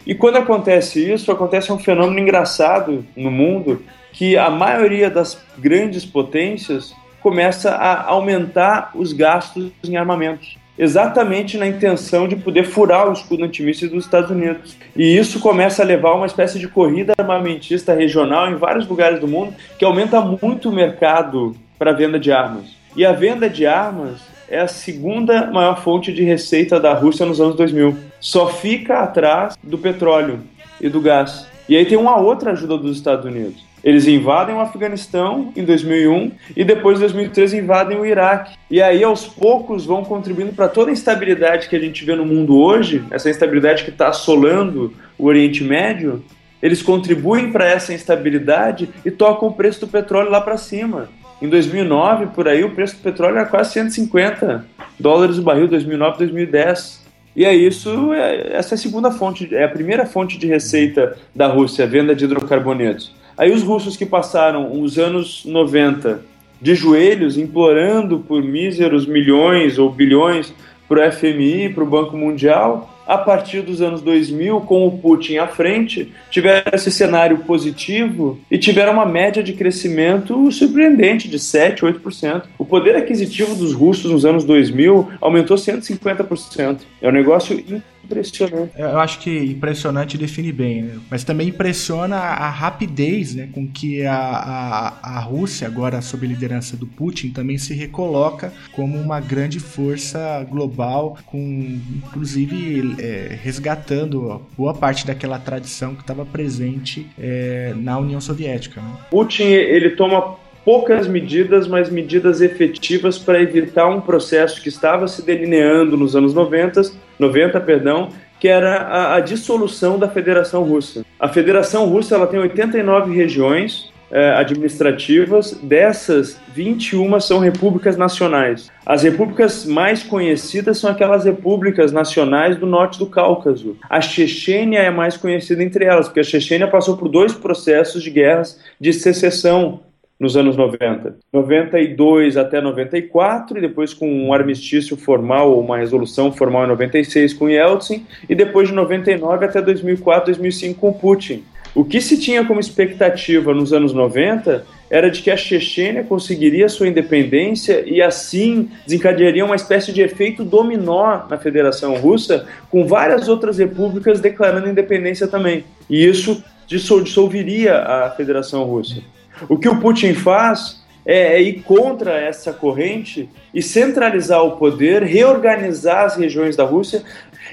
E 0.06 0.14
quando 0.14 0.36
acontece 0.36 1.12
isso, 1.12 1.30
acontece 1.30 1.72
um 1.72 1.78
fenômeno 1.78 2.18
engraçado 2.18 3.04
no 3.16 3.30
mundo, 3.30 3.82
que 4.12 4.36
a 4.36 4.50
maioria 4.50 5.08
das 5.10 5.40
grandes 5.58 6.04
potências 6.04 6.94
começa 7.20 7.72
a 7.72 8.06
aumentar 8.08 8.90
os 8.94 9.12
gastos 9.12 9.70
em 9.84 9.96
armamentos 9.96 10.58
exatamente 10.80 11.58
na 11.58 11.66
intenção 11.66 12.26
de 12.26 12.36
poder 12.36 12.64
furar 12.64 13.06
o 13.06 13.12
escudo 13.12 13.44
antimíssil 13.44 13.90
dos 13.90 14.06
Estados 14.06 14.30
Unidos. 14.30 14.78
E 14.96 15.14
isso 15.14 15.38
começa 15.38 15.82
a 15.82 15.84
levar 15.84 16.08
a 16.08 16.14
uma 16.14 16.26
espécie 16.26 16.58
de 16.58 16.66
corrida 16.66 17.12
armamentista 17.18 17.92
regional 17.92 18.50
em 18.50 18.54
vários 18.54 18.88
lugares 18.88 19.20
do 19.20 19.28
mundo, 19.28 19.54
que 19.78 19.84
aumenta 19.84 20.22
muito 20.22 20.70
o 20.70 20.72
mercado 20.72 21.54
para 21.78 21.92
venda 21.92 22.18
de 22.18 22.32
armas. 22.32 22.74
E 22.96 23.04
a 23.04 23.12
venda 23.12 23.48
de 23.48 23.66
armas 23.66 24.22
é 24.50 24.58
a 24.58 24.68
segunda 24.68 25.46
maior 25.50 25.80
fonte 25.80 26.12
de 26.12 26.24
receita 26.24 26.80
da 26.80 26.92
Rússia 26.92 27.24
nos 27.24 27.40
anos 27.40 27.54
2000. 27.56 27.96
Só 28.18 28.48
fica 28.48 28.98
atrás 28.98 29.56
do 29.62 29.78
petróleo 29.78 30.40
e 30.80 30.88
do 30.88 31.00
gás. 31.00 31.46
E 31.68 31.76
aí 31.76 31.86
tem 31.86 31.96
uma 31.96 32.16
outra 32.16 32.50
ajuda 32.50 32.76
dos 32.76 32.96
Estados 32.96 33.24
Unidos 33.24 33.64
Eles 33.84 34.08
invadem 34.08 34.56
o 34.56 34.60
Afeganistão 34.60 35.52
em 35.54 35.64
2001 35.64 36.32
e 36.56 36.64
depois 36.64 36.98
em 36.98 37.02
2003 37.02 37.54
invadem 37.54 37.96
o 37.96 38.04
Iraque. 38.04 38.56
E 38.68 38.82
aí, 38.82 39.04
aos 39.04 39.26
poucos, 39.26 39.86
vão 39.86 40.04
contribuindo 40.04 40.52
para 40.52 40.68
toda 40.68 40.90
a 40.90 40.92
instabilidade 40.92 41.68
que 41.68 41.76
a 41.76 41.80
gente 41.80 42.04
vê 42.04 42.16
no 42.16 42.26
mundo 42.26 42.58
hoje, 42.58 43.04
essa 43.10 43.30
instabilidade 43.30 43.84
que 43.84 43.90
está 43.90 44.08
assolando 44.08 44.92
o 45.16 45.26
Oriente 45.26 45.62
Médio. 45.62 46.22
Eles 46.60 46.82
contribuem 46.82 47.52
para 47.52 47.66
essa 47.66 47.94
instabilidade 47.94 48.90
e 49.04 49.10
tocam 49.10 49.48
o 49.48 49.52
preço 49.52 49.80
do 49.80 49.88
petróleo 49.88 50.30
lá 50.30 50.40
para 50.40 50.58
cima. 50.58 51.08
Em 51.40 51.48
2009, 51.48 52.26
por 52.34 52.46
aí, 52.46 52.62
o 52.62 52.70
preço 52.70 52.96
do 52.96 53.02
petróleo 53.02 53.36
era 53.36 53.46
quase 53.46 53.72
150 53.72 54.66
dólares 54.98 55.38
o 55.38 55.42
barril, 55.42 55.66
2009, 55.68 56.18
2010. 56.18 57.00
E 57.34 57.44
é 57.44 57.54
isso, 57.54 58.12
é, 58.12 58.56
essa 58.56 58.74
é 58.74 58.76
a 58.76 58.78
segunda 58.78 59.10
fonte, 59.10 59.54
é 59.54 59.64
a 59.64 59.68
primeira 59.68 60.04
fonte 60.04 60.36
de 60.36 60.46
receita 60.46 61.16
da 61.34 61.46
Rússia, 61.46 61.84
a 61.84 61.88
venda 61.88 62.14
de 62.14 62.24
hidrocarbonetos. 62.24 63.14
Aí 63.38 63.52
os 63.52 63.62
russos 63.62 63.96
que 63.96 64.04
passaram 64.04 64.82
os 64.82 64.98
anos 64.98 65.44
90 65.46 66.20
de 66.60 66.74
joelhos, 66.74 67.38
implorando 67.38 68.18
por 68.18 68.42
míseros 68.42 69.06
milhões 69.06 69.78
ou 69.78 69.90
bilhões 69.90 70.52
para 70.86 71.08
o 71.08 71.12
FMI, 71.12 71.70
para 71.70 71.84
o 71.84 71.86
Banco 71.86 72.16
Mundial, 72.16 72.99
a 73.06 73.18
partir 73.18 73.62
dos 73.62 73.82
anos 73.82 74.00
2000, 74.02 74.60
com 74.62 74.86
o 74.86 74.98
Putin 74.98 75.38
à 75.38 75.46
frente, 75.46 76.12
tiveram 76.30 76.70
esse 76.72 76.90
cenário 76.90 77.38
positivo 77.38 78.38
e 78.50 78.58
tiveram 78.58 78.92
uma 78.92 79.06
média 79.06 79.42
de 79.42 79.52
crescimento 79.52 80.50
surpreendente 80.52 81.28
de 81.28 81.38
7, 81.38 81.82
8%. 81.82 82.44
O 82.58 82.64
poder 82.64 82.96
aquisitivo 82.96 83.54
dos 83.54 83.72
russos 83.72 84.10
nos 84.10 84.24
anos 84.24 84.44
2000 84.44 85.08
aumentou 85.20 85.56
150%. 85.56 86.80
É 87.02 87.08
um 87.08 87.12
negócio 87.12 87.62
impressionante. 88.10 88.72
Eu 88.76 88.98
acho 88.98 89.20
que 89.20 89.30
impressionante 89.30 90.18
define 90.18 90.52
bem, 90.52 90.82
né? 90.82 90.98
mas 91.10 91.22
também 91.22 91.48
impressiona 91.48 92.16
a 92.16 92.50
rapidez 92.50 93.34
né, 93.34 93.48
com 93.52 93.66
que 93.66 94.04
a, 94.04 94.14
a, 94.14 95.16
a 95.16 95.20
Rússia, 95.20 95.66
agora 95.66 96.02
sob 96.02 96.26
a 96.26 96.28
liderança 96.28 96.76
do 96.76 96.86
Putin, 96.86 97.30
também 97.30 97.56
se 97.56 97.72
recoloca 97.72 98.52
como 98.72 98.98
uma 98.98 99.20
grande 99.20 99.60
força 99.60 100.44
global, 100.50 101.16
com 101.26 101.78
inclusive 102.06 102.96
é, 102.98 103.38
resgatando 103.40 104.42
boa 104.56 104.74
parte 104.74 105.06
daquela 105.06 105.38
tradição 105.38 105.94
que 105.94 106.02
estava 106.02 106.24
presente 106.24 107.06
é, 107.18 107.72
na 107.76 107.98
União 107.98 108.20
Soviética. 108.20 108.80
Né? 108.80 108.96
Putin 109.10 109.44
ele 109.44 109.90
toma 109.90 110.36
poucas 110.64 111.08
medidas, 111.08 111.66
mas 111.66 111.90
medidas 111.90 112.40
efetivas 112.40 113.18
para 113.18 113.40
evitar 113.40 113.88
um 113.88 114.00
processo 114.00 114.62
que 114.62 114.68
estava 114.68 115.08
se 115.08 115.24
delineando 115.24 115.96
nos 115.96 116.14
anos 116.14 116.34
90, 116.34 116.82
90 117.20 117.60
perdão, 117.60 118.08
que 118.40 118.48
era 118.48 118.78
a, 118.78 119.16
a 119.16 119.20
dissolução 119.20 119.98
da 119.98 120.08
Federação 120.08 120.64
Russa. 120.64 121.04
A 121.18 121.28
Federação 121.28 121.86
Russa 121.86 122.14
ela 122.14 122.26
tem 122.26 122.40
89 122.40 123.14
regiões 123.14 123.90
eh, 124.10 124.34
administrativas, 124.34 125.52
dessas 125.62 126.40
21 126.52 127.20
são 127.20 127.38
repúblicas 127.38 127.96
nacionais. 127.96 128.68
As 128.84 129.04
repúblicas 129.04 129.64
mais 129.64 130.02
conhecidas 130.02 130.78
são 130.78 130.90
aquelas 130.90 131.24
repúblicas 131.24 131.92
nacionais 131.92 132.56
do 132.56 132.66
norte 132.66 132.98
do 132.98 133.06
Cáucaso. 133.06 133.76
A 133.88 134.00
Chechênia 134.00 134.80
é 134.80 134.90
mais 134.90 135.16
conhecida 135.16 135.62
entre 135.62 135.84
elas, 135.84 136.08
porque 136.08 136.20
a 136.20 136.24
Chechênia 136.24 136.66
passou 136.66 136.96
por 136.96 137.08
dois 137.08 137.32
processos 137.34 138.02
de 138.02 138.10
guerras 138.10 138.58
de 138.80 138.92
secessão 138.92 139.80
nos 140.20 140.36
anos 140.36 140.54
90. 140.54 141.16
92 141.32 142.36
até 142.36 142.60
94, 142.60 143.56
e 143.56 143.60
depois 143.62 143.94
com 143.94 144.06
um 144.06 144.34
armistício 144.34 144.94
formal, 144.96 145.50
ou 145.50 145.60
uma 145.60 145.78
resolução 145.78 146.30
formal 146.30 146.64
em 146.64 146.68
96 146.68 147.32
com 147.32 147.48
Yeltsin, 147.48 148.06
e 148.28 148.34
depois 148.34 148.68
de 148.68 148.74
99 148.74 149.46
até 149.46 149.62
2004, 149.62 150.26
2005 150.26 150.78
com 150.78 150.92
Putin. 150.92 151.42
O 151.74 151.84
que 151.84 152.00
se 152.00 152.18
tinha 152.18 152.44
como 152.44 152.58
expectativa 152.58 153.54
nos 153.54 153.72
anos 153.72 153.92
90 153.92 154.66
era 154.90 155.08
de 155.08 155.22
que 155.22 155.30
a 155.30 155.36
Chechênia 155.36 156.02
conseguiria 156.02 156.68
sua 156.68 156.88
independência 156.88 157.84
e 157.86 158.02
assim 158.02 158.68
desencadearia 158.84 159.44
uma 159.44 159.54
espécie 159.54 159.92
de 159.92 160.02
efeito 160.02 160.44
dominó 160.44 161.28
na 161.30 161.38
Federação 161.38 161.94
Russa, 161.94 162.44
com 162.68 162.84
várias 162.84 163.28
outras 163.28 163.58
repúblicas 163.58 164.20
declarando 164.20 164.68
independência 164.68 165.28
também. 165.28 165.64
E 165.88 166.04
isso 166.04 166.42
dissolveria 166.66 167.78
a 167.78 168.10
Federação 168.10 168.64
Russa. 168.64 169.00
O 169.48 169.58
que 169.58 169.68
o 169.68 169.80
Putin 169.80 170.14
faz 170.14 170.80
é, 171.04 171.34
é 171.34 171.42
ir 171.42 171.62
contra 171.62 172.18
essa 172.18 172.52
corrente 172.52 173.28
e 173.54 173.62
centralizar 173.62 174.42
o 174.42 174.52
poder, 174.52 175.02
reorganizar 175.02 176.04
as 176.04 176.16
regiões 176.16 176.56
da 176.56 176.64
Rússia. 176.64 177.02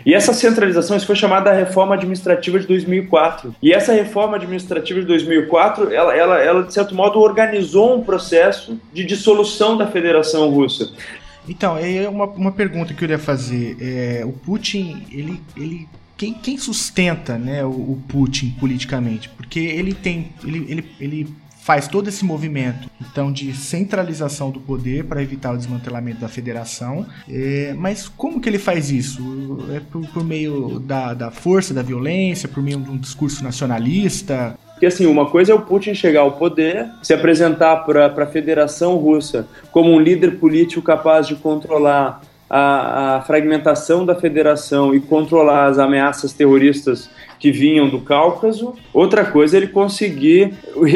E 0.06 0.14
essa 0.14 0.34
centralização 0.34 0.96
isso 0.96 1.08
foi 1.08 1.16
chamada 1.16 1.52
Reforma 1.52 1.96
Administrativa 1.96 2.60
de 2.60 2.68
2004. 2.68 3.56
E 3.62 3.74
essa 3.74 3.94
Reforma 3.94 4.36
Administrativa 4.36 5.00
de 5.00 5.08
2004, 5.08 5.92
ela, 5.92 6.16
ela, 6.16 6.38
ela 6.40 6.64
de 6.64 6.74
certo 6.74 6.94
modo 6.94 7.20
organizou 7.20 7.98
um 7.98 8.04
processo 8.04 8.80
de 8.94 9.04
dissolução 9.04 9.78
da 9.78 9.88
Federação 9.88 10.50
Russa. 10.50 10.92
Então, 11.50 11.78
é 11.78 12.08
uma, 12.10 12.26
uma 12.26 12.52
pergunta 12.52 12.94
que 12.94 13.06
eu 13.06 13.10
ia 13.10 13.18
fazer. 13.18 13.78
É, 13.80 14.26
o 14.26 14.34
Putin, 14.34 15.06
ele, 15.12 15.42
ele 15.56 15.88
quem, 16.18 16.34
quem, 16.34 16.58
sustenta 16.58 17.38
né, 17.38 17.64
o, 17.64 17.70
o, 17.70 18.04
Putin 18.08 18.54
politicamente? 18.60 19.30
Porque 19.30 19.60
ele 19.60 19.94
tem. 19.94 20.34
Ele, 20.44 20.66
ele, 20.70 20.86
ele 21.00 21.28
faz 21.68 21.86
todo 21.86 22.08
esse 22.08 22.24
movimento 22.24 22.90
então 23.02 23.30
de 23.30 23.54
centralização 23.54 24.50
do 24.50 24.58
poder 24.58 25.04
para 25.04 25.22
evitar 25.22 25.54
o 25.54 25.58
desmantelamento 25.58 26.22
da 26.22 26.30
federação. 26.30 27.06
É, 27.30 27.76
mas 27.78 28.08
como 28.08 28.40
que 28.40 28.48
ele 28.48 28.58
faz 28.58 28.90
isso? 28.90 29.22
É 29.76 29.82
por, 29.82 30.08
por 30.08 30.24
meio 30.24 30.80
da, 30.80 31.14
da 31.14 31.30
força, 31.30 31.74
da 31.74 31.82
violência, 31.82 32.48
por 32.48 32.64
meio 32.64 32.80
de 32.80 32.90
um 32.90 32.96
discurso 32.96 33.44
nacionalista? 33.44 34.58
Porque 34.72 34.86
assim, 34.86 35.06
uma 35.08 35.26
coisa 35.30 35.52
é 35.52 35.56
o 35.56 35.60
Putin 35.60 35.94
chegar 35.94 36.22
ao 36.22 36.34
poder, 36.34 36.90
se 37.04 37.14
apresentar 37.14 37.78
para 37.78 38.06
a 38.06 38.28
Federação 38.28 38.96
Russa 38.96 39.46
como 39.70 39.92
um 39.92 40.00
líder 40.00 40.40
político 40.40 40.82
capaz 40.82 41.28
de 41.28 41.36
controlar 41.36 42.22
a, 42.50 43.18
a, 43.18 43.22
fragmentação 43.22 44.06
da 44.06 44.16
federação 44.16 44.96
e 44.96 45.02
controlar 45.02 45.66
as 45.66 45.78
ameaças 45.78 46.32
terroristas 46.32 47.10
que 47.40 47.52
vinham 47.52 47.90
do 47.90 48.02
Cáucaso. 48.02 48.74
Outra 48.94 49.26
coisa 49.26 49.58
ele 49.58 49.68
conseguir 49.68 50.54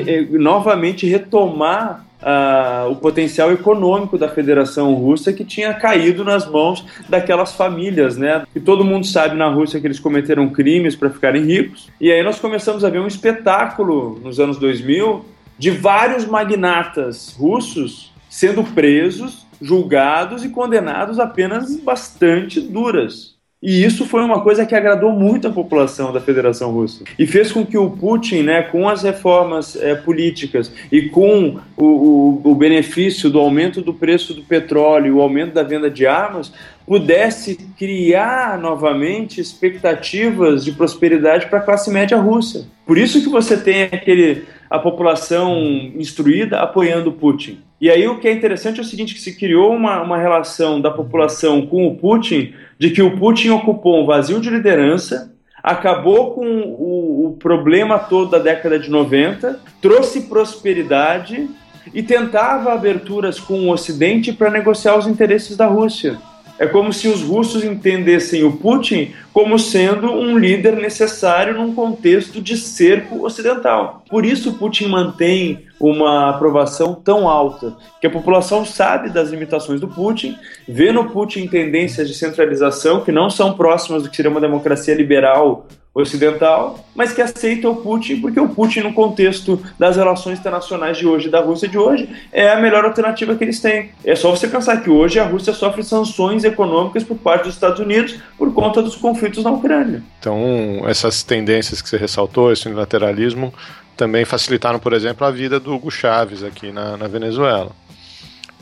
eh, 0.07 0.27
novamente 0.31 1.07
retomar 1.07 2.05
Uh, 2.21 2.91
o 2.91 2.95
potencial 2.97 3.51
econômico 3.51 4.15
da 4.15 4.29
Federação 4.29 4.93
Russa 4.93 5.33
que 5.33 5.43
tinha 5.43 5.73
caído 5.73 6.23
nas 6.23 6.47
mãos 6.47 6.85
daquelas 7.09 7.53
famílias, 7.53 8.15
né? 8.15 8.43
E 8.55 8.59
todo 8.59 8.85
mundo 8.85 9.07
sabe 9.07 9.35
na 9.35 9.47
Rússia 9.47 9.79
que 9.79 9.87
eles 9.87 9.99
cometeram 9.99 10.47
crimes 10.47 10.95
para 10.95 11.09
ficarem 11.09 11.43
ricos. 11.43 11.89
E 11.99 12.11
aí 12.11 12.21
nós 12.21 12.39
começamos 12.39 12.85
a 12.85 12.91
ver 12.91 12.99
um 12.99 13.07
espetáculo 13.07 14.19
nos 14.23 14.39
anos 14.39 14.59
2000 14.59 15.25
de 15.57 15.71
vários 15.71 16.23
magnatas 16.27 17.35
russos 17.39 18.11
sendo 18.29 18.63
presos, 18.63 19.45
julgados 19.61 20.45
e 20.45 20.49
condenados 20.49 21.19
a 21.19 21.27
penas 21.27 21.75
bastante 21.77 22.61
duras. 22.61 23.35
E 23.61 23.83
isso 23.83 24.07
foi 24.07 24.23
uma 24.23 24.41
coisa 24.41 24.65
que 24.65 24.73
agradou 24.73 25.11
muito 25.11 25.47
a 25.47 25.51
população 25.51 26.11
da 26.11 26.19
Federação 26.19 26.71
Russa. 26.71 27.03
E 27.19 27.27
fez 27.27 27.51
com 27.51 27.63
que 27.63 27.77
o 27.77 27.91
Putin, 27.91 28.41
né, 28.41 28.63
com 28.63 28.89
as 28.89 29.03
reformas 29.03 29.75
é, 29.75 29.93
políticas 29.93 30.73
e 30.91 31.03
com 31.03 31.59
o, 31.77 31.85
o, 31.85 32.41
o, 32.43 32.55
benefício 32.55 33.29
do 33.29 33.37
aumento 33.37 33.79
do 33.79 33.93
preço 33.93 34.33
do 34.33 34.41
petróleo 34.41 35.17
o 35.17 35.21
aumento 35.21 35.53
da 35.53 35.61
venda 35.61 35.91
de 35.91 36.07
armas, 36.07 36.51
pudesse 36.87 37.55
criar 37.77 38.57
novamente 38.57 39.39
expectativas 39.39 40.65
de 40.65 40.71
prosperidade 40.71 41.45
para 41.45 41.59
a 41.59 41.61
classe 41.61 41.91
média 41.91 42.17
russa. 42.17 42.67
Por 42.85 42.97
isso 42.97 43.21
que 43.21 43.29
você 43.29 43.55
tem 43.55 43.83
aquele, 43.83 44.43
a 44.69 44.79
população 44.79 45.55
instruída 45.95 46.59
apoiando 46.59 47.11
o 47.11 47.13
Putin. 47.13 47.59
E 47.79 47.89
aí 47.89 48.07
o 48.07 48.19
que 48.19 48.27
é 48.27 48.31
interessante 48.31 48.79
é 48.79 48.83
o 48.83 48.85
seguinte, 48.85 49.13
que 49.13 49.21
se 49.21 49.35
criou 49.35 49.73
uma, 49.73 50.01
uma 50.01 50.17
relação 50.17 50.79
da 50.79 50.91
população 50.91 51.65
com 51.65 51.87
o 51.87 51.95
Putin 51.95 52.53
de 52.81 52.89
que 52.89 53.03
o 53.03 53.15
Putin 53.15 53.49
ocupou 53.49 54.01
um 54.01 54.07
vazio 54.07 54.41
de 54.41 54.49
liderança, 54.49 55.35
acabou 55.61 56.33
com 56.33 56.47
o, 56.47 57.27
o 57.27 57.37
problema 57.37 57.99
todo 57.99 58.31
da 58.31 58.39
década 58.39 58.79
de 58.79 58.89
90, 58.89 59.59
trouxe 59.79 60.21
prosperidade 60.21 61.47
e 61.93 62.01
tentava 62.01 62.73
aberturas 62.73 63.39
com 63.39 63.67
o 63.67 63.71
Ocidente 63.71 64.33
para 64.33 64.49
negociar 64.49 64.97
os 64.97 65.05
interesses 65.05 65.55
da 65.55 65.67
Rússia. 65.67 66.17
É 66.61 66.67
como 66.67 66.93
se 66.93 67.07
os 67.07 67.23
russos 67.23 67.63
entendessem 67.63 68.43
o 68.43 68.51
Putin 68.51 69.15
como 69.33 69.57
sendo 69.57 70.11
um 70.11 70.37
líder 70.37 70.75
necessário 70.75 71.55
num 71.55 71.73
contexto 71.73 72.39
de 72.39 72.55
cerco 72.55 73.25
ocidental. 73.25 74.03
Por 74.07 74.23
isso, 74.23 74.53
Putin 74.53 74.85
mantém 74.85 75.65
uma 75.79 76.29
aprovação 76.29 76.93
tão 76.93 77.27
alta, 77.27 77.75
que 77.99 78.05
a 78.05 78.11
população 78.11 78.63
sabe 78.63 79.09
das 79.09 79.31
limitações 79.31 79.81
do 79.81 79.87
Putin, 79.87 80.37
vê 80.67 80.91
no 80.91 81.09
Putin 81.09 81.47
tendências 81.47 82.07
de 82.07 82.13
centralização 82.13 83.01
que 83.01 83.11
não 83.11 83.27
são 83.27 83.53
próximas 83.53 84.03
do 84.03 84.09
que 84.11 84.15
seria 84.15 84.29
uma 84.29 84.39
democracia 84.39 84.93
liberal 84.93 85.65
ocidental, 85.93 86.85
mas 86.95 87.11
que 87.11 87.21
aceita 87.21 87.69
o 87.69 87.75
Putin 87.75 88.21
porque 88.21 88.39
o 88.39 88.47
Putin, 88.47 88.79
no 88.81 88.93
contexto 88.93 89.61
das 89.77 89.97
relações 89.97 90.39
internacionais 90.39 90.97
de 90.97 91.05
hoje, 91.05 91.29
da 91.29 91.41
Rússia 91.41 91.67
de 91.67 91.77
hoje, 91.77 92.09
é 92.31 92.49
a 92.49 92.59
melhor 92.59 92.85
alternativa 92.85 93.35
que 93.35 93.43
eles 93.43 93.59
têm. 93.59 93.91
É 94.03 94.15
só 94.15 94.31
você 94.31 94.47
pensar 94.47 94.81
que 94.81 94.89
hoje 94.89 95.19
a 95.19 95.25
Rússia 95.25 95.53
sofre 95.53 95.83
sanções 95.83 96.43
econômicas 96.43 97.03
por 97.03 97.17
parte 97.17 97.45
dos 97.45 97.55
Estados 97.55 97.79
Unidos 97.79 98.17
por 98.37 98.53
conta 98.53 98.81
dos 98.81 98.95
conflitos 98.95 99.43
na 99.43 99.51
Ucrânia. 99.51 100.01
Então, 100.19 100.83
essas 100.87 101.23
tendências 101.23 101.81
que 101.81 101.89
você 101.89 101.97
ressaltou, 101.97 102.51
esse 102.51 102.67
unilateralismo, 102.67 103.53
também 103.97 104.23
facilitaram, 104.23 104.79
por 104.79 104.93
exemplo, 104.93 105.27
a 105.27 105.31
vida 105.31 105.59
do 105.59 105.73
Hugo 105.73 105.91
Chávez 105.91 106.43
aqui 106.43 106.71
na, 106.71 106.95
na 106.95 107.07
Venezuela. 107.07 107.71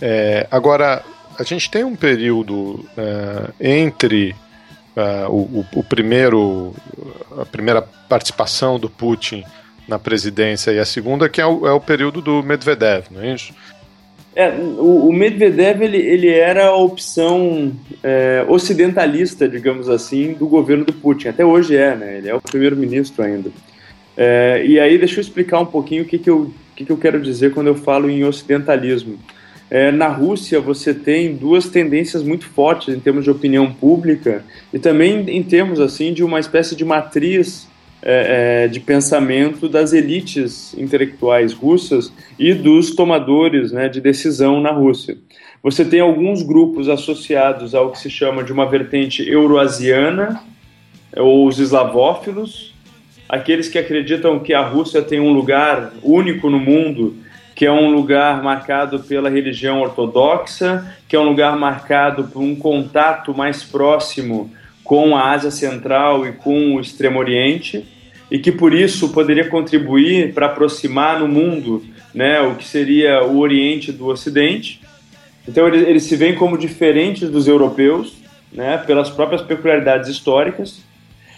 É, 0.01 0.47
agora, 0.49 1.03
a 1.37 1.43
gente 1.43 1.69
tem 1.69 1.83
um 1.83 1.95
período 1.95 2.85
é, 2.97 3.49
entre 3.59 4.35
é, 4.95 5.25
o, 5.27 5.65
o, 5.75 5.83
primeiro, 5.83 6.73
a 7.37 7.45
primeira 7.45 7.81
participação 7.81 8.79
do 8.79 8.89
Putin 8.89 9.43
na 9.87 9.97
presidência 9.97 10.71
e 10.71 10.79
a 10.79 10.85
segunda, 10.85 11.27
que 11.27 11.41
é 11.41 11.45
o, 11.45 11.67
é 11.67 11.71
o 11.71 11.79
período 11.79 12.21
do 12.21 12.43
Medvedev, 12.43 13.05
não 13.11 13.21
é 13.21 13.33
isso? 13.33 13.53
É, 14.35 14.51
o, 14.51 15.09
o 15.09 15.13
Medvedev 15.13 15.81
ele, 15.81 15.97
ele 15.97 16.29
era 16.29 16.67
a 16.67 16.75
opção 16.75 17.73
é, 18.03 18.45
ocidentalista, 18.47 19.49
digamos 19.49 19.89
assim, 19.89 20.33
do 20.33 20.47
governo 20.47 20.85
do 20.85 20.93
Putin. 20.93 21.29
Até 21.29 21.43
hoje 21.43 21.75
é, 21.75 21.95
né? 21.95 22.17
Ele 22.17 22.29
é 22.29 22.35
o 22.35 22.41
primeiro-ministro 22.41 23.23
ainda. 23.23 23.51
É, 24.15 24.63
e 24.65 24.79
aí, 24.79 24.97
deixa 24.97 25.17
eu 25.17 25.21
explicar 25.21 25.59
um 25.59 25.65
pouquinho 25.65 26.03
o 26.03 26.05
que, 26.05 26.19
que, 26.19 26.29
eu, 26.29 26.53
que, 26.75 26.85
que 26.85 26.91
eu 26.91 26.97
quero 26.97 27.21
dizer 27.21 27.53
quando 27.53 27.67
eu 27.67 27.75
falo 27.75 28.09
em 28.09 28.23
ocidentalismo. 28.23 29.17
É, 29.71 29.91
na 29.91 30.07
Rússia, 30.07 30.59
você 30.59 30.93
tem 30.93 31.35
duas 31.35 31.69
tendências 31.69 32.23
muito 32.23 32.45
fortes 32.47 32.93
em 32.93 32.99
termos 32.99 33.23
de 33.23 33.29
opinião 33.29 33.71
pública 33.71 34.43
e 34.73 34.79
também 34.79 35.29
em 35.29 35.43
termos 35.43 35.79
assim 35.79 36.11
de 36.11 36.23
uma 36.23 36.39
espécie 36.39 36.75
de 36.75 36.83
matriz 36.83 37.69
é, 38.01 38.63
é, 38.63 38.67
de 38.67 38.79
pensamento 38.79 39.67
das 39.67 39.93
elites 39.93 40.73
intelectuais 40.77 41.53
russas 41.53 42.11
e 42.39 42.53
dos 42.53 42.95
tomadores 42.95 43.71
né, 43.71 43.89
de 43.89 43.99
decisão 44.01 44.61
na 44.61 44.71
Rússia. 44.71 45.17
Você 45.61 45.83
tem 45.83 45.99
alguns 45.99 46.41
grupos 46.41 46.87
associados 46.87 47.75
ao 47.75 47.91
que 47.91 47.99
se 47.99 48.09
chama 48.09 48.43
de 48.43 48.53
uma 48.53 48.65
vertente 48.65 49.27
euroasiana, 49.29 50.41
ou 51.17 51.45
os 51.45 51.59
eslavófilos, 51.59 52.73
aqueles 53.27 53.67
que 53.67 53.77
acreditam 53.77 54.39
que 54.39 54.53
a 54.53 54.61
Rússia 54.61 55.01
tem 55.01 55.19
um 55.19 55.33
lugar 55.33 55.91
único 56.01 56.49
no 56.49 56.59
mundo, 56.59 57.17
que 57.59 57.65
é 57.65 57.71
um 57.73 57.91
lugar 57.91 58.41
marcado 58.41 59.01
pela 59.01 59.29
religião 59.29 59.81
ortodoxa, 59.81 60.95
que 61.09 61.13
é 61.13 61.19
um 61.19 61.25
lugar 61.25 61.57
marcado 61.57 62.23
por 62.23 62.39
um 62.39 62.55
contato 62.55 63.35
mais 63.35 63.65
próximo 63.65 64.49
com 64.81 65.13
a 65.13 65.31
Ásia 65.31 65.51
Central 65.51 66.25
e 66.25 66.31
com 66.31 66.75
o 66.75 66.79
Extremo 66.79 67.19
Oriente, 67.19 67.85
e 68.31 68.39
que 68.39 68.49
por 68.49 68.73
isso 68.73 69.09
poderia 69.09 69.49
contribuir 69.49 70.33
para 70.33 70.45
aproximar 70.45 71.19
no 71.19 71.27
mundo 71.27 71.83
né, 72.15 72.39
o 72.39 72.55
que 72.55 72.65
seria 72.65 73.25
o 73.25 73.39
Oriente 73.39 73.91
do 73.91 74.07
Ocidente. 74.07 74.79
Então 75.45 75.67
eles, 75.67 76.03
se 76.03 76.15
veem 76.15 76.35
como 76.35 76.57
diferentes 76.57 77.29
dos 77.29 77.45
europeus, 77.45 78.13
né, 78.53 78.77
pelas 78.87 79.09
próprias 79.09 79.41
peculiaridades 79.41 80.07
históricas. 80.07 80.81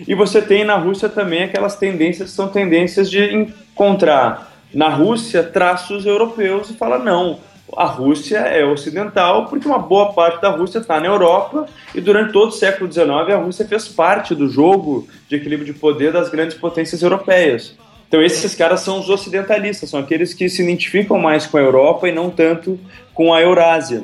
E 0.07 0.13
você 0.13 0.39
tem 0.39 0.63
na 0.63 0.76
Rússia 0.76 1.09
também 1.09 1.41
aquelas 1.41 1.78
tendências 1.78 2.30
que 2.30 2.36
são 2.36 2.47
tendências 2.47 3.09
de 3.09 3.24
encontrar 3.34 4.51
na 4.74 4.89
Rússia 4.89 5.43
traços 5.43 6.05
europeus 6.05 6.69
e 6.69 6.74
fala 6.74 6.97
não, 6.97 7.39
a 7.76 7.86
Rússia 7.86 8.39
é 8.39 8.65
ocidental 8.65 9.45
porque 9.47 9.67
uma 9.67 9.80
boa 9.80 10.13
parte 10.13 10.41
da 10.41 10.49
Rússia 10.49 10.80
está 10.80 10.99
na 10.99 11.07
Europa 11.07 11.65
e 11.95 12.01
durante 12.01 12.34
todo 12.34 12.49
o 12.49 12.53
século 12.53 12.91
XIX 12.91 13.09
a 13.09 13.38
Rússia 13.38 13.65
fez 13.65 13.88
parte 13.88 14.36
do 14.36 14.49
jogo 14.49 15.07
de 15.28 15.36
equilíbrio 15.36 15.72
de 15.74 15.80
poder 15.80 16.11
das 16.11 16.30
grandes 16.30 16.57
potências 16.57 17.01
europeias. 17.01 17.76
Então 18.07 18.22
esses 18.22 18.53
caras 18.55 18.82
são 18.82 18.99
os 18.99 19.09
ocidentalistas, 19.09 19.89
são 19.89 19.99
aqueles 19.99 20.34
que 20.34 20.49
se 20.49 20.61
identificam 20.61 21.17
mais 21.17 21.45
com 21.45 21.57
a 21.57 21.61
Europa 21.61 22.09
e 22.09 22.11
não 22.11 22.30
tanto 22.30 22.78
com 23.13 23.34
a 23.34 23.41
Eurásia. 23.41 24.03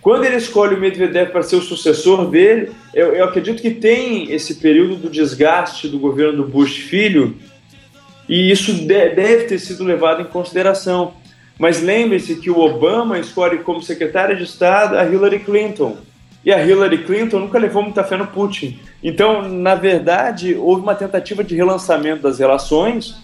Quando 0.00 0.24
ele 0.24 0.36
escolhe 0.36 0.74
o 0.74 0.80
Medvedev 0.80 1.30
para 1.30 1.42
ser 1.42 1.56
o 1.56 1.60
sucessor 1.60 2.28
dele, 2.28 2.72
eu, 2.92 3.14
eu 3.14 3.24
acredito 3.24 3.62
que 3.62 3.70
tem 3.70 4.32
esse 4.32 4.56
período 4.56 4.96
do 4.96 5.10
desgaste 5.10 5.88
do 5.88 5.98
governo 5.98 6.38
do 6.38 6.48
Bush 6.48 6.76
filho 6.76 7.36
e 8.28 8.50
isso 8.50 8.72
deve 8.86 9.44
ter 9.44 9.58
sido 9.58 9.84
levado 9.84 10.22
em 10.22 10.26
consideração. 10.26 11.14
Mas 11.58 11.82
lembre-se 11.82 12.36
que 12.36 12.50
o 12.50 12.58
Obama 12.58 13.18
escolhe 13.18 13.58
como 13.58 13.82
secretária 13.82 14.34
de 14.34 14.44
Estado 14.44 14.96
a 14.96 15.04
Hillary 15.04 15.40
Clinton. 15.40 15.96
E 16.44 16.52
a 16.52 16.64
Hillary 16.64 17.04
Clinton 17.04 17.38
nunca 17.38 17.58
levou 17.58 17.82
muita 17.82 18.02
fé 18.02 18.16
no 18.16 18.26
Putin. 18.26 18.80
Então, 19.02 19.48
na 19.48 19.74
verdade, 19.74 20.54
houve 20.54 20.82
uma 20.82 20.94
tentativa 20.94 21.44
de 21.44 21.54
relançamento 21.54 22.22
das 22.22 22.38
relações 22.38 23.16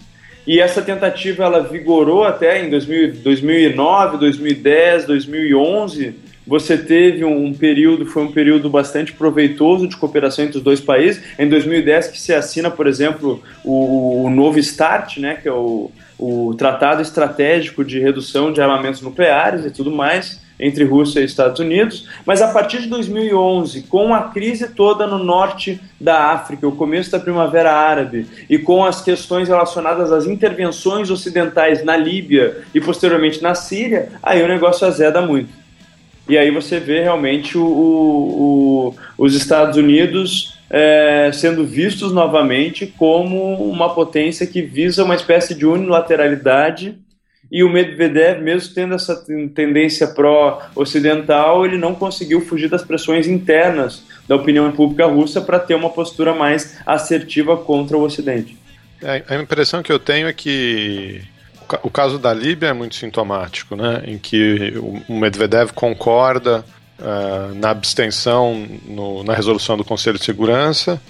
e 0.47 0.59
essa 0.59 0.81
tentativa 0.81 1.43
ela 1.43 1.61
vigorou 1.61 2.23
até 2.23 2.63
em 2.63 2.69
2000, 2.69 3.15
2009, 3.21 4.17
2010, 4.17 5.05
2011. 5.05 6.15
Você 6.49 6.75
teve 6.75 7.23
um, 7.23 7.53
período, 7.53 8.07
foi 8.07 8.23
um 8.23 8.31
período 8.31 8.71
bastante 8.71 9.13
proveitoso 9.13 9.87
de 9.87 9.95
cooperação 9.95 10.43
entre 10.43 10.57
os 10.57 10.63
dois 10.63 10.81
países. 10.81 11.21
Em 11.37 11.47
2010 11.47 12.07
que 12.07 12.19
se 12.19 12.33
assina, 12.33 12.71
por 12.71 12.87
exemplo, 12.87 13.39
o, 13.63 14.23
o 14.23 14.29
novo 14.31 14.57
START, 14.57 15.17
né, 15.17 15.35
que 15.35 15.47
é 15.47 15.51
o, 15.51 15.91
o 16.17 16.55
Tratado 16.57 17.03
Estratégico 17.03 17.85
de 17.85 17.99
Redução 17.99 18.51
de 18.51 18.59
Armamentos 18.59 18.99
Nucleares 18.99 19.63
e 19.63 19.69
tudo 19.69 19.91
mais 19.91 20.41
entre 20.59 20.83
Rússia 20.83 21.19
e 21.19 21.25
Estados 21.25 21.59
Unidos, 21.59 22.07
mas 22.25 22.41
a 22.41 22.47
partir 22.51 22.81
de 22.81 22.87
2011, 22.87 23.83
com 23.83 24.13
a 24.13 24.23
crise 24.23 24.69
toda 24.69 25.05
no 25.05 25.19
norte 25.19 25.79
da 26.01 26.31
África, 26.31 26.67
o 26.67 26.75
começo 26.75 27.11
da 27.11 27.19
Primavera 27.19 27.71
Árabe 27.71 28.27
e 28.49 28.57
com 28.57 28.83
as 28.83 29.01
questões 29.01 29.47
relacionadas 29.47 30.11
às 30.11 30.25
intervenções 30.25 31.11
ocidentais 31.11 31.85
na 31.85 31.95
Líbia 31.95 32.57
e 32.73 32.81
posteriormente 32.81 33.41
na 33.41 33.53
Síria, 33.53 34.09
aí 34.21 34.43
o 34.43 34.47
negócio 34.47 34.85
azeda 34.85 35.21
muito. 35.21 35.58
E 36.29 36.37
aí 36.37 36.51
você 36.51 36.79
vê 36.79 37.01
realmente 37.01 37.57
o, 37.57 37.65
o, 37.65 38.95
os 39.17 39.35
Estados 39.35 39.77
Unidos 39.77 40.57
é, 40.69 41.31
sendo 41.33 41.65
vistos 41.65 42.13
novamente 42.13 42.85
como 42.85 43.55
uma 43.69 43.93
potência 43.93 44.45
que 44.45 44.61
visa 44.61 45.03
uma 45.03 45.15
espécie 45.15 45.55
de 45.55 45.65
unilateralidade 45.65 46.95
e 47.51 47.63
o 47.63 47.69
Medvedev, 47.69 48.41
mesmo 48.43 48.75
tendo 48.75 48.93
essa 48.93 49.25
tendência 49.55 50.07
pró-ocidental, 50.07 51.65
ele 51.65 51.77
não 51.77 51.95
conseguiu 51.95 52.41
fugir 52.41 52.69
das 52.69 52.83
pressões 52.83 53.27
internas 53.27 54.03
da 54.27 54.35
opinião 54.35 54.71
pública 54.71 55.07
russa 55.07 55.41
para 55.41 55.57
ter 55.57 55.73
uma 55.73 55.89
postura 55.89 56.31
mais 56.31 56.77
assertiva 56.85 57.57
contra 57.57 57.97
o 57.97 58.03
Ocidente. 58.03 58.55
É, 59.01 59.23
a 59.27 59.35
impressão 59.41 59.81
que 59.81 59.91
eu 59.91 59.97
tenho 59.97 60.27
é 60.27 60.33
que 60.33 61.21
o 61.83 61.89
caso 61.89 62.17
da 62.17 62.33
Líbia 62.33 62.67
é 62.69 62.73
muito 62.73 62.95
sintomático, 62.95 63.75
né? 63.75 64.03
em 64.05 64.17
que 64.17 64.73
o 65.07 65.13
Medvedev 65.13 65.71
concorda 65.73 66.65
uh, 66.99 67.53
na 67.55 67.69
abstenção 67.69 68.67
no, 68.85 69.23
na 69.23 69.33
resolução 69.33 69.77
do 69.77 69.83
Conselho 69.83 70.17
de 70.17 70.25
Segurança, 70.25 71.01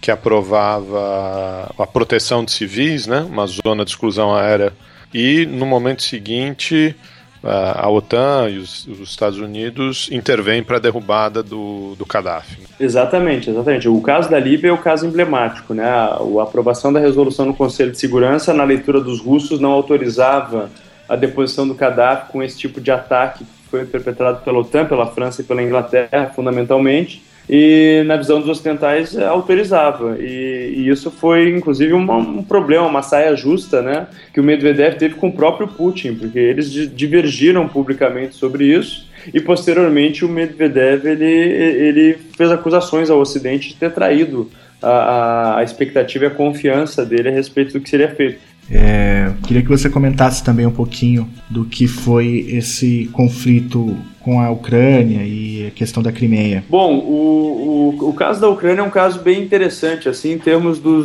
que 0.00 0.10
aprovava 0.10 1.72
a 1.78 1.86
proteção 1.86 2.44
de 2.44 2.52
civis, 2.52 3.06
né, 3.06 3.20
uma 3.20 3.46
zona 3.46 3.84
de 3.84 3.90
exclusão 3.90 4.34
aérea, 4.34 4.72
e 5.12 5.44
no 5.46 5.66
momento 5.66 6.02
seguinte 6.02 6.94
a 7.42 7.88
OTAN 7.88 8.48
e 8.50 8.58
os, 8.58 8.86
os, 8.86 9.10
Estados 9.10 9.38
Unidos 9.38 10.08
intervêm 10.10 10.62
para 10.62 10.76
a 10.76 10.80
derrubada 10.80 11.42
do, 11.42 11.94
do 11.96 12.04
Gaddafi. 12.04 12.62
Exatamente, 12.80 13.50
exatamente. 13.50 13.88
O 13.88 14.00
caso 14.00 14.28
da 14.28 14.38
Líbia 14.38 14.70
é 14.70 14.72
o 14.72 14.78
caso 14.78 15.06
emblemático. 15.06 15.72
Né? 15.72 15.84
A, 15.84 16.18
a 16.18 16.42
aprovação 16.42 16.92
da 16.92 16.98
resolução 16.98 17.46
no 17.46 17.54
Conselho 17.54 17.92
de 17.92 17.98
Segurança, 17.98 18.52
na 18.52 18.64
leitura 18.64 19.00
dos 19.00 19.20
russos, 19.20 19.60
não 19.60 19.70
autorizava 19.70 20.70
a 21.08 21.16
deposição 21.16 21.66
do 21.66 21.74
Gaddafi 21.74 22.32
com 22.32 22.42
esse 22.42 22.58
tipo 22.58 22.80
de 22.80 22.90
ataque 22.90 23.44
foi 23.70 23.84
perpetrado 23.84 24.40
pela 24.40 24.58
OTAN, 24.58 24.86
pela 24.86 25.06
França 25.06 25.42
e 25.42 25.44
pela 25.44 25.62
Inglaterra, 25.62 26.32
fundamentalmente, 26.34 27.22
e 27.48 28.02
na 28.06 28.16
visão 28.16 28.40
dos 28.40 28.48
ocidentais 28.48 29.16
autorizava. 29.16 30.16
E, 30.20 30.74
e 30.76 30.88
isso 30.88 31.10
foi, 31.10 31.48
inclusive, 31.50 31.92
uma, 31.92 32.16
um 32.16 32.42
problema, 32.42 32.86
uma 32.86 33.02
saia 33.02 33.34
justa, 33.34 33.80
né, 33.80 34.06
que 34.32 34.40
o 34.40 34.44
Medvedev 34.44 34.96
teve 34.96 35.14
com 35.14 35.28
o 35.28 35.32
próprio 35.32 35.68
Putin, 35.68 36.14
porque 36.14 36.38
eles 36.38 36.70
divergiram 36.94 37.66
publicamente 37.66 38.34
sobre 38.34 38.66
isso. 38.66 39.08
E 39.32 39.40
posteriormente 39.40 40.24
o 40.24 40.28
Medvedev 40.28 41.06
ele, 41.06 41.24
ele 41.24 42.18
fez 42.36 42.50
acusações 42.50 43.10
ao 43.10 43.18
Ocidente 43.18 43.70
de 43.70 43.74
ter 43.74 43.92
traído 43.92 44.50
a, 44.82 45.58
a 45.58 45.62
expectativa 45.62 46.24
e 46.24 46.28
a 46.28 46.30
confiança 46.30 47.04
dele 47.04 47.28
a 47.28 47.32
respeito 47.32 47.72
do 47.72 47.80
que 47.80 47.90
seria 47.90 48.08
feito. 48.08 48.38
É, 48.70 49.32
queria 49.46 49.62
que 49.62 49.68
você 49.68 49.88
comentasse 49.88 50.44
também 50.44 50.66
um 50.66 50.70
pouquinho 50.70 51.28
do 51.48 51.64
que 51.64 51.86
foi 51.86 52.46
esse 52.50 53.08
conflito 53.12 53.96
com 54.20 54.40
a 54.40 54.50
Ucrânia 54.50 55.22
e 55.24 55.47
questão 55.78 56.02
da 56.02 56.10
Crimeia. 56.10 56.64
Bom, 56.68 56.98
o, 56.98 57.94
o, 58.00 58.08
o 58.10 58.12
caso 58.12 58.40
da 58.40 58.48
Ucrânia 58.48 58.80
é 58.82 58.84
um 58.84 58.90
caso 58.90 59.20
bem 59.20 59.40
interessante, 59.40 60.08
assim, 60.08 60.32
em 60.32 60.38
termos 60.38 60.80
do, 60.80 61.04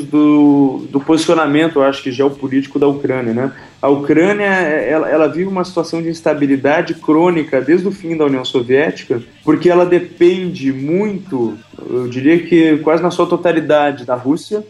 do, 0.90 1.00
posicionamento, 1.00 1.76
eu 1.76 1.84
acho 1.84 2.02
que 2.02 2.12
geopolítico 2.12 2.80
da 2.80 2.88
Ucrânia, 2.88 3.34
né? 3.34 3.52
A 3.80 3.88
Ucrânia, 3.88 4.46
ela, 4.46 5.08
ela 5.08 5.28
vive 5.28 5.48
uma 5.48 5.64
situação 5.64 6.02
de 6.02 6.10
instabilidade 6.10 6.96
crônica 6.96 7.62
desde 7.62 7.88
o 7.88 7.92
fim 7.92 8.18
da 8.18 8.26
União 8.26 8.44
Soviética, 8.44 9.22
porque 9.44 9.70
ela 9.70 9.86
depende 9.86 10.74
muito, 10.74 11.56
eu 11.88 12.08
diria 12.08 12.40
que 12.40 12.78
quase 12.80 13.04
na 13.04 13.12
sua 13.12 13.28
totalidade, 13.28 14.06
da 14.06 14.16
Rússia, 14.16 14.66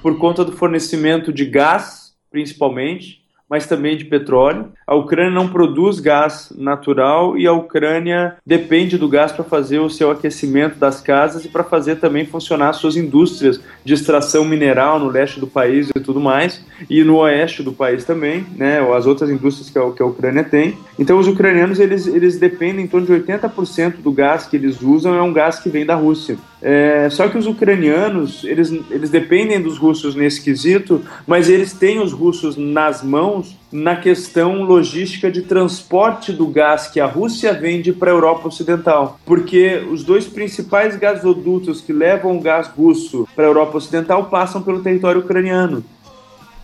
por 0.00 0.16
conta 0.18 0.44
do 0.44 0.52
fornecimento 0.52 1.32
de 1.32 1.44
gás 1.44 2.08
principalmente, 2.30 3.22
mas 3.48 3.66
também 3.66 3.96
de 3.96 4.04
petróleo. 4.04 4.66
A 4.86 4.94
Ucrânia 4.94 5.30
não 5.30 5.48
produz 5.48 6.00
gás 6.00 6.52
natural 6.56 7.36
e 7.38 7.46
a 7.46 7.52
Ucrânia 7.52 8.36
depende 8.44 8.98
do 8.98 9.08
gás 9.08 9.32
para 9.32 9.44
fazer 9.44 9.78
o 9.78 9.88
seu 9.88 10.10
aquecimento 10.10 10.78
das 10.78 11.00
casas 11.00 11.44
e 11.44 11.48
para 11.48 11.64
fazer 11.64 11.96
também 11.96 12.26
funcionar 12.26 12.72
suas 12.72 12.96
indústrias 12.96 13.60
de 13.84 13.94
extração 13.94 14.44
mineral 14.44 14.98
no 14.98 15.08
leste 15.08 15.40
do 15.40 15.46
país 15.46 15.88
e 15.94 16.00
tudo 16.00 16.20
mais, 16.20 16.64
e 16.88 17.02
no 17.02 17.16
oeste 17.16 17.62
do 17.62 17.72
país 17.72 18.04
também, 18.04 18.46
né, 18.56 18.80
as 18.94 19.06
outras 19.06 19.30
indústrias 19.30 19.70
que 19.70 19.78
a, 19.78 19.90
que 19.92 20.02
a 20.02 20.06
Ucrânia 20.06 20.44
tem. 20.44 20.76
Então 20.98 21.18
os 21.18 21.28
ucranianos 21.28 21.78
eles, 21.78 22.06
eles 22.06 22.38
dependem 22.38 22.84
em 22.84 22.88
torno 22.88 23.06
de 23.06 23.12
80% 23.12 23.96
do 24.02 24.12
gás 24.12 24.46
que 24.46 24.56
eles 24.56 24.82
usam 24.82 25.14
é 25.14 25.22
um 25.22 25.32
gás 25.32 25.58
que 25.58 25.68
vem 25.68 25.86
da 25.86 25.94
Rússia. 25.94 26.36
É, 26.60 27.08
só 27.10 27.28
que 27.28 27.38
os 27.38 27.46
ucranianos, 27.46 28.44
eles, 28.44 28.72
eles 28.90 29.10
dependem 29.10 29.60
dos 29.60 29.78
russos 29.78 30.14
nesse 30.14 30.42
quesito, 30.42 31.02
mas 31.26 31.48
eles 31.48 31.72
têm 31.72 32.00
os 32.00 32.12
russos 32.12 32.56
nas 32.56 33.02
mãos 33.02 33.56
na 33.70 33.96
questão 33.96 34.62
logística 34.62 35.30
de 35.30 35.42
transporte 35.42 36.32
do 36.32 36.46
gás 36.46 36.88
que 36.88 37.00
a 37.00 37.06
Rússia 37.06 37.52
vende 37.52 37.92
para 37.92 38.10
a 38.10 38.14
Europa 38.14 38.48
Ocidental. 38.48 39.20
Porque 39.24 39.84
os 39.90 40.02
dois 40.02 40.26
principais 40.26 40.96
gasodutos 40.96 41.80
que 41.80 41.92
levam 41.92 42.36
o 42.36 42.40
gás 42.40 42.66
russo 42.68 43.28
para 43.36 43.44
a 43.44 43.48
Europa 43.48 43.76
Ocidental 43.76 44.24
passam 44.26 44.62
pelo 44.62 44.82
território 44.82 45.20
ucraniano. 45.20 45.84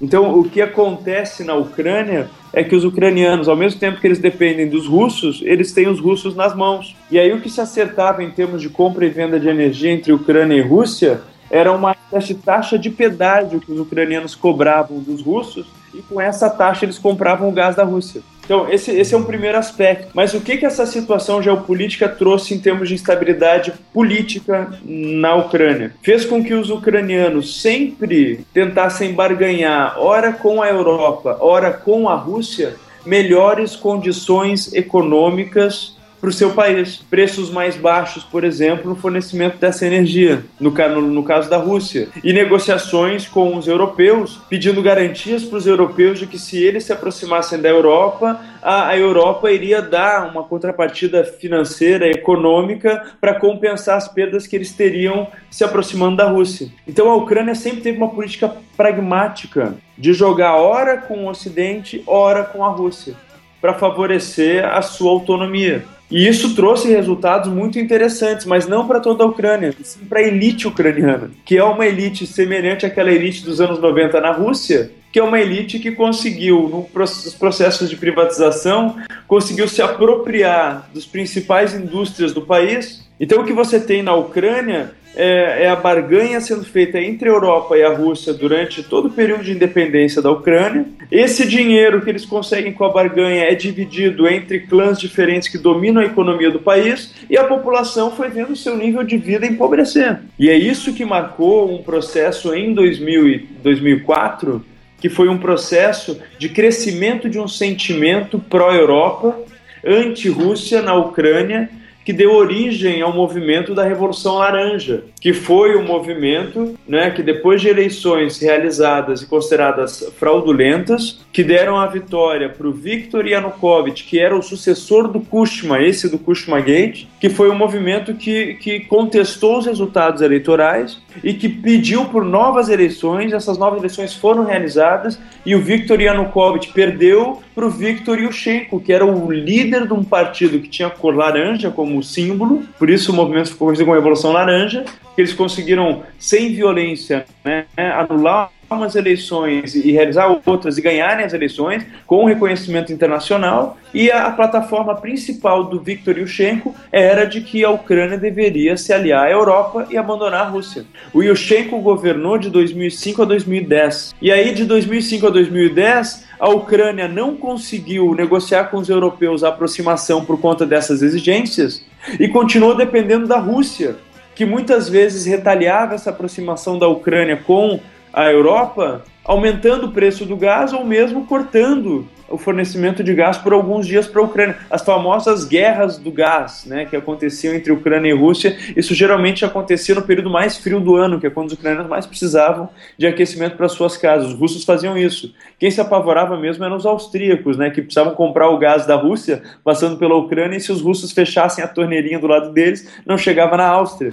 Então, 0.05 0.39
o 0.39 0.45
que 0.45 0.61
acontece 0.61 1.43
na 1.45 1.55
Ucrânia 1.55 2.29
é 2.53 2.63
que 2.63 2.77
os 2.77 2.85
ucranianos, 2.85 3.49
ao 3.49 3.57
mesmo 3.57 3.81
tempo 3.81 3.99
que 4.03 4.07
eles 4.07 4.19
dependem 4.19 4.69
dos 4.69 4.87
russos, 4.87 5.41
eles 5.43 5.73
têm 5.73 5.89
os 5.89 5.99
russos 5.99 6.37
nas 6.37 6.55
mãos. 6.55 6.95
E 7.11 7.19
aí 7.19 7.33
o 7.33 7.41
que 7.41 7.49
se 7.49 7.59
acertava 7.59 8.23
em 8.23 8.31
termos 8.31 8.61
de 8.61 8.69
compra 8.69 9.07
e 9.07 9.09
venda 9.09 9.41
de 9.41 9.49
energia 9.49 9.91
entre 9.91 10.13
Ucrânia 10.13 10.57
e 10.57 10.61
Rússia 10.61 11.23
era 11.51 11.73
uma 11.73 11.97
taxa 12.45 12.79
de 12.79 12.91
pedágio 12.91 13.61
que 13.61 13.73
os 13.73 13.81
ucranianos 13.81 14.35
cobravam 14.35 14.99
dos 14.99 15.23
russos 15.23 15.67
e 15.95 16.03
com 16.03 16.21
essa 16.21 16.51
taxa 16.51 16.85
eles 16.85 16.99
compravam 16.99 17.49
o 17.49 17.53
gás 17.53 17.75
da 17.75 17.83
Rússia. 17.83 18.21
Então, 18.45 18.71
esse, 18.71 18.91
esse 18.91 19.15
é 19.15 19.17
um 19.17 19.25
primeiro 19.25 19.59
aspecto. 19.59 20.09
Mas 20.15 20.35
o 20.35 20.41
que, 20.41 20.57
que 20.57 20.67
essa 20.67 20.87
situação 20.87 21.43
geopolítica 21.43 22.09
trouxe 22.09 22.55
em 22.55 22.59
termos 22.59 22.89
de 22.89 22.95
instabilidade 22.95 23.73
política 23.93 24.71
na 24.85 25.35
Ucrânia? 25.35 25.95
Fez 26.03 26.25
com 26.25 26.45
que 26.45 26.55
os 26.55 26.71
ucranianos 26.71 27.61
sempre 27.61 28.45
tentassem 28.53 29.13
barganhar, 29.13 29.97
ora 29.99 30.33
com 30.33 30.63
a 30.63 30.69
Europa, 30.69 31.39
ora 31.41 31.73
com 31.73 32.09
a 32.09 32.15
Rússia, 32.15 32.77
melhores 33.05 33.77
condições 33.77 34.73
econômicas 34.73 35.97
para 36.25 36.31
o 36.31 36.33
seu 36.33 36.53
país. 36.53 37.05
Preços 37.11 37.51
mais 37.51 37.77
baixos, 37.77 38.25
por 38.25 38.45
exemplo, 38.45 38.89
no 38.89 38.97
fornecimento 38.97 39.59
dessa 39.59 39.87
energia, 39.87 40.43
no, 40.59 40.71
no, 40.71 41.01
no 41.03 41.23
caso 41.23 41.51
da 41.51 41.59
Rússia. 41.59 42.09
E 42.25 42.33
negociações 42.33 43.29
com 43.29 43.55
os 43.55 43.69
europeus, 43.69 44.41
pedindo 44.49 44.81
garantias 44.81 45.45
para 45.45 45.59
os 45.59 45.67
europeus 45.67 46.19
de 46.19 46.27
que 46.27 46.39
se 46.39 46.63
eles 46.65 46.85
se 46.85 46.95
aproximassem 46.95 47.61
da 47.61 47.69
Europa, 47.69 48.41
a, 48.63 48.89
a 48.89 48.99
Europa 48.99 49.53
iria 49.53 49.83
dar 49.83 50.31
uma 50.31 50.43
contrapartida 50.45 51.25
financeira, 51.25 52.09
econômica, 52.09 53.03
para 53.21 53.39
compensar 53.39 53.99
as 53.99 54.09
perdas 54.09 54.47
que 54.47 54.57
eles 54.57 54.73
teriam 54.73 55.29
se 55.51 55.63
aproximando 55.63 56.17
da 56.17 56.25
Rússia. 56.25 56.69
Então 56.89 57.11
a 57.11 57.17
Ucrânia 57.17 57.55
sempre 57.55 57.83
teve 57.83 57.99
uma 57.99 58.09
política 58.09 58.51
pragmática 58.79 59.75
de 59.99 60.15
jogar 60.15 60.57
ora 60.57 60.97
com 60.97 61.27
o 61.27 61.29
Ocidente, 61.29 62.03
ora 62.07 62.45
com 62.45 62.65
a 62.65 62.69
Rússia, 62.69 63.15
para 63.61 63.75
favorecer 63.75 64.65
a 64.65 64.81
sua 64.81 65.11
autonomia. 65.11 65.85
E 66.11 66.29
isso 66.29 66.55
trouxe 66.55 66.89
resultados 66.89 67.51
muito 67.51 67.79
interessantes, 67.79 68.47
mas 68.47 68.67
não 68.69 68.87
para 68.87 69.01
toda 69.01 69.25
a 69.25 69.27
Ucrânia, 69.27 69.75
sim 69.83 70.05
para 70.05 70.21
a 70.21 70.23
elite 70.23 70.69
ucraniana, 70.69 71.31
que 71.45 71.57
é 71.57 71.65
uma 71.65 71.87
elite 71.87 72.27
semelhante 72.27 72.87
àquela 72.87 73.11
elite 73.11 73.45
dos 73.45 73.61
anos 73.61 73.81
90 73.81 74.21
na 74.21 74.31
Rússia, 74.31 74.91
que 75.11 75.19
é 75.19 75.23
uma 75.23 75.41
elite 75.41 75.79
que 75.79 75.93
conseguiu, 75.93 76.89
nos 76.95 77.35
processos 77.35 77.89
de 77.89 77.97
privatização, 77.97 78.97
conseguiu 79.27 79.67
se 79.69 79.81
apropriar 79.81 80.91
dos 80.93 81.07
principais 81.07 81.73
indústrias 81.73 82.33
do 82.33 82.43
país. 82.43 83.09
Então, 83.19 83.41
o 83.41 83.45
que 83.45 83.53
você 83.53 83.79
tem 83.79 84.03
na 84.03 84.15
Ucrânia 84.15 84.93
é, 85.17 85.65
é, 85.65 85.69
a 85.69 85.77
barganha 85.77 86.41
sendo 86.41 86.65
feita 86.65 86.99
entre 86.99 87.29
a 87.29 87.33
Europa 87.33 87.77
e 87.77 87.83
a 87.83 87.93
Rússia 87.93 88.33
durante 88.33 88.83
todo 88.83 89.07
o 89.07 89.11
período 89.11 89.45
de 89.45 89.53
independência 89.53 90.21
da 90.21 90.31
Ucrânia. 90.31 90.87
Esse 91.11 91.47
dinheiro 91.47 92.01
que 92.01 92.11
eles 92.11 92.25
conseguem 92.25 92.73
com 92.73 92.85
a 92.85 92.93
barganha 92.93 93.45
é 93.45 93.55
dividido 93.55 94.27
entre 94.27 94.61
clãs 94.61 94.99
diferentes 94.99 95.49
que 95.49 95.59
dominam 95.59 96.03
a 96.03 96.07
economia 96.07 96.51
do 96.51 96.59
país 96.59 97.15
e 97.31 97.37
a 97.37 97.45
população 97.45 98.11
foi 98.11 98.29
vendo 98.29 98.57
seu 98.57 98.77
nível 98.77 99.05
de 99.05 99.17
vida 99.17 99.47
empobrecer. 99.47 100.19
E 100.39 100.51
é 100.51 100.57
isso 100.57 100.93
que 100.95 101.05
marcou 101.05 101.73
um 101.73 101.83
processo 101.83 102.55
em 102.55 102.75
2000 102.75 103.55
2004, 103.63 104.65
que 105.01 105.09
foi 105.09 105.29
um 105.29 105.39
processo 105.39 106.21
de 106.39 106.49
crescimento 106.49 107.29
de 107.29 107.39
um 107.39 107.49
sentimento 107.49 108.39
pró-Europa, 108.39 109.39
anti-Rússia 109.85 110.83
na 110.83 110.95
Ucrânia 110.95 111.71
que 112.05 112.13
deu 112.13 112.35
origem 112.35 113.01
ao 113.01 113.13
movimento 113.13 113.75
da 113.75 113.83
Revolução 113.83 114.35
Laranja, 114.35 115.05
que 115.21 115.33
foi 115.33 115.77
um 115.77 115.85
movimento 115.85 116.75
né, 116.87 117.11
que, 117.11 117.23
depois 117.23 117.61
de 117.61 117.69
eleições 117.69 118.39
realizadas 118.39 119.23
e 119.23 119.27
consideradas 119.27 120.13
fraudulentas, 120.19 121.21
que 121.33 121.43
deram 121.43 121.77
a 121.77 121.87
vitória 121.87 122.49
para 122.49 122.69
o 122.69 122.73
Viktor 122.73 123.27
Yanukovych, 123.27 124.05
que 124.05 124.21
era 124.21 124.37
o 124.37 124.43
sucessor 124.43 125.09
do 125.09 125.21
Kushma, 125.21 125.81
esse 125.81 126.09
do 126.09 126.19
Kushma 126.19 126.61
Gate, 126.61 127.07
que 127.19 127.31
foi 127.31 127.49
um 127.51 127.57
movimento 127.57 128.15
que, 128.15 128.55
que 128.55 128.81
contestou 128.81 129.59
os 129.59 129.67
resultados 129.67 130.21
eleitorais 130.21 131.01
e 131.23 131.33
que 131.33 131.49
pediu 131.49 132.05
por 132.05 132.25
novas 132.25 132.69
eleições. 132.69 133.33
Essas 133.33 133.57
novas 133.57 133.79
eleições 133.79 134.15
foram 134.15 134.45
realizadas 134.45 135.19
e 135.47 135.55
o 135.55 135.61
Viktor 135.61 136.01
Yanukovych 136.01 136.73
perdeu 136.73 137.41
para 137.55 137.67
o 137.67 137.71
Viktor 137.71 138.19
Yushchenko, 138.19 138.81
que 138.81 138.93
era 138.93 139.07
o 139.07 139.31
líder 139.33 139.87
de 139.87 139.95
um 139.95 140.05
partido 140.05 140.59
que 140.59 140.69
tinha 140.69 140.91
cor 140.91 141.17
laranja 141.17 141.71
como 141.71 141.94
símbolo, 142.03 142.63
por 142.79 142.91
isso 142.91 143.13
o 143.13 143.15
movimento 143.15 143.51
ficou 143.51 143.69
conhecido 143.69 143.87
como 143.87 143.97
Revolução 143.97 144.33
Laranja, 144.33 144.85
que 145.15 145.21
eles 145.21 145.33
conseguiram, 145.33 146.03
sem 146.19 146.53
violência, 146.53 147.25
né, 147.45 147.67
anular 147.77 148.51
umas 148.71 148.95
eleições 148.95 149.75
e 149.75 149.93
realizar 149.93 150.41
outras 150.45 150.79
e 150.79 150.83
ganharem 150.83 151.25
as 151.25 151.33
eleições 151.33 151.87
com 152.07 152.25
reconhecimento 152.25 152.93
internacional 152.93 153.79
e 153.93 154.11
a, 154.11 154.27
a, 154.27 154.31
plataforma 154.31 154.97
principal 154.97 155.65
do 155.65 155.81
Viktor 155.81 156.19
Yushchenko 156.19 156.75
era 156.91 157.25
de 157.25 157.41
que 157.41 157.65
a 157.65 157.71
Ucrânia 157.71 158.19
deveria 158.19 158.77
se 158.77 158.93
aliar 158.93 159.27
à 159.27 159.31
Europa 159.31 159.87
e 159.91 159.97
abandonar 159.97 160.43
a 160.43 160.49
Rússia. 160.49 160.85
O 161.13 161.23
Yushchenko 161.23 161.79
governou 161.81 162.37
de 162.37 162.51
2005 162.51 163.23
a 163.23 163.25
2010 163.25 164.15
e 164.21 164.33
aí 164.33 164.53
de 164.53 164.65
2005 164.65 165.27
a 165.27 165.31
2010 165.31 166.25
a 166.45 166.49
Ucrânia 166.51 167.09
não 167.09 167.35
conseguiu 167.35 168.15
negociar 168.15 168.65
com 168.65 168.77
os 168.77 168.91
europeus 168.91 169.43
a 169.43 169.49
aproximação 169.49 170.27
por 170.27 170.39
conta 170.39 170.67
dessas 170.67 171.01
exigências 171.01 171.83
e 172.21 172.29
continuou 172.29 172.77
dependendo 172.77 173.27
da 173.27 173.39
Rússia 173.39 173.97
que 174.35 174.45
muitas 174.45 174.87
vezes 174.87 175.25
retaliava 175.25 175.95
essa 175.95 176.11
aproximação 176.11 176.79
da 176.79 176.87
Ucrânia 176.87 177.39
com 177.39 177.81
a 178.13 178.31
Europa, 178.31 179.03
aumentando 179.25 179.87
o 179.87 179.93
preço 179.93 180.25
do 180.25 180.37
gás 180.37 180.73
ou 180.73 180.85
mesmo 180.85 181.27
cortando 181.27 182.07
o 182.29 182.39
fornecimento 182.39 183.05
de 183.05 183.15
gás 183.15 183.39
por 183.39 183.53
alguns 183.53 183.87
dias 183.87 184.07
para 184.07 184.21
a 184.21 184.25
Ucrânia. 184.25 184.57
As 184.71 184.83
famosas 184.83 185.45
guerras 185.45 185.99
do 185.99 186.11
gás, 186.11 186.65
né, 186.67 186.85
que 186.85 186.97
aconteciam 186.97 187.55
entre 187.55 187.73
Ucrânia 187.73 188.11
e 188.11 188.13
Rússia, 188.13 188.57
isso 188.77 188.95
geralmente 188.95 189.45
acontecia 189.45 189.95
no 189.95 190.03
período 190.03 190.31
mais 190.31 190.57
frio 190.57 190.81
do 190.81 190.97
ano, 190.97 191.21
que 191.21 191.27
é 191.27 191.31
quando 191.31 191.49
os 191.49 191.55
ucranianos 191.55 191.89
mais 191.89 192.07
precisavam 192.07 192.69
de 192.99 193.07
aquecimento 193.07 193.57
para 193.57 193.69
suas 193.69 193.97
casas. 193.97 194.33
Os 194.33 194.39
russos 194.39 194.65
faziam 194.65 194.97
isso. 194.97 195.35
Quem 195.59 195.71
se 195.71 195.81
apavorava 195.81 196.37
mesmo 196.37 196.65
eram 196.65 196.77
os 196.77 196.87
austríacos, 196.87 197.57
né, 197.57 197.71
que 197.71 197.83
precisavam 197.83 198.15
comprar 198.15 198.49
o 198.49 198.59
gás 198.59 198.87
da 198.87 198.97
Rússia 198.97 199.43
passando 199.63 199.97
pela 199.97 200.17
Ucrânia 200.17 200.57
e 200.57 200.61
se 200.61 200.73
os 200.73 200.81
russos 200.81 201.13
fechassem 201.13 201.63
a 201.63 201.69
torneirinha 201.69 202.19
do 202.19 202.27
lado 202.27 202.53
deles, 202.53 202.89
não 203.07 203.19
chegava 203.19 203.57
na 203.57 203.67
Áustria. 203.67 204.13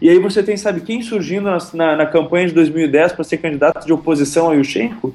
E 0.00 0.08
aí 0.08 0.18
você 0.18 0.42
tem, 0.42 0.56
sabe, 0.56 0.80
quem 0.80 1.02
surgindo 1.02 1.44
na, 1.44 1.58
na, 1.74 1.96
na 1.96 2.06
campanha 2.06 2.48
de 2.48 2.54
2010 2.54 3.12
para 3.12 3.24
ser 3.24 3.38
candidato 3.38 3.86
de 3.86 3.92
oposição 3.92 4.50
a 4.50 4.54
Yushchenko? 4.54 5.14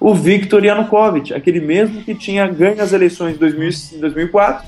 O 0.00 0.14
Viktor 0.14 0.64
Yanukovych, 0.64 1.34
aquele 1.34 1.60
mesmo 1.60 2.02
que 2.02 2.14
tinha 2.14 2.46
ganho 2.46 2.80
as 2.80 2.92
eleições 2.92 3.34
de 3.34 3.38
2004, 3.38 4.66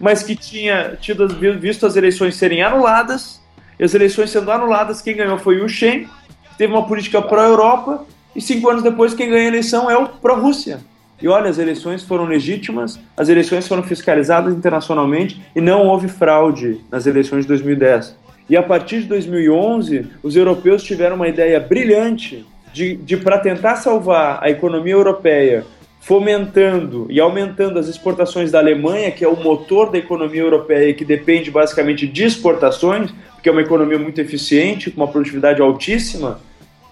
mas 0.00 0.22
que 0.22 0.34
tinha 0.34 0.96
tido, 1.00 1.28
visto 1.58 1.86
as 1.86 1.96
eleições 1.96 2.36
serem 2.36 2.62
anuladas, 2.62 3.40
e 3.78 3.84
as 3.84 3.94
eleições 3.94 4.30
sendo 4.30 4.50
anuladas, 4.50 5.00
quem 5.00 5.16
ganhou 5.16 5.38
foi 5.38 5.56
o 5.56 5.64
Yushchenko, 5.64 6.08
que 6.50 6.58
teve 6.58 6.72
uma 6.72 6.86
política 6.86 7.20
pró-Europa, 7.20 8.04
e 8.34 8.40
cinco 8.40 8.68
anos 8.70 8.82
depois 8.82 9.14
quem 9.14 9.28
ganha 9.28 9.44
a 9.44 9.48
eleição 9.48 9.90
é 9.90 9.96
o 9.96 10.08
pró-Rússia. 10.08 10.80
E 11.20 11.28
olha, 11.28 11.48
as 11.48 11.58
eleições 11.58 12.02
foram 12.02 12.24
legítimas, 12.24 12.98
as 13.16 13.28
eleições 13.28 13.68
foram 13.68 13.82
fiscalizadas 13.84 14.52
internacionalmente 14.54 15.40
e 15.54 15.60
não 15.60 15.86
houve 15.86 16.08
fraude 16.08 16.80
nas 16.90 17.06
eleições 17.06 17.42
de 17.42 17.48
2010. 17.48 18.16
E 18.48 18.56
a 18.56 18.62
partir 18.62 19.02
de 19.02 19.08
2011, 19.08 20.06
os 20.22 20.36
europeus 20.36 20.82
tiveram 20.82 21.16
uma 21.16 21.28
ideia 21.28 21.60
brilhante 21.60 22.44
de, 22.72 22.96
de 22.96 23.16
para 23.16 23.38
tentar 23.38 23.76
salvar 23.76 24.38
a 24.42 24.50
economia 24.50 24.94
europeia, 24.94 25.64
fomentando 26.00 27.06
e 27.08 27.20
aumentando 27.20 27.78
as 27.78 27.86
exportações 27.86 28.50
da 28.50 28.58
Alemanha, 28.58 29.10
que 29.12 29.24
é 29.24 29.28
o 29.28 29.36
motor 29.36 29.90
da 29.90 29.98
economia 29.98 30.40
europeia 30.40 30.88
e 30.88 30.94
que 30.94 31.04
depende 31.04 31.50
basicamente 31.50 32.08
de 32.08 32.24
exportações, 32.24 33.12
porque 33.34 33.48
é 33.48 33.52
uma 33.52 33.62
economia 33.62 33.98
muito 33.98 34.20
eficiente, 34.20 34.90
com 34.90 35.00
uma 35.00 35.08
produtividade 35.08 35.60
altíssima, 35.60 36.40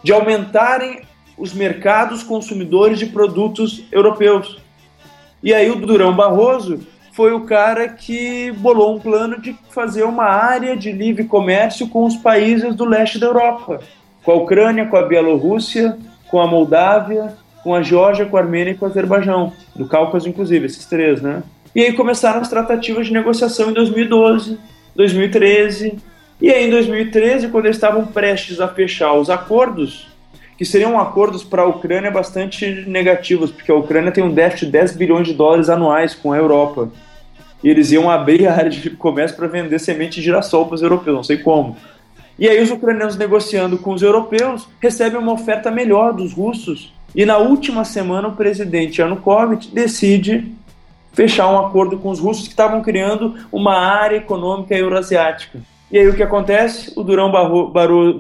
de 0.03 0.13
aumentarem 0.13 1.01
os 1.37 1.53
mercados 1.53 2.23
consumidores 2.23 2.99
de 2.99 3.07
produtos 3.07 3.85
europeus. 3.91 4.59
E 5.43 5.55
aí 5.55 5.71
o 5.71 5.77
Durão 5.77 6.15
Barroso 6.15 6.81
foi 7.13 7.33
o 7.33 7.41
cara 7.41 7.89
que 7.89 8.53
bolou 8.53 8.97
um 8.97 9.01
plano 9.01 9.41
de 9.41 9.57
fazer 9.71 10.05
uma 10.05 10.25
área 10.25 10.77
de 10.77 10.93
livre 10.93 11.25
comércio 11.25 11.89
com 11.89 12.05
os 12.05 12.17
países 12.17 12.75
do 12.75 12.85
leste 12.85 13.19
da 13.19 13.27
Europa, 13.27 13.81
com 14.23 14.33
a 14.33 14.37
Ucrânia, 14.37 14.87
com 14.87 14.97
a 14.97 15.03
Bielorrússia, 15.03 15.99
com 16.31 16.41
a 16.41 16.47
Moldávia, 16.47 17.35
com 17.63 17.75
a 17.75 17.83
Geórgia, 17.83 18.27
com 18.27 18.37
a 18.37 18.41
Armênia 18.41 18.73
e 18.73 18.75
com 18.77 18.87
o 18.87 18.89
Azerbaijão, 18.89 19.53
do 19.75 19.87
Cáucaso 19.87 20.29
inclusive, 20.29 20.67
esses 20.67 20.87
três, 20.87 21.21
né? 21.21 21.43
E 21.75 21.83
aí 21.83 21.93
começaram 21.93 22.41
as 22.41 22.49
tratativas 22.49 23.07
de 23.07 23.13
negociação 23.13 23.71
em 23.71 23.75
2012, 23.75 24.59
2013, 24.95 25.99
e 26.41 26.51
aí 26.51 26.67
em 26.67 26.71
2013, 26.71 27.49
quando 27.49 27.67
eles 27.67 27.77
estavam 27.77 28.07
prestes 28.07 28.61
a 28.61 28.69
fechar 28.69 29.13
os 29.13 29.29
acordos, 29.29 30.10
que 30.61 30.65
seriam 30.67 31.01
acordos 31.01 31.43
para 31.43 31.63
a 31.63 31.67
Ucrânia 31.67 32.11
bastante 32.11 32.85
negativos, 32.87 33.51
porque 33.51 33.73
a 33.73 33.75
Ucrânia 33.75 34.13
tem 34.13 34.23
um 34.23 34.31
déficit 34.31 34.67
de 34.67 34.73
10 34.73 34.95
bilhões 34.95 35.27
de 35.27 35.33
dólares 35.33 35.71
anuais 35.71 36.15
com 36.15 36.35
a 36.35 36.37
Europa. 36.37 36.91
E 37.65 37.71
eles 37.71 37.91
iam 37.93 38.11
abrir 38.11 38.47
a 38.47 38.55
área 38.55 38.69
de 38.69 38.91
comércio 38.91 39.35
para 39.39 39.47
vender 39.47 39.79
semente 39.79 40.17
de 40.17 40.23
girassol 40.23 40.67
para 40.67 40.75
os 40.75 40.83
europeus, 40.83 41.17
não 41.17 41.23
sei 41.23 41.39
como. 41.39 41.79
E 42.39 42.47
aí 42.47 42.63
os 42.63 42.71
ucranianos 42.71 43.17
negociando 43.17 43.79
com 43.79 43.95
os 43.95 44.03
europeus 44.03 44.69
recebem 44.83 45.19
uma 45.19 45.33
oferta 45.33 45.71
melhor 45.71 46.13
dos 46.13 46.35
russos. 46.35 46.93
E 47.15 47.25
na 47.25 47.39
última 47.39 47.83
semana 47.83 48.29
o 48.29 48.37
presidente 48.37 49.01
Yanukovych 49.01 49.69
decide 49.69 50.53
fechar 51.15 51.51
um 51.51 51.59
acordo 51.59 51.97
com 51.97 52.11
os 52.11 52.21
russos 52.21 52.43
que 52.43 52.53
estavam 52.53 52.83
criando 52.83 53.35
uma 53.51 53.79
área 53.79 54.17
econômica 54.17 54.77
euroasiática. 54.77 55.59
E 55.91 55.99
aí 55.99 56.07
o 56.07 56.15
que 56.15 56.23
acontece? 56.23 56.93
O 56.95 57.03
Durão 57.03 57.33
Barro, 57.33 57.69
Barro, 57.71 58.13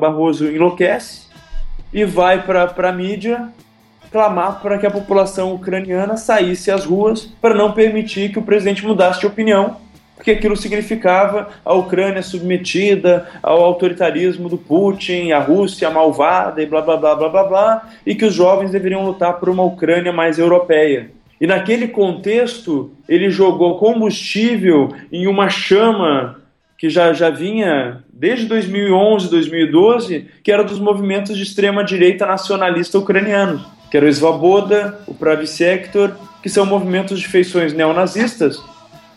Barroso 0.00 0.46
enlouquece 0.46 1.21
e 1.92 2.04
vai 2.04 2.42
para 2.42 2.88
a 2.88 2.92
mídia 2.92 3.48
clamar 4.10 4.60
para 4.60 4.76
que 4.78 4.86
a 4.86 4.90
população 4.90 5.54
ucraniana 5.54 6.16
saísse 6.16 6.70
às 6.70 6.84
ruas 6.84 7.24
para 7.40 7.54
não 7.54 7.72
permitir 7.72 8.30
que 8.30 8.38
o 8.38 8.42
presidente 8.42 8.84
mudasse 8.84 9.20
de 9.20 9.26
opinião, 9.26 9.78
porque 10.14 10.32
aquilo 10.32 10.56
significava 10.56 11.48
a 11.64 11.72
Ucrânia 11.72 12.22
submetida 12.22 13.26
ao 13.42 13.64
autoritarismo 13.64 14.48
do 14.48 14.58
Putin, 14.58 15.32
a 15.32 15.40
Rússia 15.40 15.90
malvada 15.90 16.62
e 16.62 16.66
blá 16.66 16.82
blá 16.82 16.96
blá 16.96 17.14
blá 17.14 17.28
blá 17.28 17.44
blá, 17.44 17.88
e 18.06 18.14
que 18.14 18.26
os 18.26 18.34
jovens 18.34 18.70
deveriam 18.70 19.04
lutar 19.04 19.40
por 19.40 19.48
uma 19.48 19.64
Ucrânia 19.64 20.12
mais 20.12 20.38
europeia. 20.38 21.10
E 21.40 21.46
naquele 21.46 21.88
contexto, 21.88 22.92
ele 23.08 23.30
jogou 23.30 23.78
combustível 23.78 24.94
em 25.10 25.26
uma 25.26 25.48
chama 25.48 26.40
que 26.78 26.88
já, 26.88 27.12
já 27.12 27.30
vinha 27.30 28.04
desde 28.22 28.46
2011, 28.46 29.28
2012, 29.28 30.28
que 30.44 30.52
era 30.52 30.62
dos 30.62 30.78
movimentos 30.78 31.36
de 31.36 31.42
extrema-direita 31.42 32.24
nacionalista 32.24 32.96
ucranianos, 32.96 33.66
que 33.90 33.96
era 33.96 34.06
o 34.06 34.12
Svoboda, 34.12 35.00
o 35.08 35.12
Pravi 35.12 35.48
Sector, 35.48 36.14
que 36.40 36.48
são 36.48 36.64
movimentos 36.64 37.18
de 37.18 37.26
feições 37.26 37.72
neonazistas, 37.72 38.62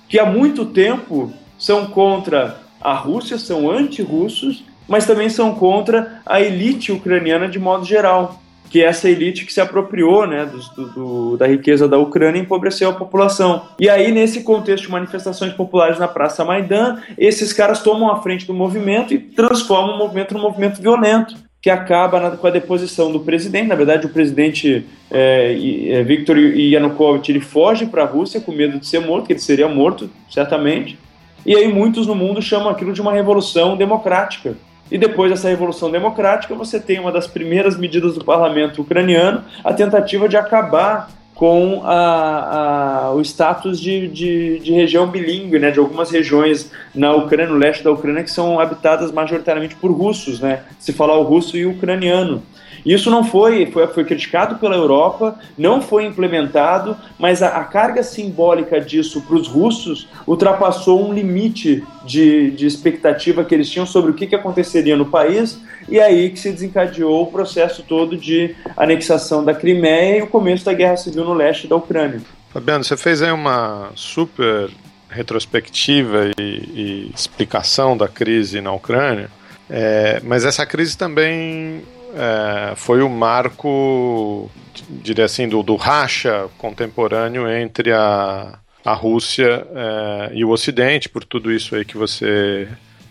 que 0.10 0.18
há 0.18 0.26
muito 0.26 0.66
tempo 0.66 1.32
são 1.56 1.86
contra 1.86 2.58
a 2.82 2.96
Rússia, 2.96 3.38
são 3.38 3.70
anti-russos, 3.70 4.66
mas 4.88 5.06
também 5.06 5.30
são 5.30 5.54
contra 5.54 6.24
a 6.26 6.42
elite 6.42 6.92
ucraniana 6.92 7.48
de 7.48 7.60
modo 7.60 7.86
geral 7.86 8.42
que 8.70 8.84
essa 8.84 9.10
elite 9.10 9.46
que 9.46 9.54
se 9.54 9.62
apropriou 9.62 10.28
né, 10.28 10.46
do, 10.46 10.86
do, 10.88 11.38
da 11.38 11.48
riqueza 11.48 11.88
da 11.88 11.98
Ucrânia 11.98 12.40
empobreceu 12.40 12.90
a 12.90 12.94
população. 12.94 13.64
E 13.80 13.90
aí, 13.90 14.12
nesse 14.12 14.44
contexto 14.44 14.86
de 14.86 14.92
manifestações 14.92 15.54
populares 15.54 16.00
na 16.00 16.08
Praça 16.08 16.44
Maidan, 16.44 17.02
esses 17.18 17.54
caras 17.54 17.82
tomam 17.82 18.12
a 18.12 18.22
frente 18.22 18.46
do 18.46 18.54
movimento 18.54 19.14
e 19.14 19.20
transformam 19.20 19.96
o 19.96 19.98
movimento 19.98 20.34
num 20.34 20.42
movimento 20.42 20.82
violento 20.82 21.36
que 21.66 21.70
acaba 21.72 22.20
na, 22.20 22.32
com 22.38 22.46
a 22.46 22.52
deposição 22.52 23.12
do 23.12 23.22
presidente. 23.22 23.68
Na 23.68 23.74
verdade, 23.74 24.06
o 24.06 24.10
presidente 24.10 24.86
é, 25.10 25.58
é, 25.90 26.04
Viktor 26.04 26.38
Yanukovych 26.38 27.32
ele 27.32 27.40
foge 27.40 27.88
para 27.88 28.04
a 28.04 28.06
Rússia 28.06 28.40
com 28.40 28.52
medo 28.52 28.78
de 28.78 28.86
ser 28.86 29.00
morto, 29.00 29.26
que 29.26 29.34
ele 29.34 29.40
seria 29.40 29.68
morto, 29.68 30.08
certamente. 30.30 30.96
E 31.44 31.56
aí 31.56 31.68
muitos 31.68 32.06
no 32.06 32.14
mundo 32.14 32.40
chamam 32.40 32.70
aquilo 32.70 32.94
de 32.94 33.02
uma 33.02 33.12
revolução 33.12 33.76
democrática. 33.76 34.56
E 34.92 34.98
depois 34.98 35.32
dessa 35.32 35.50
revolução 35.50 35.90
democrática, 35.90 36.54
você 36.54 36.80
tem 36.80 37.00
uma 37.00 37.12
das 37.12 37.28
primeiras 37.28 37.78
medidas 37.78 38.16
do 38.16 38.24
parlamento 38.24 38.82
ucraniano, 38.82 39.44
a 39.64 39.74
tentativa 39.74 40.30
de 40.30 40.38
acabar 40.38 41.10
com 41.34 41.82
a, 41.84 43.08
a, 43.08 43.14
o 43.14 43.22
status 43.22 43.80
de, 43.80 44.08
de, 44.08 44.60
de, 44.60 44.72
região 44.72 45.06
bilíngue, 45.06 45.60
né, 45.60 45.70
de 45.70 45.80
algumas 45.80 46.10
regiões 46.10 46.72
na 46.94 47.14
Ucrânia, 47.14 47.52
no 47.52 47.58
leste 47.58 47.84
da 47.84 47.92
Ucrânia, 47.92 48.24
que 48.24 48.32
são 48.32 48.58
habitadas 48.58 49.12
majoritariamente 49.12 49.76
por 49.76 49.92
russos, 49.92 50.40
né, 50.40 50.62
se 50.80 50.94
falar 50.94 51.18
o 51.18 51.24
russo 51.24 51.58
e 51.58 51.66
o 51.66 51.72
ucraniano. 51.72 52.42
Isso 52.86 53.10
não 53.10 53.24
foi, 53.24 53.66
foi, 53.66 53.88
foi 53.88 54.06
criticado 54.06 54.58
pela 54.58 54.76
Europa, 54.76 55.40
não 55.58 55.82
foi 55.82 56.06
implementado, 56.06 56.96
mas 57.18 57.42
a, 57.42 57.48
a 57.58 57.64
carga 57.64 58.04
simbólica 58.04 58.80
disso 58.80 59.22
para 59.22 59.36
os 59.36 59.48
russos 59.48 60.08
ultrapassou 60.28 61.10
um 61.10 61.12
limite 61.12 61.84
de, 62.06 62.52
de 62.52 62.68
expectativa 62.68 63.44
que 63.44 63.56
eles 63.56 63.70
tinham 63.70 63.86
sobre 63.86 64.12
o 64.12 64.14
que, 64.14 64.28
que 64.28 64.36
aconteceria 64.36 64.96
no 64.96 65.06
país, 65.08 65.60
e 65.90 66.00
aí 66.00 66.30
que 66.30 66.40
se 66.40 66.52
desencadeou 66.52 67.24
o 67.24 67.32
processo 67.32 67.84
todo 67.84 68.16
de 68.16 68.56
anexação 68.78 69.44
da 69.44 69.54
Crimeia 69.54 70.20
e 70.20 70.22
o 70.22 70.28
começo 70.28 70.64
da 70.64 70.74
guerra 70.74 70.98
civil 70.98 71.26
no 71.26 71.34
leste 71.34 71.68
da 71.68 71.76
Ucrânia. 71.76 72.22
Fabiano, 72.52 72.84
você 72.84 72.96
fez 72.96 73.22
aí 73.22 73.32
uma 73.32 73.90
super 73.96 74.70
retrospectiva 75.10 76.32
e, 76.38 76.42
e 76.42 77.12
explicação 77.14 77.98
da 77.98 78.08
crise 78.08 78.62
na 78.62 78.72
Ucrânia, 78.72 79.30
é, 79.70 80.22
mas 80.24 80.46
essa 80.46 80.66
crise 80.66 80.98
também 80.98 81.84
é, 82.16 82.74
foi 82.76 83.02
o 83.02 83.10
marco, 83.10 84.50
diria 84.90 85.26
assim, 85.26 85.48
do, 85.48 85.62
do 85.62 85.76
racha 85.76 86.48
contemporâneo 86.58 87.48
entre 87.50 87.92
a, 87.92 88.58
a 88.84 88.94
Rússia 88.94 89.68
é, 89.76 90.32
e 90.34 90.46
o 90.46 90.50
Ocidente, 90.50 91.10
por 91.10 91.24
tudo 91.24 91.52
isso 91.52 91.76
aí 91.76 91.84
que 91.84 91.98
você 91.98 92.68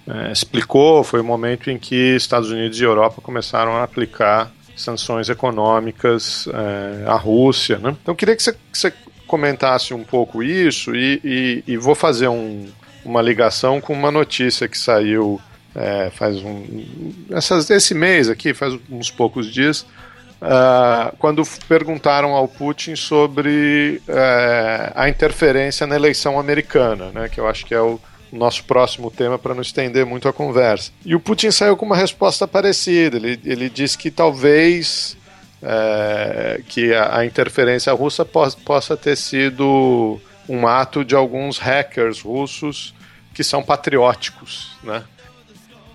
é, 0.08 0.32
explicou. 0.32 1.04
Foi 1.04 1.20
o 1.20 1.24
momento 1.24 1.70
em 1.70 1.78
que 1.78 2.16
Estados 2.16 2.50
Unidos 2.50 2.80
e 2.80 2.84
Europa 2.84 3.20
começaram 3.20 3.76
a 3.76 3.82
aplicar 3.82 4.50
sanções 4.76 5.28
econômicas 5.28 6.48
é, 6.48 7.08
à 7.08 7.16
Rússia. 7.16 7.78
Né? 7.78 7.96
Então, 8.02 8.14
queria 8.14 8.34
que 8.34 8.42
você, 8.42 8.52
que 8.52 8.78
você, 8.78 8.92
comentasse 9.26 9.94
um 9.94 10.04
pouco 10.04 10.42
isso 10.42 10.94
e, 10.94 11.20
e, 11.24 11.64
e 11.66 11.76
vou 11.78 11.94
fazer 11.94 12.28
um, 12.28 12.66
uma 13.04 13.22
ligação 13.22 13.80
com 13.80 13.92
uma 13.92 14.10
notícia 14.10 14.68
que 14.68 14.76
saiu 14.78 15.40
é, 15.74 16.10
faz 16.10 16.36
um. 16.36 16.64
Essas, 17.30 17.68
esse 17.70 17.94
mês 17.94 18.28
aqui, 18.28 18.54
faz 18.54 18.78
uns 18.90 19.10
poucos 19.10 19.52
dias, 19.52 19.82
uh, 20.40 21.14
quando 21.18 21.42
perguntaram 21.68 22.32
ao 22.32 22.46
Putin 22.46 22.94
sobre 22.94 24.00
uh, 24.08 24.92
a 24.94 25.08
interferência 25.08 25.86
na 25.86 25.96
eleição 25.96 26.38
americana, 26.38 27.10
né, 27.12 27.28
que 27.28 27.40
eu 27.40 27.48
acho 27.48 27.66
que 27.66 27.74
é 27.74 27.80
o 27.80 28.00
nosso 28.32 28.64
próximo 28.64 29.10
tema 29.10 29.38
para 29.38 29.54
não 29.54 29.62
estender 29.62 30.04
muito 30.04 30.28
a 30.28 30.32
conversa. 30.32 30.92
E 31.04 31.14
o 31.14 31.20
Putin 31.20 31.50
saiu 31.50 31.76
com 31.76 31.86
uma 31.86 31.96
resposta 31.96 32.48
parecida. 32.48 33.16
Ele, 33.16 33.40
ele 33.44 33.70
disse 33.70 33.96
que 33.96 34.10
talvez 34.10 35.16
é, 35.62 36.60
que 36.68 36.92
a, 36.92 37.18
a, 37.18 37.26
interferência 37.26 37.92
russa 37.92 38.24
possa, 38.24 38.56
possa 38.58 38.96
ter 38.96 39.16
sido 39.16 40.20
um 40.48 40.66
ato 40.66 41.04
de 41.04 41.14
alguns 41.14 41.58
hackers 41.58 42.20
russos 42.20 42.92
que 43.32 43.42
são 43.42 43.62
patrióticos, 43.62 44.76
né? 44.82 45.04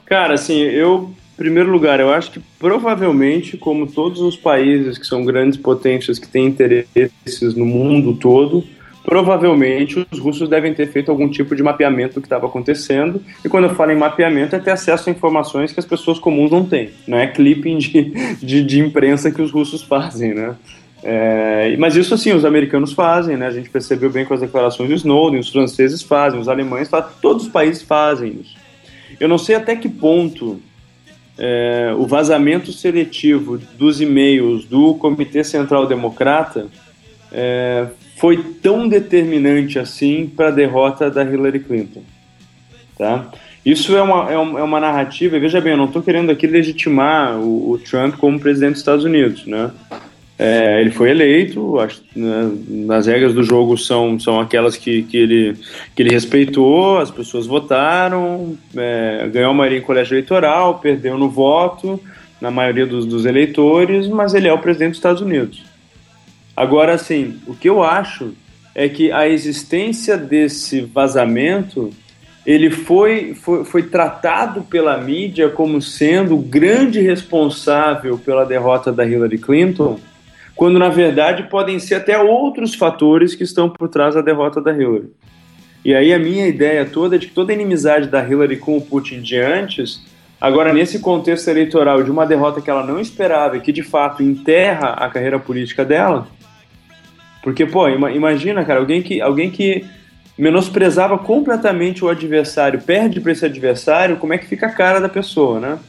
Cara, 0.10 0.34
assim, 0.34 0.58
eu, 0.60 1.12
em 1.36 1.38
primeiro 1.38 1.72
lugar, 1.72 2.00
eu 2.00 2.12
acho 2.12 2.32
que 2.32 2.42
provavelmente, 2.58 3.56
como 3.56 3.86
todos 3.86 4.20
os 4.20 4.36
países 4.36 4.98
que 4.98 5.06
são 5.06 5.24
grandes 5.24 5.56
potências 5.56 6.18
que 6.18 6.28
têm 6.28 6.48
interesses 6.48 7.54
no 7.56 7.64
mundo 7.64 8.16
todo, 8.16 8.64
provavelmente 9.06 10.04
os 10.12 10.18
russos 10.18 10.50
devem 10.50 10.74
ter 10.74 10.88
feito 10.88 11.12
algum 11.12 11.30
tipo 11.30 11.56
de 11.56 11.62
mapeamento 11.62 12.16
do 12.16 12.22
que 12.22 12.26
estava 12.26 12.48
acontecendo. 12.48 13.22
E 13.46 13.50
quando 13.50 13.66
eu 13.66 13.76
falo 13.76 13.92
em 13.92 13.98
mapeamento, 13.98 14.56
é 14.56 14.60
ter 14.60 14.72
acesso 14.72 15.10
a 15.10 15.14
informações 15.14 15.72
que 15.72 15.80
as 15.80 15.86
pessoas 15.86 16.18
comuns 16.18 16.50
não 16.50 16.66
têm. 16.66 16.90
Não 17.08 17.20
é 17.20 17.28
clipping 17.28 17.78
de, 17.78 18.12
de, 18.42 18.64
de 18.64 18.80
imprensa 18.80 19.30
que 19.30 19.44
os 19.44 19.52
russos 19.52 19.84
fazem, 19.84 20.34
né? 20.34 20.56
É, 21.04 21.76
mas 21.78 21.96
isso 21.96 22.16
assim, 22.16 22.34
os 22.34 22.44
americanos 22.44 22.94
fazem, 22.94 23.38
né? 23.38 23.46
A 23.46 23.52
gente 23.52 23.70
percebeu 23.70 24.10
bem 24.10 24.26
com 24.26 24.34
as 24.34 24.42
declarações 24.42 24.90
do 24.90 24.96
Snowden, 24.96 25.40
os 25.40 25.50
franceses 25.50 26.02
fazem, 26.02 26.40
os 26.40 26.50
alemães 26.50 26.90
fazem, 26.90 27.12
todos 27.22 27.46
os 27.46 27.50
países 27.50 27.84
fazem 27.84 28.40
isso. 28.42 28.59
Eu 29.20 29.28
não 29.28 29.38
sei 29.38 29.56
até 29.56 29.76
que 29.76 29.90
ponto 29.90 30.62
é, 31.38 31.94
o 31.98 32.06
vazamento 32.06 32.72
seletivo 32.74 33.58
dos 33.78 34.02
e-mails 34.02 34.66
do 34.66 34.94
Comitê 34.96 35.44
Central 35.44 35.88
Democrata 35.88 36.68
é, 37.32 37.88
foi 38.18 38.38
tão 38.62 38.88
determinante 38.88 39.80
assim 39.80 40.28
para 40.28 40.50
a 40.50 40.52
derrota 40.52 41.10
da 41.10 41.24
Hillary 41.24 41.60
Clinton. 41.60 42.04
Tá? 42.98 43.32
Isso 43.66 43.96
é 43.96 44.02
uma, 44.02 44.32
é 44.32 44.38
uma, 44.38 44.60
é 44.60 44.64
uma 44.64 44.80
narrativa, 44.80 45.40
veja 45.40 45.62
bem, 45.62 45.72
eu 45.72 45.78
não 45.78 45.86
estou 45.86 46.02
querendo 46.02 46.30
aqui 46.30 46.48
legitimar 46.48 47.38
o, 47.38 47.72
o, 47.72 47.78
Trump 47.78 48.16
como 48.16 48.40
presidente 48.40 48.72
dos 48.72 48.80
Estados 48.80 49.06
Unidos, 49.06 49.46
né? 49.46 49.72
É, 50.42 50.80
ele 50.80 50.92
foi 50.92 51.10
eleito, 51.10 51.78
acho, 51.80 52.02
né, 52.16 52.50
as 52.96 53.08
regras 53.08 53.34
do 53.34 53.44
jogo 53.44 53.78
são, 53.78 54.18
são 54.18 54.40
aquelas 54.40 54.78
que, 54.78 55.04
que, 55.04 55.18
ele, 55.18 55.54
que 55.94 56.02
ele 56.02 56.14
respeitou, 56.14 56.98
as 56.98 57.12
pessoas 57.12 57.46
votaram, 57.46 58.58
é, 58.74 59.28
ganhou 59.34 59.52
a 59.52 59.54
maioria 59.54 59.80
em 59.80 59.82
colégio 59.82 60.14
eleitoral, 60.14 60.80
perdeu 60.80 61.18
no 61.18 61.30
voto, 61.30 62.00
na 62.40 62.50
maioria 62.50 62.86
dos, 62.86 63.06
dos 63.06 63.26
eleitores, 63.26 64.08
mas 64.08 64.34
ele 64.34 64.48
é 64.48 64.54
o 64.54 64.60
presidente 64.60 64.92
dos 64.92 65.00
Estados 65.00 65.22
Unidos. 65.22 65.62
Agora, 66.56 66.94
assim, 66.94 67.38
o 67.46 67.54
que 67.54 67.68
eu 67.68 67.84
acho 67.84 68.34
é 68.74 68.88
que 68.88 69.12
a 69.12 69.28
existência 69.28 70.18
desse 70.18 70.80
vazamento 70.80 71.90
ele 72.46 72.70
foi, 72.70 73.36
foi, 73.36 73.66
foi 73.66 73.84
tratado 73.84 74.62
pela 74.62 74.98
mídia 74.98 75.50
como 75.50 75.82
sendo 75.82 76.36
o 76.36 76.42
grande 76.42 77.02
responsável 77.02 78.18
pela 78.18 78.46
derrota 78.46 78.90
da 78.90 79.06
Hillary 79.06 79.38
Clinton, 79.38 80.00
quando 80.60 80.78
na 80.78 80.90
verdade 80.90 81.44
podem 81.44 81.80
ser 81.80 81.96
até 81.96 82.20
outros 82.20 82.76
fatores 82.76 83.34
que 83.34 83.46
estão 83.46 83.70
por 83.70 83.88
trás 83.88 84.16
da 84.16 84.22
derrota 84.22 84.60
da 84.60 84.74
Hillary. 84.74 85.10
E 85.86 85.96
aí 85.96 86.14
a 86.14 86.20
minha 86.20 86.46
ideia 86.48 86.86
toda 86.86 87.16
é 87.16 87.18
de 87.18 87.28
que 87.28 87.34
toda 87.34 87.54
a 87.54 87.56
inimizade 87.56 88.10
da 88.10 88.22
Hillary 88.22 88.58
com 88.58 88.76
o 88.76 88.82
Putin 88.82 89.22
de 89.22 89.38
antes, 89.38 90.04
agora 90.40 90.74
nesse 90.74 91.00
contexto 91.00 91.48
eleitoral 91.48 92.04
de 92.04 92.12
uma 92.12 92.26
derrota 92.26 92.60
que 92.60 92.70
ela 92.70 92.86
não 92.86 93.00
esperava 93.00 93.56
e 93.56 93.62
que 93.62 93.72
de 93.72 93.82
fato 93.82 94.22
enterra 94.22 94.90
a 94.90 95.08
carreira 95.08 95.40
política 95.40 95.86
dela, 95.86 96.28
porque 97.42 97.66
pô, 97.66 97.88
imagina, 97.88 98.66
cara, 98.66 98.82
alguém 98.82 99.02
que 99.02 99.22
alguém 99.22 99.50
que 99.50 99.86
menosprezava 100.38 101.18
completamente 101.18 102.04
o 102.04 102.10
adversário, 102.10 102.82
perde 102.82 103.22
para 103.22 103.32
esse 103.32 103.46
adversário, 103.46 104.18
como 104.18 104.34
é 104.34 104.38
que 104.38 104.46
fica 104.46 104.68
a 104.68 104.74
cara 104.74 105.00
da 105.00 105.08
pessoa, 105.08 105.58
né? 105.58 105.80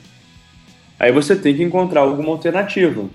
Aí 0.97 1.11
você 1.11 1.35
tem 1.35 1.57
que 1.57 1.63
encontrar 1.65 2.03
alguma 2.03 2.31
alternativa. 2.31 3.11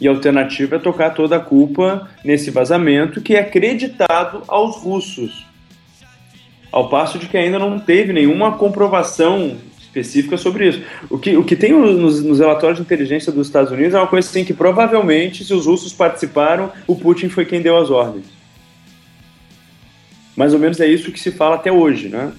E 0.00 0.06
a 0.06 0.10
alternativa 0.10 0.76
é 0.76 0.78
tocar 0.78 1.10
toda 1.10 1.36
a 1.36 1.40
culpa 1.40 2.08
nesse 2.24 2.50
vazamento 2.50 3.20
que 3.20 3.34
é 3.34 3.40
acreditado 3.40 4.42
aos 4.46 4.76
russos. 4.76 5.46
Ao 6.70 6.88
passo 6.88 7.18
de 7.18 7.26
que 7.26 7.36
ainda 7.36 7.58
não 7.58 7.78
teve 7.78 8.12
nenhuma 8.12 8.52
comprovação 8.52 9.56
específica 9.80 10.36
sobre 10.36 10.68
isso. 10.68 10.82
O 11.10 11.18
que, 11.18 11.36
o 11.36 11.42
que 11.42 11.56
tem 11.56 11.72
nos, 11.72 12.22
nos 12.22 12.38
relatórios 12.38 12.78
de 12.78 12.84
inteligência 12.84 13.32
dos 13.32 13.46
Estados 13.46 13.72
Unidos 13.72 13.94
é 13.94 13.98
uma 13.98 14.06
coisa 14.06 14.28
assim 14.28 14.44
que 14.44 14.54
provavelmente, 14.54 15.44
se 15.44 15.52
os 15.52 15.66
russos 15.66 15.92
participaram, 15.92 16.70
o 16.86 16.94
Putin 16.94 17.28
foi 17.28 17.44
quem 17.44 17.60
deu 17.60 17.76
as 17.76 17.90
ordens. 17.90 18.26
Mais 20.36 20.52
ou 20.54 20.60
menos 20.60 20.78
é 20.78 20.86
isso 20.86 21.10
que 21.10 21.18
se 21.18 21.32
fala 21.32 21.56
até 21.56 21.72
hoje, 21.72 22.08
né? 22.08 22.32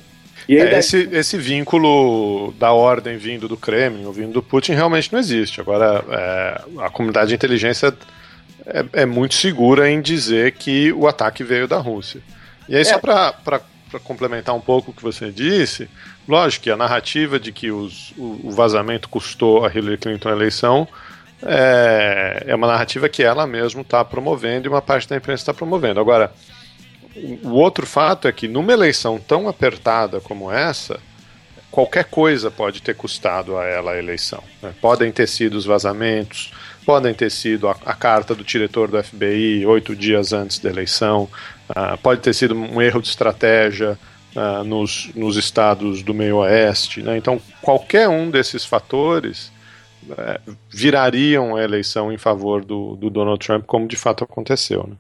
É, 0.58 0.80
esse, 0.80 1.10
esse 1.12 1.38
vínculo 1.38 2.54
da 2.58 2.72
ordem 2.72 3.18
vindo 3.18 3.48
do 3.48 3.56
Kremlin 3.56 4.06
ou 4.06 4.14
vindo 4.14 4.32
do 4.32 4.42
Putin 4.42 4.74
realmente 4.74 5.14
não 5.14 5.20
existe. 5.20 5.62
Agora, 5.62 6.04
é, 6.10 6.62
a 6.80 6.90
comunidade 6.90 7.30
de 7.30 7.36
inteligência 7.36 7.94
é, 8.66 9.02
é, 9.02 9.06
muito 9.06 9.36
segura 9.36 9.90
em 9.90 10.02
dizer 10.02 10.54
que 10.54 10.92
o 10.94 11.08
ataque 11.08 11.44
veio 11.44 11.68
da 11.68 11.78
Rússia. 11.78 12.22
E 12.68 12.76
aí, 12.76 12.84
só 12.84 12.96
é. 12.96 13.00
para 13.00 13.62
complementar 14.04 14.56
um 14.56 14.62
pouco 14.62 14.92
o 14.92 14.94
que 14.94 15.04
você 15.04 15.32
disse, 15.32 15.90
lógico 16.28 16.64
que 16.64 16.72
a 16.72 16.78
narrativa 16.78 17.40
de 17.40 17.52
que 17.52 17.72
os, 17.72 18.12
o, 18.18 18.42
o, 18.46 18.52
vazamento 18.52 19.10
custou 19.10 19.66
a 19.66 19.70
Hillary 19.74 19.98
Clinton 19.98 20.30
a 20.30 20.32
eleição 20.32 20.88
é, 21.42 22.44
é 22.48 22.56
uma 22.56 22.68
narrativa 22.68 23.10
que 23.10 23.24
ela 23.24 23.48
mesma 23.48 23.82
está 23.82 24.04
promovendo 24.04 24.68
e 24.68 24.70
uma 24.70 24.82
parte 24.82 25.08
da 25.08 25.16
imprensa 25.16 25.42
está 25.42 25.54
promovendo. 25.54 26.00
Agora, 26.00 26.32
o 27.44 27.52
outro 27.52 27.86
fato 27.86 28.28
é 28.28 28.32
que 28.32 28.48
numa 28.48 28.74
eleição 28.74 29.20
tão 29.20 29.48
apertada 29.48 30.20
como 30.20 30.52
essa, 30.52 31.00
qualquer 31.72 32.06
coisa 32.06 32.50
pode 32.50 32.82
ter 32.82 32.96
custado 32.96 33.58
a 33.58 33.66
ela 33.66 33.92
a 33.92 33.98
eleição. 33.98 34.44
Né? 34.62 34.74
Podem 34.82 35.12
ter 35.12 35.28
sido 35.28 35.56
os 35.56 35.66
vazamentos, 35.66 36.52
podem 36.86 37.14
ter 37.14 37.30
sido 37.30 37.68
a, 37.68 37.76
a 37.86 37.94
carta 37.94 38.34
do 38.34 38.44
diretor 38.44 38.90
do 38.90 39.02
FBI 39.04 39.66
oito 39.66 39.96
dias 39.96 40.34
antes 40.34 40.60
da 40.60 40.70
eleição, 40.70 41.30
uh, 41.70 41.98
pode 42.02 42.22
ter 42.22 42.34
sido 42.34 42.56
um 42.56 42.82
erro 42.82 43.02
de 43.02 43.10
estratégia 43.10 43.98
uh, 44.36 44.64
nos, 44.64 45.12
nos 45.16 45.38
estados 45.38 46.02
do 46.02 46.14
meio 46.14 46.38
oeste. 46.38 47.02
Né? 47.02 47.18
Então, 47.18 47.42
qualquer 47.62 48.10
um 48.10 48.30
desses 48.30 48.66
fatores 48.66 49.52
uh, 50.10 50.56
virariam 50.70 51.56
a 51.56 51.64
eleição 51.64 52.12
em 52.12 52.18
favor 52.18 52.66
do, 52.66 52.96
do 52.96 53.10
Donald 53.10 53.46
Trump, 53.46 53.66
como 53.66 53.88
de 53.88 53.96
fato 53.96 54.24
aconteceu. 54.24 54.88
Né? 54.88 54.96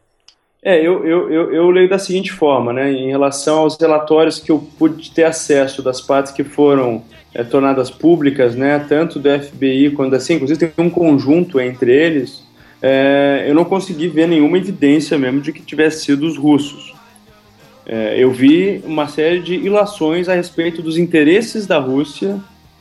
É, 0.61 0.77
eu, 0.77 1.05
eu, 1.05 1.31
eu, 1.31 1.53
eu, 1.53 1.69
leio 1.69 1.87
da 1.87 1.97
seguinte 1.97 2.33
forma, 2.33 2.73
né, 2.73 2.91
em 2.91 3.07
relação 3.07 3.59
aos 3.59 3.77
relatórios 3.79 4.39
que 4.39 4.51
eu 4.51 4.59
pude 4.77 5.09
ter 5.11 5.23
acesso 5.23 5.81
das 5.81 6.01
partes 6.01 6.33
que 6.33 6.43
foram 6.43 7.01
é, 7.33 7.45
tornadas 7.45 7.89
públicas, 7.89 8.55
né, 8.55 8.85
tanto 8.89 9.19
do 9.19 9.29
FBI 9.39 9.91
quanto 9.91 10.15
assim, 10.15 10.33
inclusive 10.33 10.67
tem 10.67 10.85
um 10.85 10.89
conjunto 10.89 11.61
entre 11.61 11.95
eles, 11.95 12.43
é, 12.81 13.45
eu 13.47 13.55
não 13.55 13.63
consegui 13.63 14.09
ver 14.09 14.27
nenhuma 14.27 14.57
evidência 14.57 15.17
mesmo 15.17 15.39
de 15.39 15.53
que 15.53 15.61
tivesse 15.61 16.03
sido 16.03 16.25
os 16.25 16.37
russos. 16.37 16.93
É, 17.85 18.21
eu 18.21 18.31
vi 18.31 18.83
uma 18.85 19.07
série 19.07 19.39
de 19.39 19.55
ilações 19.55 20.27
a 20.27 20.35
respeito 20.35 20.81
dos 20.81 20.97
interesses 20.97 21.65
da 21.65 21.79
Rússia 21.79 22.37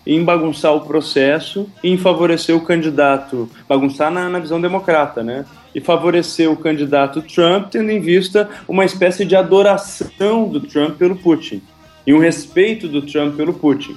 em 0.06 0.24
bagunçar 0.24 0.74
o 0.74 0.80
processo 0.80 1.68
e 1.82 1.90
em 1.90 1.96
favorecer 1.96 2.56
o 2.56 2.60
candidato, 2.60 3.48
bagunçar 3.68 4.10
na, 4.10 4.28
na 4.28 4.38
visão 4.38 4.60
democrata, 4.60 5.22
né? 5.22 5.44
E 5.78 5.80
favorecer 5.80 6.50
o 6.50 6.56
candidato 6.56 7.22
Trump, 7.22 7.68
tendo 7.70 7.92
em 7.92 8.00
vista 8.00 8.50
uma 8.66 8.84
espécie 8.84 9.24
de 9.24 9.36
adoração 9.36 10.48
do 10.48 10.60
Trump 10.60 10.96
pelo 10.96 11.14
Putin 11.14 11.62
e 12.04 12.12
um 12.12 12.18
respeito 12.18 12.88
do 12.88 13.00
Trump 13.00 13.36
pelo 13.36 13.54
Putin. 13.54 13.96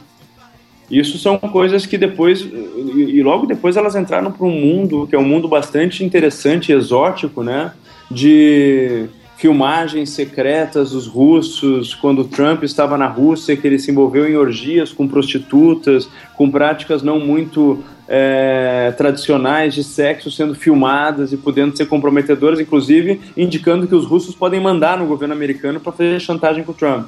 Isso 0.92 1.18
são 1.18 1.40
coisas 1.40 1.88
que 1.88 1.98
depois, 1.98 2.42
e 2.42 3.24
logo 3.24 3.48
depois 3.48 3.78
elas 3.78 3.96
entraram 3.96 4.32
para 4.32 4.46
um 4.46 4.52
mundo 4.52 5.08
que 5.08 5.16
é 5.16 5.20
um 5.20 5.24
mundo 5.24 5.48
bastante 5.48 6.04
interessante 6.04 6.72
exótico, 6.72 7.42
né? 7.42 7.72
De 8.12 9.08
filmagens 9.38 10.12
secretas 10.12 10.92
dos 10.92 11.08
russos 11.08 11.96
quando 11.96 12.26
Trump 12.26 12.62
estava 12.64 12.96
na 12.96 13.08
Rússia, 13.08 13.58
que 13.58 13.66
ele 13.66 13.80
se 13.80 13.90
envolveu 13.90 14.30
em 14.30 14.36
orgias 14.36 14.94
com 14.94 15.08
prostitutas, 15.08 16.08
com 16.38 16.52
práticas 16.52 17.02
não 17.02 17.20
muito 17.20 17.84
é, 18.14 18.94
tradicionais 18.98 19.74
de 19.74 19.86
sexo 19.86 20.30
sendo 20.30 20.54
filmadas 20.54 21.32
e 21.32 21.38
podendo 21.38 21.78
ser 21.78 21.86
comprometedoras, 21.86 22.60
inclusive 22.60 23.22
indicando 23.38 23.88
que 23.88 23.96
os 23.96 24.06
russos 24.06 24.36
podem 24.36 24.60
mandar 24.60 24.98
no 24.98 25.06
governo 25.06 25.34
americano 25.34 25.80
para 25.80 25.94
fazer 25.94 26.20
chantagem 26.20 26.62
com 26.62 26.74
o 26.74 26.76
Trump. 26.76 27.08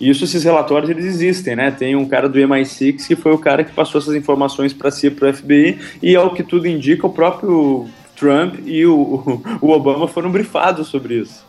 E 0.00 0.10
isso, 0.10 0.24
esses 0.24 0.42
relatórios, 0.42 0.90
eles 0.90 1.04
existem, 1.04 1.54
né? 1.54 1.70
Tem 1.70 1.94
um 1.94 2.08
cara 2.08 2.28
do 2.28 2.36
MI6 2.36 3.06
que 3.06 3.14
foi 3.14 3.32
o 3.32 3.38
cara 3.38 3.62
que 3.62 3.72
passou 3.72 4.00
essas 4.00 4.16
informações 4.16 4.72
para 4.72 4.90
si, 4.90 5.08
para 5.08 5.30
o 5.30 5.32
FBI, 5.32 5.78
e 6.02 6.16
ao 6.16 6.34
que 6.34 6.42
tudo 6.42 6.66
indica, 6.66 7.06
o 7.06 7.12
próprio 7.12 7.86
Trump 8.16 8.56
e 8.66 8.84
o, 8.84 9.40
o 9.62 9.70
Obama 9.70 10.08
foram 10.08 10.28
brifados 10.28 10.88
sobre 10.88 11.20
isso. 11.20 11.46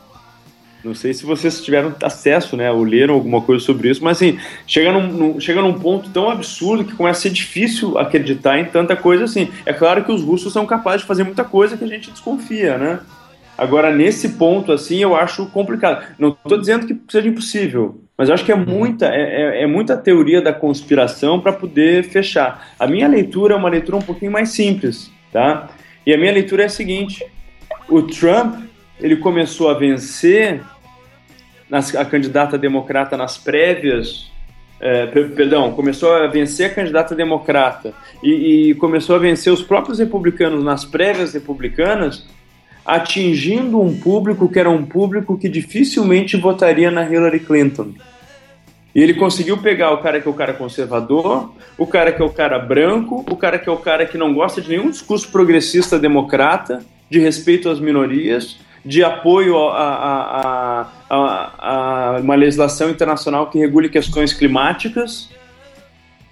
Não 0.85 0.93
sei 0.93 1.15
se 1.15 1.25
vocês 1.25 1.63
tiveram 1.65 1.95
acesso, 2.03 2.55
né, 2.55 2.71
ou 2.71 2.83
leram 2.83 3.15
alguma 3.15 3.41
coisa 3.41 3.65
sobre 3.65 3.89
isso, 3.89 4.03
mas 4.03 4.17
assim, 4.17 4.37
chega 4.67 4.91
num, 4.91 5.07
num, 5.07 5.39
chega 5.39 5.59
num 5.59 5.73
ponto 5.73 6.11
tão 6.11 6.29
absurdo 6.29 6.85
que 6.85 6.93
começa 6.93 7.17
a 7.17 7.21
ser 7.23 7.31
difícil 7.31 7.97
acreditar 7.97 8.59
em 8.59 8.65
tanta 8.65 8.95
coisa 8.95 9.23
assim. 9.23 9.49
É 9.65 9.73
claro 9.73 10.03
que 10.03 10.11
os 10.11 10.21
russos 10.21 10.53
são 10.53 10.63
capazes 10.63 11.01
de 11.01 11.07
fazer 11.07 11.23
muita 11.23 11.43
coisa 11.43 11.75
que 11.75 11.83
a 11.83 11.87
gente 11.87 12.11
desconfia, 12.11 12.77
né? 12.77 12.99
Agora, 13.57 13.91
nesse 13.91 14.29
ponto, 14.29 14.71
assim, 14.71 14.99
eu 14.99 15.15
acho 15.15 15.47
complicado. 15.47 16.05
Não 16.19 16.29
estou 16.29 16.59
dizendo 16.59 16.85
que 16.85 16.95
seja 17.09 17.27
impossível, 17.27 17.99
mas 18.15 18.29
eu 18.29 18.35
acho 18.35 18.45
que 18.45 18.51
é 18.51 18.55
muita, 18.55 19.07
é, 19.07 19.61
é, 19.61 19.63
é 19.63 19.67
muita 19.67 19.97
teoria 19.97 20.39
da 20.39 20.53
conspiração 20.53 21.39
para 21.39 21.51
poder 21.51 22.03
fechar. 22.03 22.75
A 22.77 22.85
minha 22.85 23.07
leitura 23.07 23.55
é 23.55 23.57
uma 23.57 23.69
leitura 23.69 23.97
um 23.97 24.01
pouquinho 24.03 24.31
mais 24.31 24.49
simples, 24.49 25.11
tá? 25.31 25.67
E 26.05 26.13
a 26.13 26.17
minha 26.17 26.31
leitura 26.31 26.61
é 26.61 26.65
a 26.67 26.69
seguinte: 26.69 27.25
o 27.89 28.03
Trump 28.03 28.65
ele 28.99 29.15
começou 29.17 29.69
a 29.69 29.73
vencer 29.73 30.61
nas, 31.69 31.95
a 31.95 32.05
candidata 32.05 32.57
democrata 32.57 33.17
nas 33.17 33.37
prévias, 33.37 34.31
é, 34.79 35.05
perdão, 35.07 35.71
começou 35.71 36.13
a 36.13 36.27
vencer 36.27 36.69
a 36.69 36.73
candidata 36.73 37.15
democrata 37.15 37.93
e, 38.21 38.69
e, 38.69 38.75
começou 38.75 39.15
a 39.15 39.19
vencer 39.19 39.51
os 39.51 39.63
próprios 39.63 39.99
republicanos 39.99 40.63
nas 40.63 40.83
prévias 40.83 41.33
republicanas, 41.33 42.25
atingindo 42.85 43.81
um 43.81 43.97
público 43.97 44.49
que 44.49 44.59
era 44.59 44.69
um 44.69 44.85
público 44.85 45.37
que 45.37 45.49
dificilmente 45.49 46.37
votaria 46.37 46.91
na 46.91 47.09
Hillary 47.09 47.39
Clinton. 47.39 47.93
E 48.93 49.01
ele 49.01 49.13
conseguiu 49.13 49.57
pegar 49.57 49.91
o 49.91 49.97
cara 49.97 50.21
que 50.21 50.27
é 50.27 50.31
o 50.31 50.33
cara 50.33 50.53
conservador, 50.53 51.51
o 51.77 51.85
cara 51.85 52.13
que 52.13 52.21
é 52.21 52.25
o 52.25 52.29
cara 52.29 52.57
branco, 52.59 53.25
o 53.29 53.35
cara 53.35 53.59
que 53.59 53.67
é 53.67 53.71
o 53.71 53.77
cara 53.77 54.05
que 54.05 54.17
não 54.17 54.33
gosta 54.33 54.61
de 54.61 54.69
nenhum 54.69 54.89
discurso 54.89 55.29
progressista 55.29 55.99
democrata, 55.99 56.81
de 57.09 57.19
respeito 57.19 57.69
às 57.69 57.79
minorias, 57.79 58.57
de 58.85 59.03
apoio 59.03 59.57
a, 59.57 59.81
a, 59.81 60.87
a, 61.09 62.15
a, 62.17 62.19
uma 62.19 62.35
legislação 62.35 62.89
internacional 62.89 63.49
que 63.49 63.57
regule 63.57 63.89
questões 63.89 64.31
climáticas. 64.31 65.29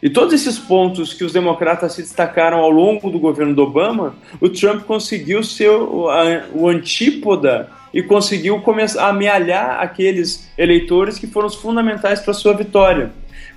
E 0.02 0.10
todos 0.10 0.34
esses 0.34 0.60
pontos 0.60 1.14
que 1.14 1.24
os 1.24 1.34
democratas 1.34 1.94
se 1.94 2.02
destacaram 2.02 2.60
ao 2.60 2.70
longo 2.70 3.10
do 3.10 3.18
governo 3.18 3.56
do 3.56 3.64
Obama, 3.64 4.16
o 4.40 4.50
Trump 4.50 4.84
conseguiu 4.84 5.44
ser 5.44 5.70
o, 5.70 6.08
o 6.54 6.68
antípoda 6.68 7.70
e 7.94 8.04
conseguiu 8.04 8.60
começar 8.62 9.06
a 9.06 9.10
amealhar 9.10 9.80
aqueles 9.80 10.52
eleitores 10.58 11.18
que 11.18 11.26
foram 11.26 11.48
os 11.48 11.56
fundamentais 11.56 12.20
para 12.20 12.34
sua 12.34 12.54
vitória. 12.54 13.12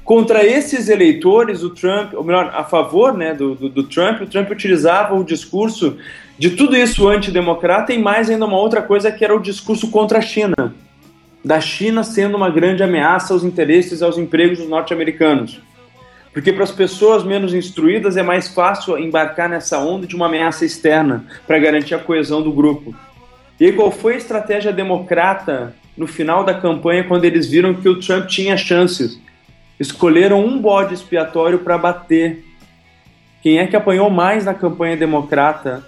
Contra 0.07 0.47
esses 0.47 0.89
eleitores, 0.89 1.65
o 1.65 1.71
Trump, 1.71 2.15
ou 2.15 2.23
melhor, 2.23 2.53
a 2.55 2.63
favor 2.63 3.13
né, 3.13 3.35
do, 3.35 3.57
do, 3.57 3.69
do 3.69 3.83
Trump, 3.83 4.21
o 4.21 4.27
Trump 4.27 4.49
utilizava 4.53 5.17
o 5.17 5.25
discurso 5.25 5.97
de 6.39 6.51
tudo 6.51 6.77
isso 6.77 7.09
antidemocrata 7.09 7.93
e 7.93 7.99
mais 7.99 8.31
ainda 8.31 8.47
uma 8.47 8.57
outra 8.57 8.81
coisa 8.81 9.11
que 9.11 9.25
era 9.25 9.35
o 9.35 9.43
discurso 9.43 9.91
contra 9.91 10.19
a 10.19 10.23
China. 10.23 10.73
Da 11.45 11.61
China 11.61 12.05
sendo 12.05 12.37
uma 12.37 12.49
grande 12.49 12.85
ameaça 12.85 13.35
aos 13.35 13.43
interesses 13.43 14.01
e 14.01 14.05
aos 14.05 14.17
empregos 14.17 14.59
dos 14.59 14.69
norte-americanos. 14.69 15.61
Porque 16.33 16.53
para 16.53 16.63
as 16.63 16.71
pessoas 16.71 17.25
menos 17.25 17.53
instruídas 17.53 18.17
é 18.17 18.23
mais 18.23 18.47
fácil 18.47 18.97
embarcar 18.97 19.49
nessa 19.49 19.81
onda 19.81 20.07
de 20.07 20.15
uma 20.15 20.27
ameaça 20.27 20.65
externa 20.65 21.25
para 21.49 21.59
garantir 21.59 21.97
a 21.97 21.99
coesão 21.99 22.41
do 22.41 22.53
grupo. 22.53 22.95
E 23.59 23.73
qual 23.73 23.91
foi 23.91 24.15
a 24.15 24.19
estratégia 24.19 24.73
democrata 24.73 25.75
no 25.97 26.07
final 26.07 26.45
da 26.45 26.55
campanha 26.55 27.03
quando 27.03 27.25
eles 27.25 27.49
viram 27.49 27.75
que 27.75 27.89
o 27.89 27.99
Trump 27.99 28.29
tinha 28.29 28.57
chances? 28.57 29.27
Escolheram 29.79 30.45
um 30.45 30.59
bode 30.59 30.95
expiatório 30.95 31.59
para 31.59 31.77
bater. 31.77 32.45
Quem 33.43 33.59
é 33.59 33.67
que 33.67 33.77
apanhou 33.77 34.11
mais 34.11 34.45
na 34.45 34.55
campanha 34.55 34.97
democrata? 34.97 35.87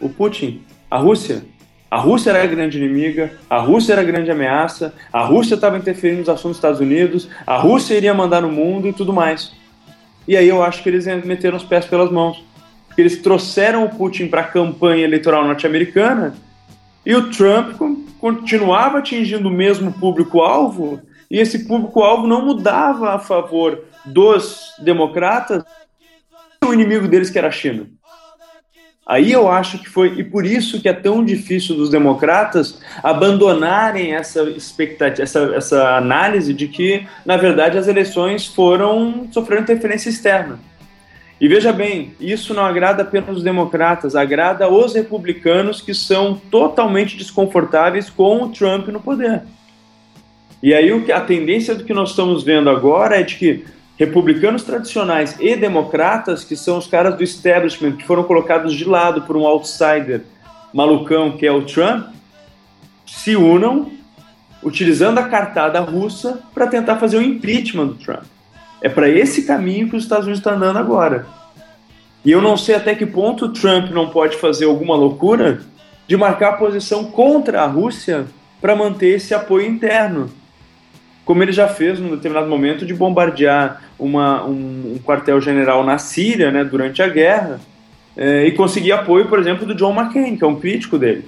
O 0.00 0.08
Putin? 0.08 0.62
A 0.90 0.98
Rússia? 0.98 1.42
A 1.90 1.98
Rússia 1.98 2.30
era 2.30 2.42
a 2.42 2.46
grande 2.46 2.78
inimiga, 2.78 3.38
a 3.50 3.58
Rússia 3.58 3.92
era 3.92 4.00
a 4.00 4.04
grande 4.04 4.30
ameaça, 4.30 4.94
a 5.12 5.22
Rússia 5.22 5.56
estava 5.56 5.76
interferindo 5.76 6.20
nos 6.20 6.28
assuntos 6.30 6.52
dos 6.52 6.56
Estados 6.56 6.80
Unidos, 6.80 7.28
a 7.46 7.58
Rússia 7.58 7.94
iria 7.94 8.14
mandar 8.14 8.40
no 8.40 8.50
mundo 8.50 8.88
e 8.88 8.94
tudo 8.94 9.12
mais. 9.12 9.52
E 10.26 10.34
aí 10.34 10.48
eu 10.48 10.62
acho 10.62 10.82
que 10.82 10.88
eles 10.88 11.04
meteram 11.22 11.58
os 11.58 11.64
pés 11.64 11.84
pelas 11.84 12.10
mãos. 12.10 12.42
Eles 12.96 13.20
trouxeram 13.20 13.84
o 13.84 13.90
Putin 13.90 14.28
para 14.28 14.40
a 14.40 14.44
campanha 14.44 15.04
eleitoral 15.04 15.44
norte-americana 15.44 16.34
e 17.04 17.14
o 17.14 17.30
Trump 17.30 17.74
continuava 18.18 18.98
atingindo 18.98 19.48
o 19.48 19.52
mesmo 19.52 19.92
público-alvo 19.92 20.98
e 21.32 21.38
esse 21.38 21.60
público-alvo 21.60 22.26
não 22.26 22.44
mudava 22.44 23.14
a 23.14 23.18
favor 23.18 23.84
dos 24.04 24.74
democratas, 24.78 25.64
o 26.62 26.74
inimigo 26.74 27.08
deles 27.08 27.30
que 27.30 27.38
era 27.38 27.48
a 27.48 27.50
China. 27.50 27.86
Aí 29.06 29.32
eu 29.32 29.50
acho 29.50 29.78
que 29.78 29.88
foi, 29.88 30.18
e 30.18 30.22
por 30.22 30.44
isso 30.44 30.80
que 30.80 30.90
é 30.90 30.92
tão 30.92 31.24
difícil 31.24 31.74
dos 31.74 31.88
democratas 31.88 32.82
abandonarem 33.02 34.14
essa 34.14 34.42
expectativa, 34.42 35.22
essa, 35.22 35.40
essa 35.54 35.96
análise 35.96 36.52
de 36.52 36.68
que, 36.68 37.06
na 37.24 37.38
verdade, 37.38 37.78
as 37.78 37.88
eleições 37.88 38.46
foram 38.46 39.26
sofrendo 39.32 39.62
interferência 39.62 40.10
externa. 40.10 40.60
E 41.40 41.48
veja 41.48 41.72
bem, 41.72 42.14
isso 42.20 42.52
não 42.52 42.64
agrada 42.64 43.02
apenas 43.02 43.38
os 43.38 43.42
democratas, 43.42 44.14
agrada 44.14 44.68
os 44.68 44.94
republicanos 44.94 45.80
que 45.80 45.94
são 45.94 46.34
totalmente 46.50 47.16
desconfortáveis 47.16 48.10
com 48.10 48.42
o 48.42 48.48
Trump 48.50 48.88
no 48.88 49.00
poder. 49.00 49.42
E 50.62 50.72
aí 50.72 51.10
a 51.10 51.20
tendência 51.20 51.74
do 51.74 51.82
que 51.82 51.92
nós 51.92 52.10
estamos 52.10 52.44
vendo 52.44 52.70
agora 52.70 53.18
é 53.18 53.24
de 53.24 53.34
que 53.34 53.64
republicanos 53.98 54.62
tradicionais 54.62 55.36
e 55.40 55.56
democratas, 55.56 56.44
que 56.44 56.54
são 56.54 56.78
os 56.78 56.86
caras 56.86 57.16
do 57.16 57.24
establishment, 57.24 57.96
que 57.96 58.06
foram 58.06 58.22
colocados 58.22 58.72
de 58.72 58.84
lado 58.84 59.22
por 59.22 59.36
um 59.36 59.44
outsider 59.44 60.22
malucão 60.72 61.36
que 61.36 61.44
é 61.44 61.52
o 61.52 61.62
Trump, 61.62 62.06
se 63.04 63.34
unam 63.34 63.90
utilizando 64.62 65.18
a 65.18 65.24
cartada 65.24 65.80
russa 65.80 66.40
para 66.54 66.68
tentar 66.68 66.96
fazer 66.96 67.16
o 67.18 67.22
impeachment 67.22 67.86
do 67.88 67.94
Trump. 67.94 68.22
É 68.80 68.88
para 68.88 69.08
esse 69.08 69.44
caminho 69.44 69.90
que 69.90 69.96
os 69.96 70.04
Estados 70.04 70.26
Unidos 70.26 70.38
estão 70.38 70.54
andando 70.54 70.78
agora. 70.78 71.26
E 72.24 72.30
eu 72.30 72.40
não 72.40 72.56
sei 72.56 72.76
até 72.76 72.94
que 72.94 73.04
ponto 73.04 73.46
o 73.46 73.52
Trump 73.52 73.90
não 73.90 74.10
pode 74.10 74.36
fazer 74.36 74.66
alguma 74.66 74.94
loucura 74.94 75.60
de 76.06 76.16
marcar 76.16 76.56
posição 76.56 77.04
contra 77.04 77.62
a 77.62 77.66
Rússia 77.66 78.26
para 78.60 78.76
manter 78.76 79.16
esse 79.16 79.34
apoio 79.34 79.66
interno 79.66 80.30
como 81.24 81.42
ele 81.42 81.52
já 81.52 81.68
fez 81.68 81.98
num 82.00 82.10
determinado 82.10 82.48
momento 82.48 82.84
de 82.84 82.94
bombardear 82.94 83.82
uma, 83.98 84.44
um, 84.44 84.94
um 84.94 84.98
quartel-general 85.04 85.84
na 85.84 85.98
Síria 85.98 86.50
né, 86.50 86.64
durante 86.64 87.02
a 87.02 87.08
guerra 87.08 87.60
é, 88.16 88.46
e 88.46 88.52
conseguir 88.52 88.92
apoio, 88.92 89.26
por 89.26 89.38
exemplo, 89.38 89.66
do 89.66 89.74
John 89.74 89.94
McCain, 89.94 90.36
que 90.36 90.44
é 90.44 90.46
um 90.46 90.58
crítico 90.58 90.98
dele. 90.98 91.24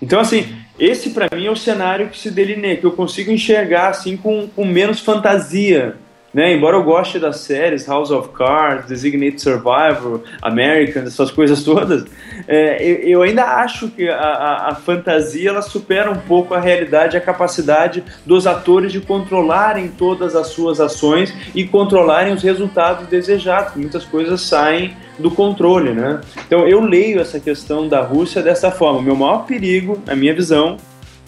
Então, 0.00 0.20
assim, 0.20 0.46
esse 0.78 1.10
para 1.10 1.28
mim 1.34 1.46
é 1.46 1.50
o 1.50 1.56
cenário 1.56 2.08
que 2.08 2.18
se 2.18 2.30
delineia, 2.30 2.76
que 2.76 2.86
eu 2.86 2.92
consigo 2.92 3.30
enxergar 3.30 3.88
assim 3.88 4.16
com, 4.16 4.48
com 4.48 4.64
menos 4.64 5.00
fantasia 5.00 5.96
né? 6.32 6.52
Embora 6.52 6.76
eu 6.76 6.84
goste 6.84 7.18
das 7.18 7.40
séries 7.40 7.86
House 7.86 8.10
of 8.10 8.28
Cards, 8.30 8.86
Designated 8.86 9.40
Survivor, 9.40 10.20
Americans, 10.40 11.08
essas 11.08 11.30
coisas 11.30 11.62
todas, 11.64 12.04
é, 12.46 12.82
eu, 12.82 12.96
eu, 12.96 13.22
ainda 13.22 13.44
acho 13.44 13.88
que 13.88 14.08
a, 14.08 14.16
a, 14.16 14.68
a, 14.70 14.74
fantasia 14.74 15.50
ela 15.50 15.62
supera 15.62 16.10
um 16.10 16.16
pouco 16.16 16.54
a 16.54 16.60
realidade, 16.60 17.16
a 17.16 17.20
capacidade 17.20 18.04
dos 18.24 18.46
atores 18.46 18.92
de 18.92 19.00
controlarem 19.00 19.88
todas 19.88 20.36
as 20.36 20.48
suas 20.48 20.80
ações 20.80 21.34
e 21.54 21.64
controlarem 21.64 22.32
os 22.32 22.42
resultados 22.42 23.08
desejados. 23.08 23.74
Muitas 23.74 24.04
coisas 24.04 24.40
saem 24.40 24.96
do 25.18 25.30
controle, 25.30 25.92
né? 25.92 26.20
Então 26.46 26.66
eu 26.66 26.80
leio 26.80 27.20
essa 27.20 27.38
questão 27.38 27.88
da 27.88 28.00
Rússia 28.00 28.42
dessa 28.42 28.70
forma. 28.70 29.02
Meu 29.02 29.16
maior 29.16 29.44
perigo, 29.44 29.98
na 30.06 30.14
minha 30.14 30.34
visão, 30.34 30.76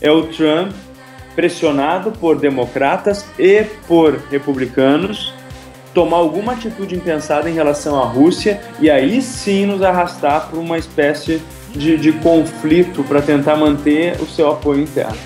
é 0.00 0.10
o 0.10 0.22
Trump 0.28 0.72
pressionado 1.34 2.12
por 2.12 2.38
democratas 2.38 3.24
e 3.38 3.64
por 3.86 4.18
republicanos, 4.30 5.34
tomar 5.94 6.18
alguma 6.18 6.52
atitude 6.52 6.94
impensada 6.94 7.48
em 7.48 7.54
relação 7.54 8.00
à 8.00 8.06
Rússia 8.06 8.60
e 8.80 8.90
aí 8.90 9.20
sim 9.20 9.66
nos 9.66 9.82
arrastar 9.82 10.48
para 10.48 10.58
uma 10.58 10.78
espécie 10.78 11.42
de, 11.70 11.96
de 11.96 12.12
conflito 12.12 13.02
para 13.04 13.20
tentar 13.22 13.56
manter 13.56 14.20
o 14.20 14.26
seu 14.26 14.50
apoio 14.50 14.82
interno. 14.82 15.16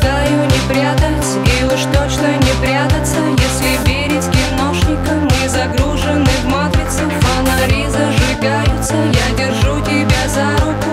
Предлагаю 0.00 0.44
не 0.46 0.58
прятать 0.68 1.26
и 1.44 1.64
уж 1.64 1.80
точно 1.92 2.28
не 2.32 2.66
прятаться. 2.66 3.18
Если 3.36 3.76
верить 3.86 4.24
киношникам, 4.30 5.24
мы 5.24 5.48
загружены 5.48 6.30
в 6.42 6.46
матрицу 6.46 7.10
Фонари 7.20 7.86
зажигаются, 7.86 8.94
я 8.94 9.36
держу 9.36 9.80
тебя 9.80 10.26
за 10.26 10.52
руку. 10.64 10.90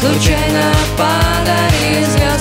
Случайно 0.00 0.72
падали 0.96 2.04
звезды 2.04 2.31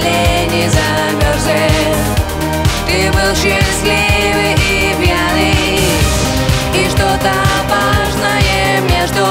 колени 0.00 0.68
замерзли. 0.68 1.70
Ты 2.86 3.10
был 3.12 3.34
счастливый 3.34 4.54
и 4.54 4.94
пьяный. 5.00 5.80
И 6.74 6.88
что-то 6.88 7.32
важное 7.68 8.80
между. 8.82 9.26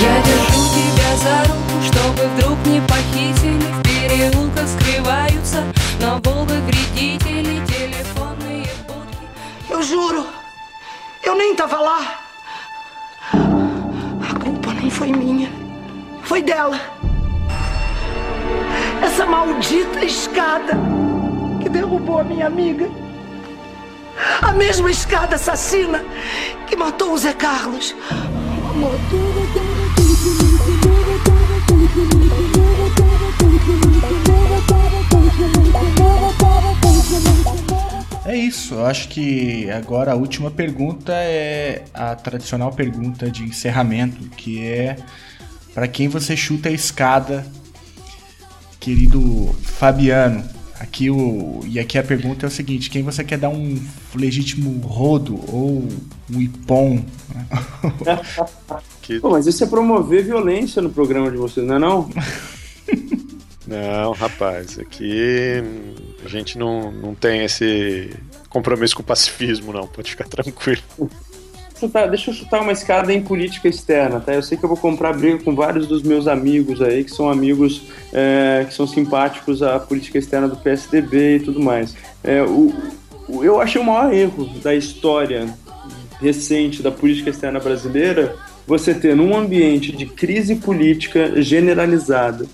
Я 0.00 0.22
держу 0.22 0.62
тебя 0.74 1.16
за 1.16 1.48
руку, 1.48 1.82
чтобы 1.84 2.28
вдруг 2.34 2.58
не 2.66 2.80
похитили. 2.80 3.60
В 3.60 3.82
переулках 3.82 4.66
скрываются 4.68 5.62
на 6.00 6.18
Волгах 6.18 6.60
вредители 6.66 7.64
Телефонные 7.66 8.66
будки. 8.86 9.26
Eu 9.68 9.82
juro, 9.82 10.26
eu 11.22 11.34
nem 11.36 11.54
tava 11.54 11.78
lá 11.78 12.00
foi 15.00 15.12
minha 15.12 15.59
foi 16.30 16.42
dela. 16.42 16.78
Essa 19.02 19.26
maldita 19.26 20.04
escada 20.04 20.78
que 21.60 21.68
derrubou 21.68 22.20
a 22.20 22.22
minha 22.22 22.46
amiga. 22.46 22.88
A 24.40 24.52
mesma 24.52 24.92
escada 24.92 25.34
assassina 25.34 26.04
que 26.68 26.76
matou 26.76 27.14
o 27.14 27.18
Zé 27.18 27.32
Carlos. 27.32 27.96
É 38.24 38.36
isso, 38.36 38.74
eu 38.74 38.86
acho 38.86 39.08
que 39.08 39.68
agora 39.72 40.12
a 40.12 40.14
última 40.14 40.48
pergunta 40.48 41.12
é 41.12 41.82
a 41.92 42.14
tradicional 42.14 42.70
pergunta 42.70 43.28
de 43.28 43.42
encerramento, 43.42 44.30
que 44.36 44.64
é 44.64 44.96
para 45.74 45.88
quem 45.88 46.08
você 46.08 46.36
chuta 46.36 46.68
a 46.68 46.72
escada, 46.72 47.46
querido 48.78 49.54
Fabiano? 49.62 50.44
Aqui 50.78 51.10
o, 51.10 51.60
e 51.66 51.78
aqui 51.78 51.98
a 51.98 52.02
pergunta 52.02 52.46
é 52.46 52.48
o 52.48 52.50
seguinte: 52.50 52.88
quem 52.88 53.02
você 53.02 53.22
quer 53.22 53.38
dar 53.38 53.50
um 53.50 53.78
legítimo 54.14 54.80
rodo 54.80 55.38
ou 55.52 55.86
um 56.32 56.40
ipom? 56.40 57.04
Pô, 59.20 59.30
mas 59.30 59.46
isso 59.46 59.62
é 59.62 59.66
promover 59.66 60.24
violência 60.24 60.80
no 60.80 60.88
programa 60.88 61.30
de 61.30 61.36
vocês, 61.36 61.66
não 61.66 61.76
é 61.76 61.78
não? 61.78 62.10
Não, 63.66 64.12
rapaz, 64.12 64.80
aqui 64.80 65.62
a 66.24 66.28
gente 66.28 66.58
não, 66.58 66.90
não 66.90 67.14
tem 67.14 67.44
esse 67.44 68.10
compromisso 68.48 68.96
com 68.96 69.02
o 69.02 69.04
pacifismo, 69.04 69.72
não, 69.72 69.86
pode 69.86 70.10
ficar 70.10 70.26
tranquilo. 70.26 70.82
Chutar, 71.80 72.08
deixa 72.08 72.30
eu 72.30 72.34
chutar 72.34 72.60
uma 72.60 72.72
escada 72.72 73.12
em 73.12 73.20
política 73.22 73.68
externa, 73.68 74.20
tá? 74.20 74.34
Eu 74.34 74.42
sei 74.42 74.56
que 74.56 74.64
eu 74.64 74.68
vou 74.68 74.76
comprar 74.78 75.12
briga 75.16 75.42
com 75.42 75.54
vários 75.54 75.86
dos 75.86 76.02
meus 76.02 76.28
amigos 76.28 76.80
aí, 76.82 77.02
que 77.04 77.10
são 77.10 77.28
amigos 77.30 77.82
é, 78.12 78.64
que 78.68 78.74
são 78.74 78.86
simpáticos 78.86 79.62
à 79.62 79.78
política 79.80 80.18
externa 80.18 80.46
do 80.48 80.56
PSDB 80.56 81.36
e 81.36 81.40
tudo 81.40 81.60
mais. 81.60 81.96
É, 82.22 82.42
o, 82.42 82.72
o- 83.28 83.42
eu 83.44 83.60
achei 83.60 83.80
o 83.80 83.84
maior 83.84 84.12
erro 84.12 84.48
da 84.62 84.74
história 84.74 85.48
recente 86.20 86.82
da 86.82 86.90
política 86.90 87.30
externa 87.30 87.58
brasileira 87.58 88.36
você 88.66 88.92
ter 88.94 89.16
num 89.16 89.34
ambiente 89.36 89.90
de 89.90 90.06
crise 90.06 90.56
política 90.56 91.40
generalizada, 91.42 92.46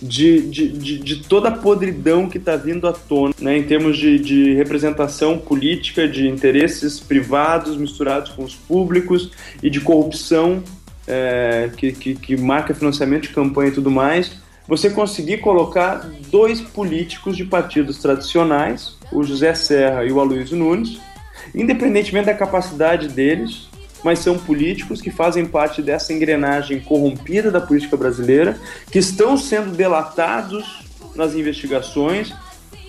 de, 0.00 0.42
de, 0.42 0.68
de, 0.68 0.98
de 0.98 1.16
toda 1.24 1.48
a 1.48 1.52
podridão 1.52 2.28
que 2.28 2.38
está 2.38 2.56
vindo 2.56 2.86
à 2.86 2.92
tona, 2.92 3.34
né, 3.40 3.56
em 3.56 3.62
termos 3.62 3.96
de, 3.96 4.18
de 4.18 4.54
representação 4.54 5.38
política, 5.38 6.06
de 6.06 6.28
interesses 6.28 7.00
privados 7.00 7.76
misturados 7.76 8.30
com 8.32 8.44
os 8.44 8.54
públicos 8.54 9.30
e 9.62 9.70
de 9.70 9.80
corrupção 9.80 10.62
é, 11.06 11.70
que, 11.76 11.92
que, 11.92 12.14
que 12.14 12.36
marca 12.36 12.74
financiamento 12.74 13.22
de 13.22 13.28
campanha 13.30 13.70
e 13.70 13.74
tudo 13.74 13.90
mais, 13.90 14.32
você 14.66 14.90
conseguir 14.90 15.38
colocar 15.38 16.10
dois 16.30 16.60
políticos 16.60 17.36
de 17.36 17.44
partidos 17.44 17.98
tradicionais, 17.98 18.96
o 19.12 19.22
José 19.22 19.54
Serra 19.54 20.04
e 20.04 20.10
o 20.10 20.20
Aloysio 20.20 20.56
Nunes, 20.56 20.98
independentemente 21.54 22.26
da 22.26 22.34
capacidade 22.34 23.08
deles, 23.08 23.65
mas 24.06 24.20
são 24.20 24.38
políticos 24.38 25.00
que 25.00 25.10
fazem 25.10 25.44
parte 25.44 25.82
dessa 25.82 26.12
engrenagem 26.12 26.78
corrompida 26.78 27.50
da 27.50 27.60
política 27.60 27.96
brasileira, 27.96 28.56
que 28.88 29.00
estão 29.00 29.36
sendo 29.36 29.72
delatados 29.76 30.64
nas 31.16 31.34
investigações, 31.34 32.32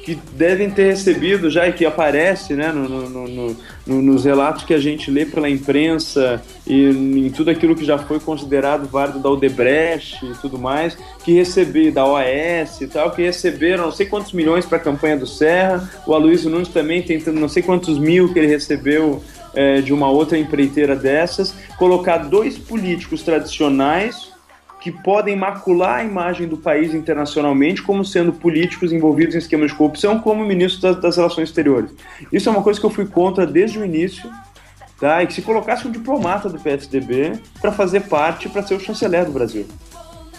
que 0.06 0.16
devem 0.38 0.70
ter 0.70 0.86
recebido 0.86 1.50
já 1.50 1.68
e 1.68 1.74
que 1.74 1.86
aparece 1.86 2.54
né, 2.54 2.72
no, 2.72 2.88
no- 2.88 3.10
no- 3.28 3.58
no- 3.86 4.02
nos 4.02 4.24
relatos 4.24 4.64
que 4.64 4.74
a 4.74 4.80
gente 4.80 5.10
lê 5.12 5.26
pela 5.26 5.50
imprensa 5.50 6.42
e 6.66 6.90
em 6.90 7.30
tudo 7.32 7.50
aquilo 7.52 7.76
que 7.76 7.84
já 7.84 7.98
foi 7.98 8.18
considerado 8.20 8.88
válido 8.88 9.20
da 9.20 9.30
Odebrecht 9.30 10.24
e 10.26 10.34
tudo 10.42 10.58
mais, 10.58 10.96
que 11.26 11.34
receberam 11.34 11.92
da 11.94 12.06
OAS 12.06 12.80
e 12.80 12.88
tal, 12.88 13.12
que 13.12 13.22
receberam 13.24 13.86
não 13.86 13.92
sei 13.92 14.06
quantos 14.06 14.32
milhões 14.34 14.66
para 14.66 14.78
a 14.78 14.82
campanha 14.82 15.18
do 15.18 15.28
Serra, 15.28 15.90
o 16.06 16.14
Aloysio 16.14 16.50
Nunes 16.50 16.70
também 16.70 17.02
tentando 17.02 17.40
não 17.40 17.50
sei 17.50 17.62
quantos 17.64 17.98
mil 18.00 18.32
que 18.32 18.40
ele 18.40 18.48
recebeu 18.48 19.22
é, 19.58 19.82
de 19.82 19.92
uma 19.92 20.08
outra 20.08 20.38
empreiteira 20.38 20.96
dessas, 20.96 21.52
colocar 21.80 22.20
dois 22.20 22.60
políticos 22.60 23.24
tradicionais 23.24 24.32
que 24.80 24.92
podem 24.92 25.36
macular 25.36 26.02
a 26.02 26.04
imagem 26.04 26.48
do 26.48 26.58
país 26.58 26.94
internacionalmente 26.94 27.82
como 27.82 28.06
sendo 28.06 28.32
políticos 28.32 28.94
envolvidos 28.94 29.34
em 29.34 29.40
esquemas 29.40 29.72
de 29.72 29.78
corrupção, 29.78 30.20
como 30.20 30.46
ministro 30.46 30.82
das, 30.82 31.02
das 31.02 31.18
Relações 31.18 31.50
Exteriores. 31.50 31.92
Isso 32.32 32.48
é 32.48 32.52
uma 32.52 32.62
coisa 32.62 32.80
que 32.80 32.86
eu 32.86 32.92
fui 32.92 33.08
contra 33.08 33.48
desde 33.48 33.80
o 33.80 33.84
início, 33.84 34.30
tá? 35.00 35.24
E 35.24 35.28
que 35.28 35.34
se 35.34 35.42
colocasse 35.42 35.88
um 35.88 35.92
diplomata 35.92 36.48
do 36.48 36.60
PSDB 36.60 37.40
para 37.60 37.72
fazer 37.72 38.02
parte, 38.02 38.48
para 38.48 38.62
ser 38.62 38.76
o 38.76 38.80
chanceler 38.80 39.26
do 39.26 39.32
Brasil. 39.32 39.66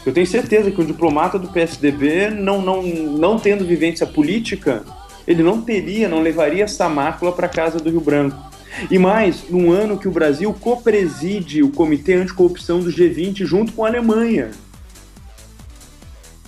Eu 0.06 0.12
tenho 0.12 0.28
certeza 0.28 0.70
que 0.70 0.80
um 0.80 0.86
diplomata 0.86 1.40
do 1.40 1.48
PSDB, 1.48 2.30
não, 2.30 2.62
não, 2.62 2.84
não 2.84 3.36
tendo 3.36 3.64
vivência 3.64 4.06
política, 4.06 4.84
ele 5.26 5.42
não 5.42 5.60
teria, 5.60 6.08
não 6.08 6.22
levaria 6.22 6.62
essa 6.62 6.88
mácula 6.88 7.32
para 7.32 7.48
casa 7.48 7.78
do 7.78 7.90
Rio 7.90 8.00
Branco. 8.00 8.48
E 8.90 8.98
mais, 8.98 9.48
num 9.48 9.70
ano 9.70 9.98
que 9.98 10.08
o 10.08 10.10
Brasil 10.10 10.52
copreside 10.52 11.62
o 11.62 11.70
Comitê 11.70 12.14
Anticorrupção 12.14 12.80
do 12.80 12.90
G20 12.90 13.44
junto 13.44 13.72
com 13.72 13.84
a 13.84 13.88
Alemanha. 13.88 14.50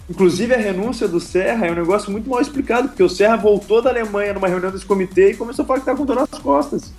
Inclusive, 0.08 0.52
a 0.54 0.58
renúncia 0.58 1.06
do 1.06 1.20
Serra 1.20 1.66
é 1.66 1.70
um 1.70 1.74
negócio 1.76 2.10
muito 2.10 2.28
mal 2.28 2.40
explicado, 2.40 2.88
porque 2.88 3.02
o 3.02 3.08
Serra 3.08 3.36
voltou 3.36 3.80
da 3.80 3.90
Alemanha 3.90 4.34
numa 4.34 4.48
reunião 4.48 4.72
desse 4.72 4.84
comitê 4.84 5.30
e 5.30 5.36
começou 5.36 5.62
a 5.62 5.66
falar 5.66 5.80
que 5.80 5.86
tá 5.86 5.94
com 5.94 6.04
dor 6.04 6.16
nas 6.16 6.40
costas. 6.40 6.92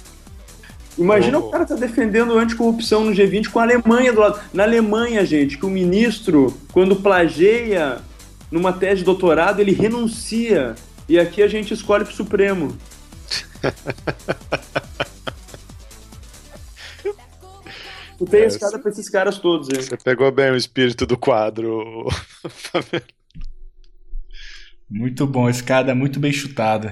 Imagina 0.97 1.39
Oh. 1.39 1.47
o 1.47 1.51
cara 1.51 1.65
tá 1.65 1.75
defendendo 1.75 2.37
anticorrupção 2.37 3.03
no 3.03 3.11
G20 3.11 3.49
com 3.49 3.59
a 3.59 3.63
Alemanha 3.63 4.13
do 4.13 4.21
lado. 4.21 4.39
Na 4.53 4.63
Alemanha, 4.63 5.25
gente, 5.25 5.57
que 5.57 5.65
o 5.65 5.69
ministro, 5.69 6.55
quando 6.71 6.95
plageia 6.95 7.99
numa 8.49 8.71
tese 8.71 8.99
de 8.99 9.05
doutorado, 9.05 9.59
ele 9.59 9.73
renuncia. 9.73 10.75
E 11.07 11.17
aqui 11.19 11.41
a 11.41 11.47
gente 11.47 11.73
escolhe 11.73 12.05
pro 12.05 12.13
Supremo. 12.13 12.77
Botei 18.21 18.43
a 18.43 18.47
escada 18.47 18.77
pra 18.77 18.91
esses 18.91 19.09
caras 19.09 19.39
todos 19.39 19.67
aí. 19.69 19.81
Você 19.81 19.97
pegou 19.97 20.31
bem 20.31 20.51
o 20.51 20.55
espírito 20.55 21.07
do 21.07 21.17
quadro. 21.17 22.07
Muito 24.87 25.25
bom, 25.25 25.49
escada 25.49 25.95
muito 25.95 26.19
bem 26.19 26.31
chutada. 26.31 26.91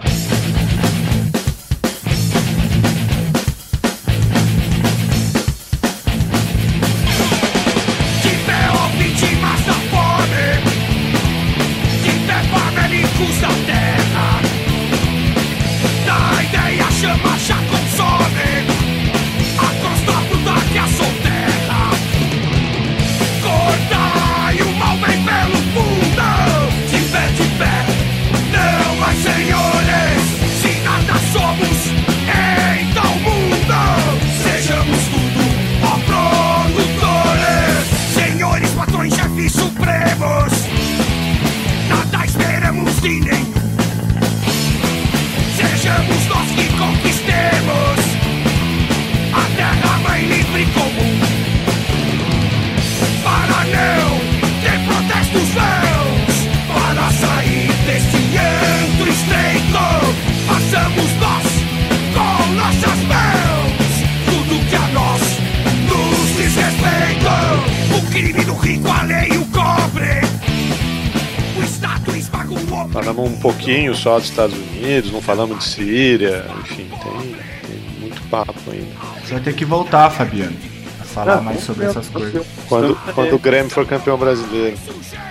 Só 74.10 74.18
dos 74.18 74.30
Estados 74.30 74.58
Unidos, 74.58 75.12
não 75.12 75.22
falamos 75.22 75.60
de 75.60 75.66
Síria, 75.66 76.44
enfim, 76.62 76.90
tem, 77.04 77.12
tem 77.12 78.00
muito 78.00 78.20
papo 78.24 78.72
ainda. 78.72 78.88
Você 79.24 79.34
vai 79.34 79.44
ter 79.44 79.54
que 79.54 79.64
voltar, 79.64 80.10
Fabiano, 80.10 80.56
a 81.00 81.04
falar 81.04 81.36
Não, 81.36 81.44
mais 81.44 81.64
sobre 81.64 81.86
essas 81.86 82.08
coisas. 82.08 82.44
Quando, 82.68 82.98
quando 83.14 83.36
o 83.36 83.40
Grêmio 83.40 83.70
for 83.70 83.86
campeão 83.86 84.18
brasileiro. 84.18 84.76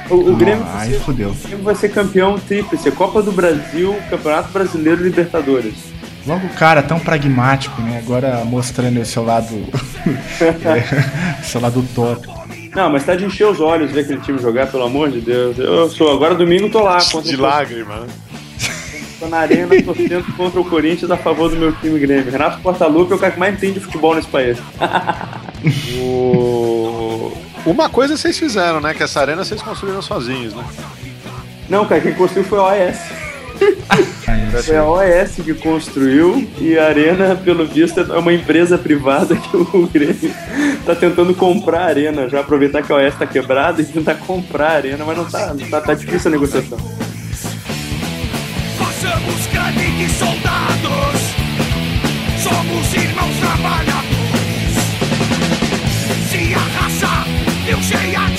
O, 0.09 0.15
o 0.31 0.37
Grêmio, 0.37 0.65
Não, 0.65 0.73
vai 0.73 0.91
ser, 0.91 1.01
fodeu. 1.01 1.31
o 1.31 1.35
Grêmio 1.35 1.65
vai 1.65 1.75
ser 1.75 1.89
campeão 1.89 2.39
tríplice, 2.39 2.89
Copa 2.93 3.21
do 3.21 3.33
Brasil, 3.33 3.97
Campeonato 4.09 4.53
Brasileiro 4.53 5.01
e 5.01 5.05
Libertadores. 5.05 5.75
Logo 6.25 6.47
o 6.47 6.51
cara 6.51 6.81
tão 6.81 7.01
pragmático, 7.01 7.83
né? 7.83 7.99
Agora 7.99 8.45
mostrando 8.45 9.01
esse 9.01 9.13
seu 9.13 9.25
lado. 9.25 9.57
é, 10.41 10.83
seu 11.43 11.61
lado 11.61 11.81
utópico. 11.81 12.47
Não, 12.77 12.91
mas 12.91 13.05
tá 13.05 13.17
de 13.17 13.25
encher 13.25 13.47
os 13.49 13.61
olhos 13.61 13.91
ver 13.91 14.03
aquele 14.03 14.21
time 14.21 14.39
jogar, 14.39 14.69
pelo 14.69 14.85
amor 14.85 15.11
de 15.11 15.21
Deus. 15.21 15.59
Eu 15.59 15.91
sou, 15.91 16.13
agora 16.13 16.37
domingo 16.37 16.71
tô 16.71 16.81
lá. 16.81 16.99
De 16.99 17.37
lágrima, 17.37 18.01
né? 18.01 18.07
Tô 19.19 19.27
na 19.27 19.39
arena 19.39 19.75
torcendo 19.83 20.37
contra 20.37 20.61
o 20.61 20.65
Corinthians 20.65 21.11
a 21.11 21.17
favor 21.17 21.51
do 21.51 21.57
meu 21.57 21.73
time 21.73 21.99
Grêmio. 21.99 22.31
Renato 22.31 22.61
Portaluppi 22.61 23.13
é 23.13 23.17
o 23.17 23.19
cara 23.19 23.33
que 23.33 23.39
mais 23.39 23.55
entende 23.55 23.75
de 23.75 23.81
futebol 23.81 24.15
nesse 24.15 24.29
país. 24.29 24.59
O... 26.01 27.33
Uma 27.67 27.89
coisa 27.89 28.17
vocês 28.17 28.39
fizeram, 28.39 28.81
né? 28.81 28.95
Que 28.95 29.03
essa 29.03 29.21
arena 29.21 29.45
vocês 29.45 29.61
construíram 29.61 30.01
sozinhos, 30.01 30.55
né? 30.55 30.65
Não, 31.69 31.85
cara, 31.85 32.01
quem 32.01 32.15
construiu 32.15 32.47
foi 32.47 32.59
a 32.61 32.63
OAS. 32.63 32.99
Foi 34.65 34.77
a 34.77 34.85
OAS 34.85 35.35
que 35.45 35.53
construiu 35.55 36.49
e 36.59 36.79
a 36.79 36.87
Arena, 36.87 37.35
pelo 37.35 37.67
visto, 37.67 38.01
é 38.01 38.19
uma 38.19 38.33
empresa 38.33 38.79
privada 38.79 39.35
que 39.37 39.57
o 39.57 39.89
Grêmio 39.93 40.33
tá 40.87 40.95
tentando 40.95 41.35
comprar 41.35 41.81
a 41.81 41.87
Arena, 41.87 42.29
já 42.29 42.41
aproveitar 42.41 42.83
que 42.83 42.93
a 42.93 42.97
OAS 42.97 43.19
tá 43.19 43.27
quebrada 43.27 43.83
e 43.83 43.85
tentar 43.85 44.15
comprar 44.15 44.69
a 44.69 44.77
Arena, 44.77 45.05
mas 45.05 45.17
não 45.17 45.25
tá, 45.25 45.55
tá, 45.71 45.81
tá 45.81 45.95
difícil 45.95 46.29
a 46.29 46.31
negociação. 46.31 46.79
Soldados, 50.07 51.35
somos 52.41 52.95
irmãos 52.95 53.37
trabalhadores. 53.39 54.75
Se 56.31 56.55
a 56.55 56.59
raça 56.59 57.25
deu 57.67 57.83
cheia 57.83 58.38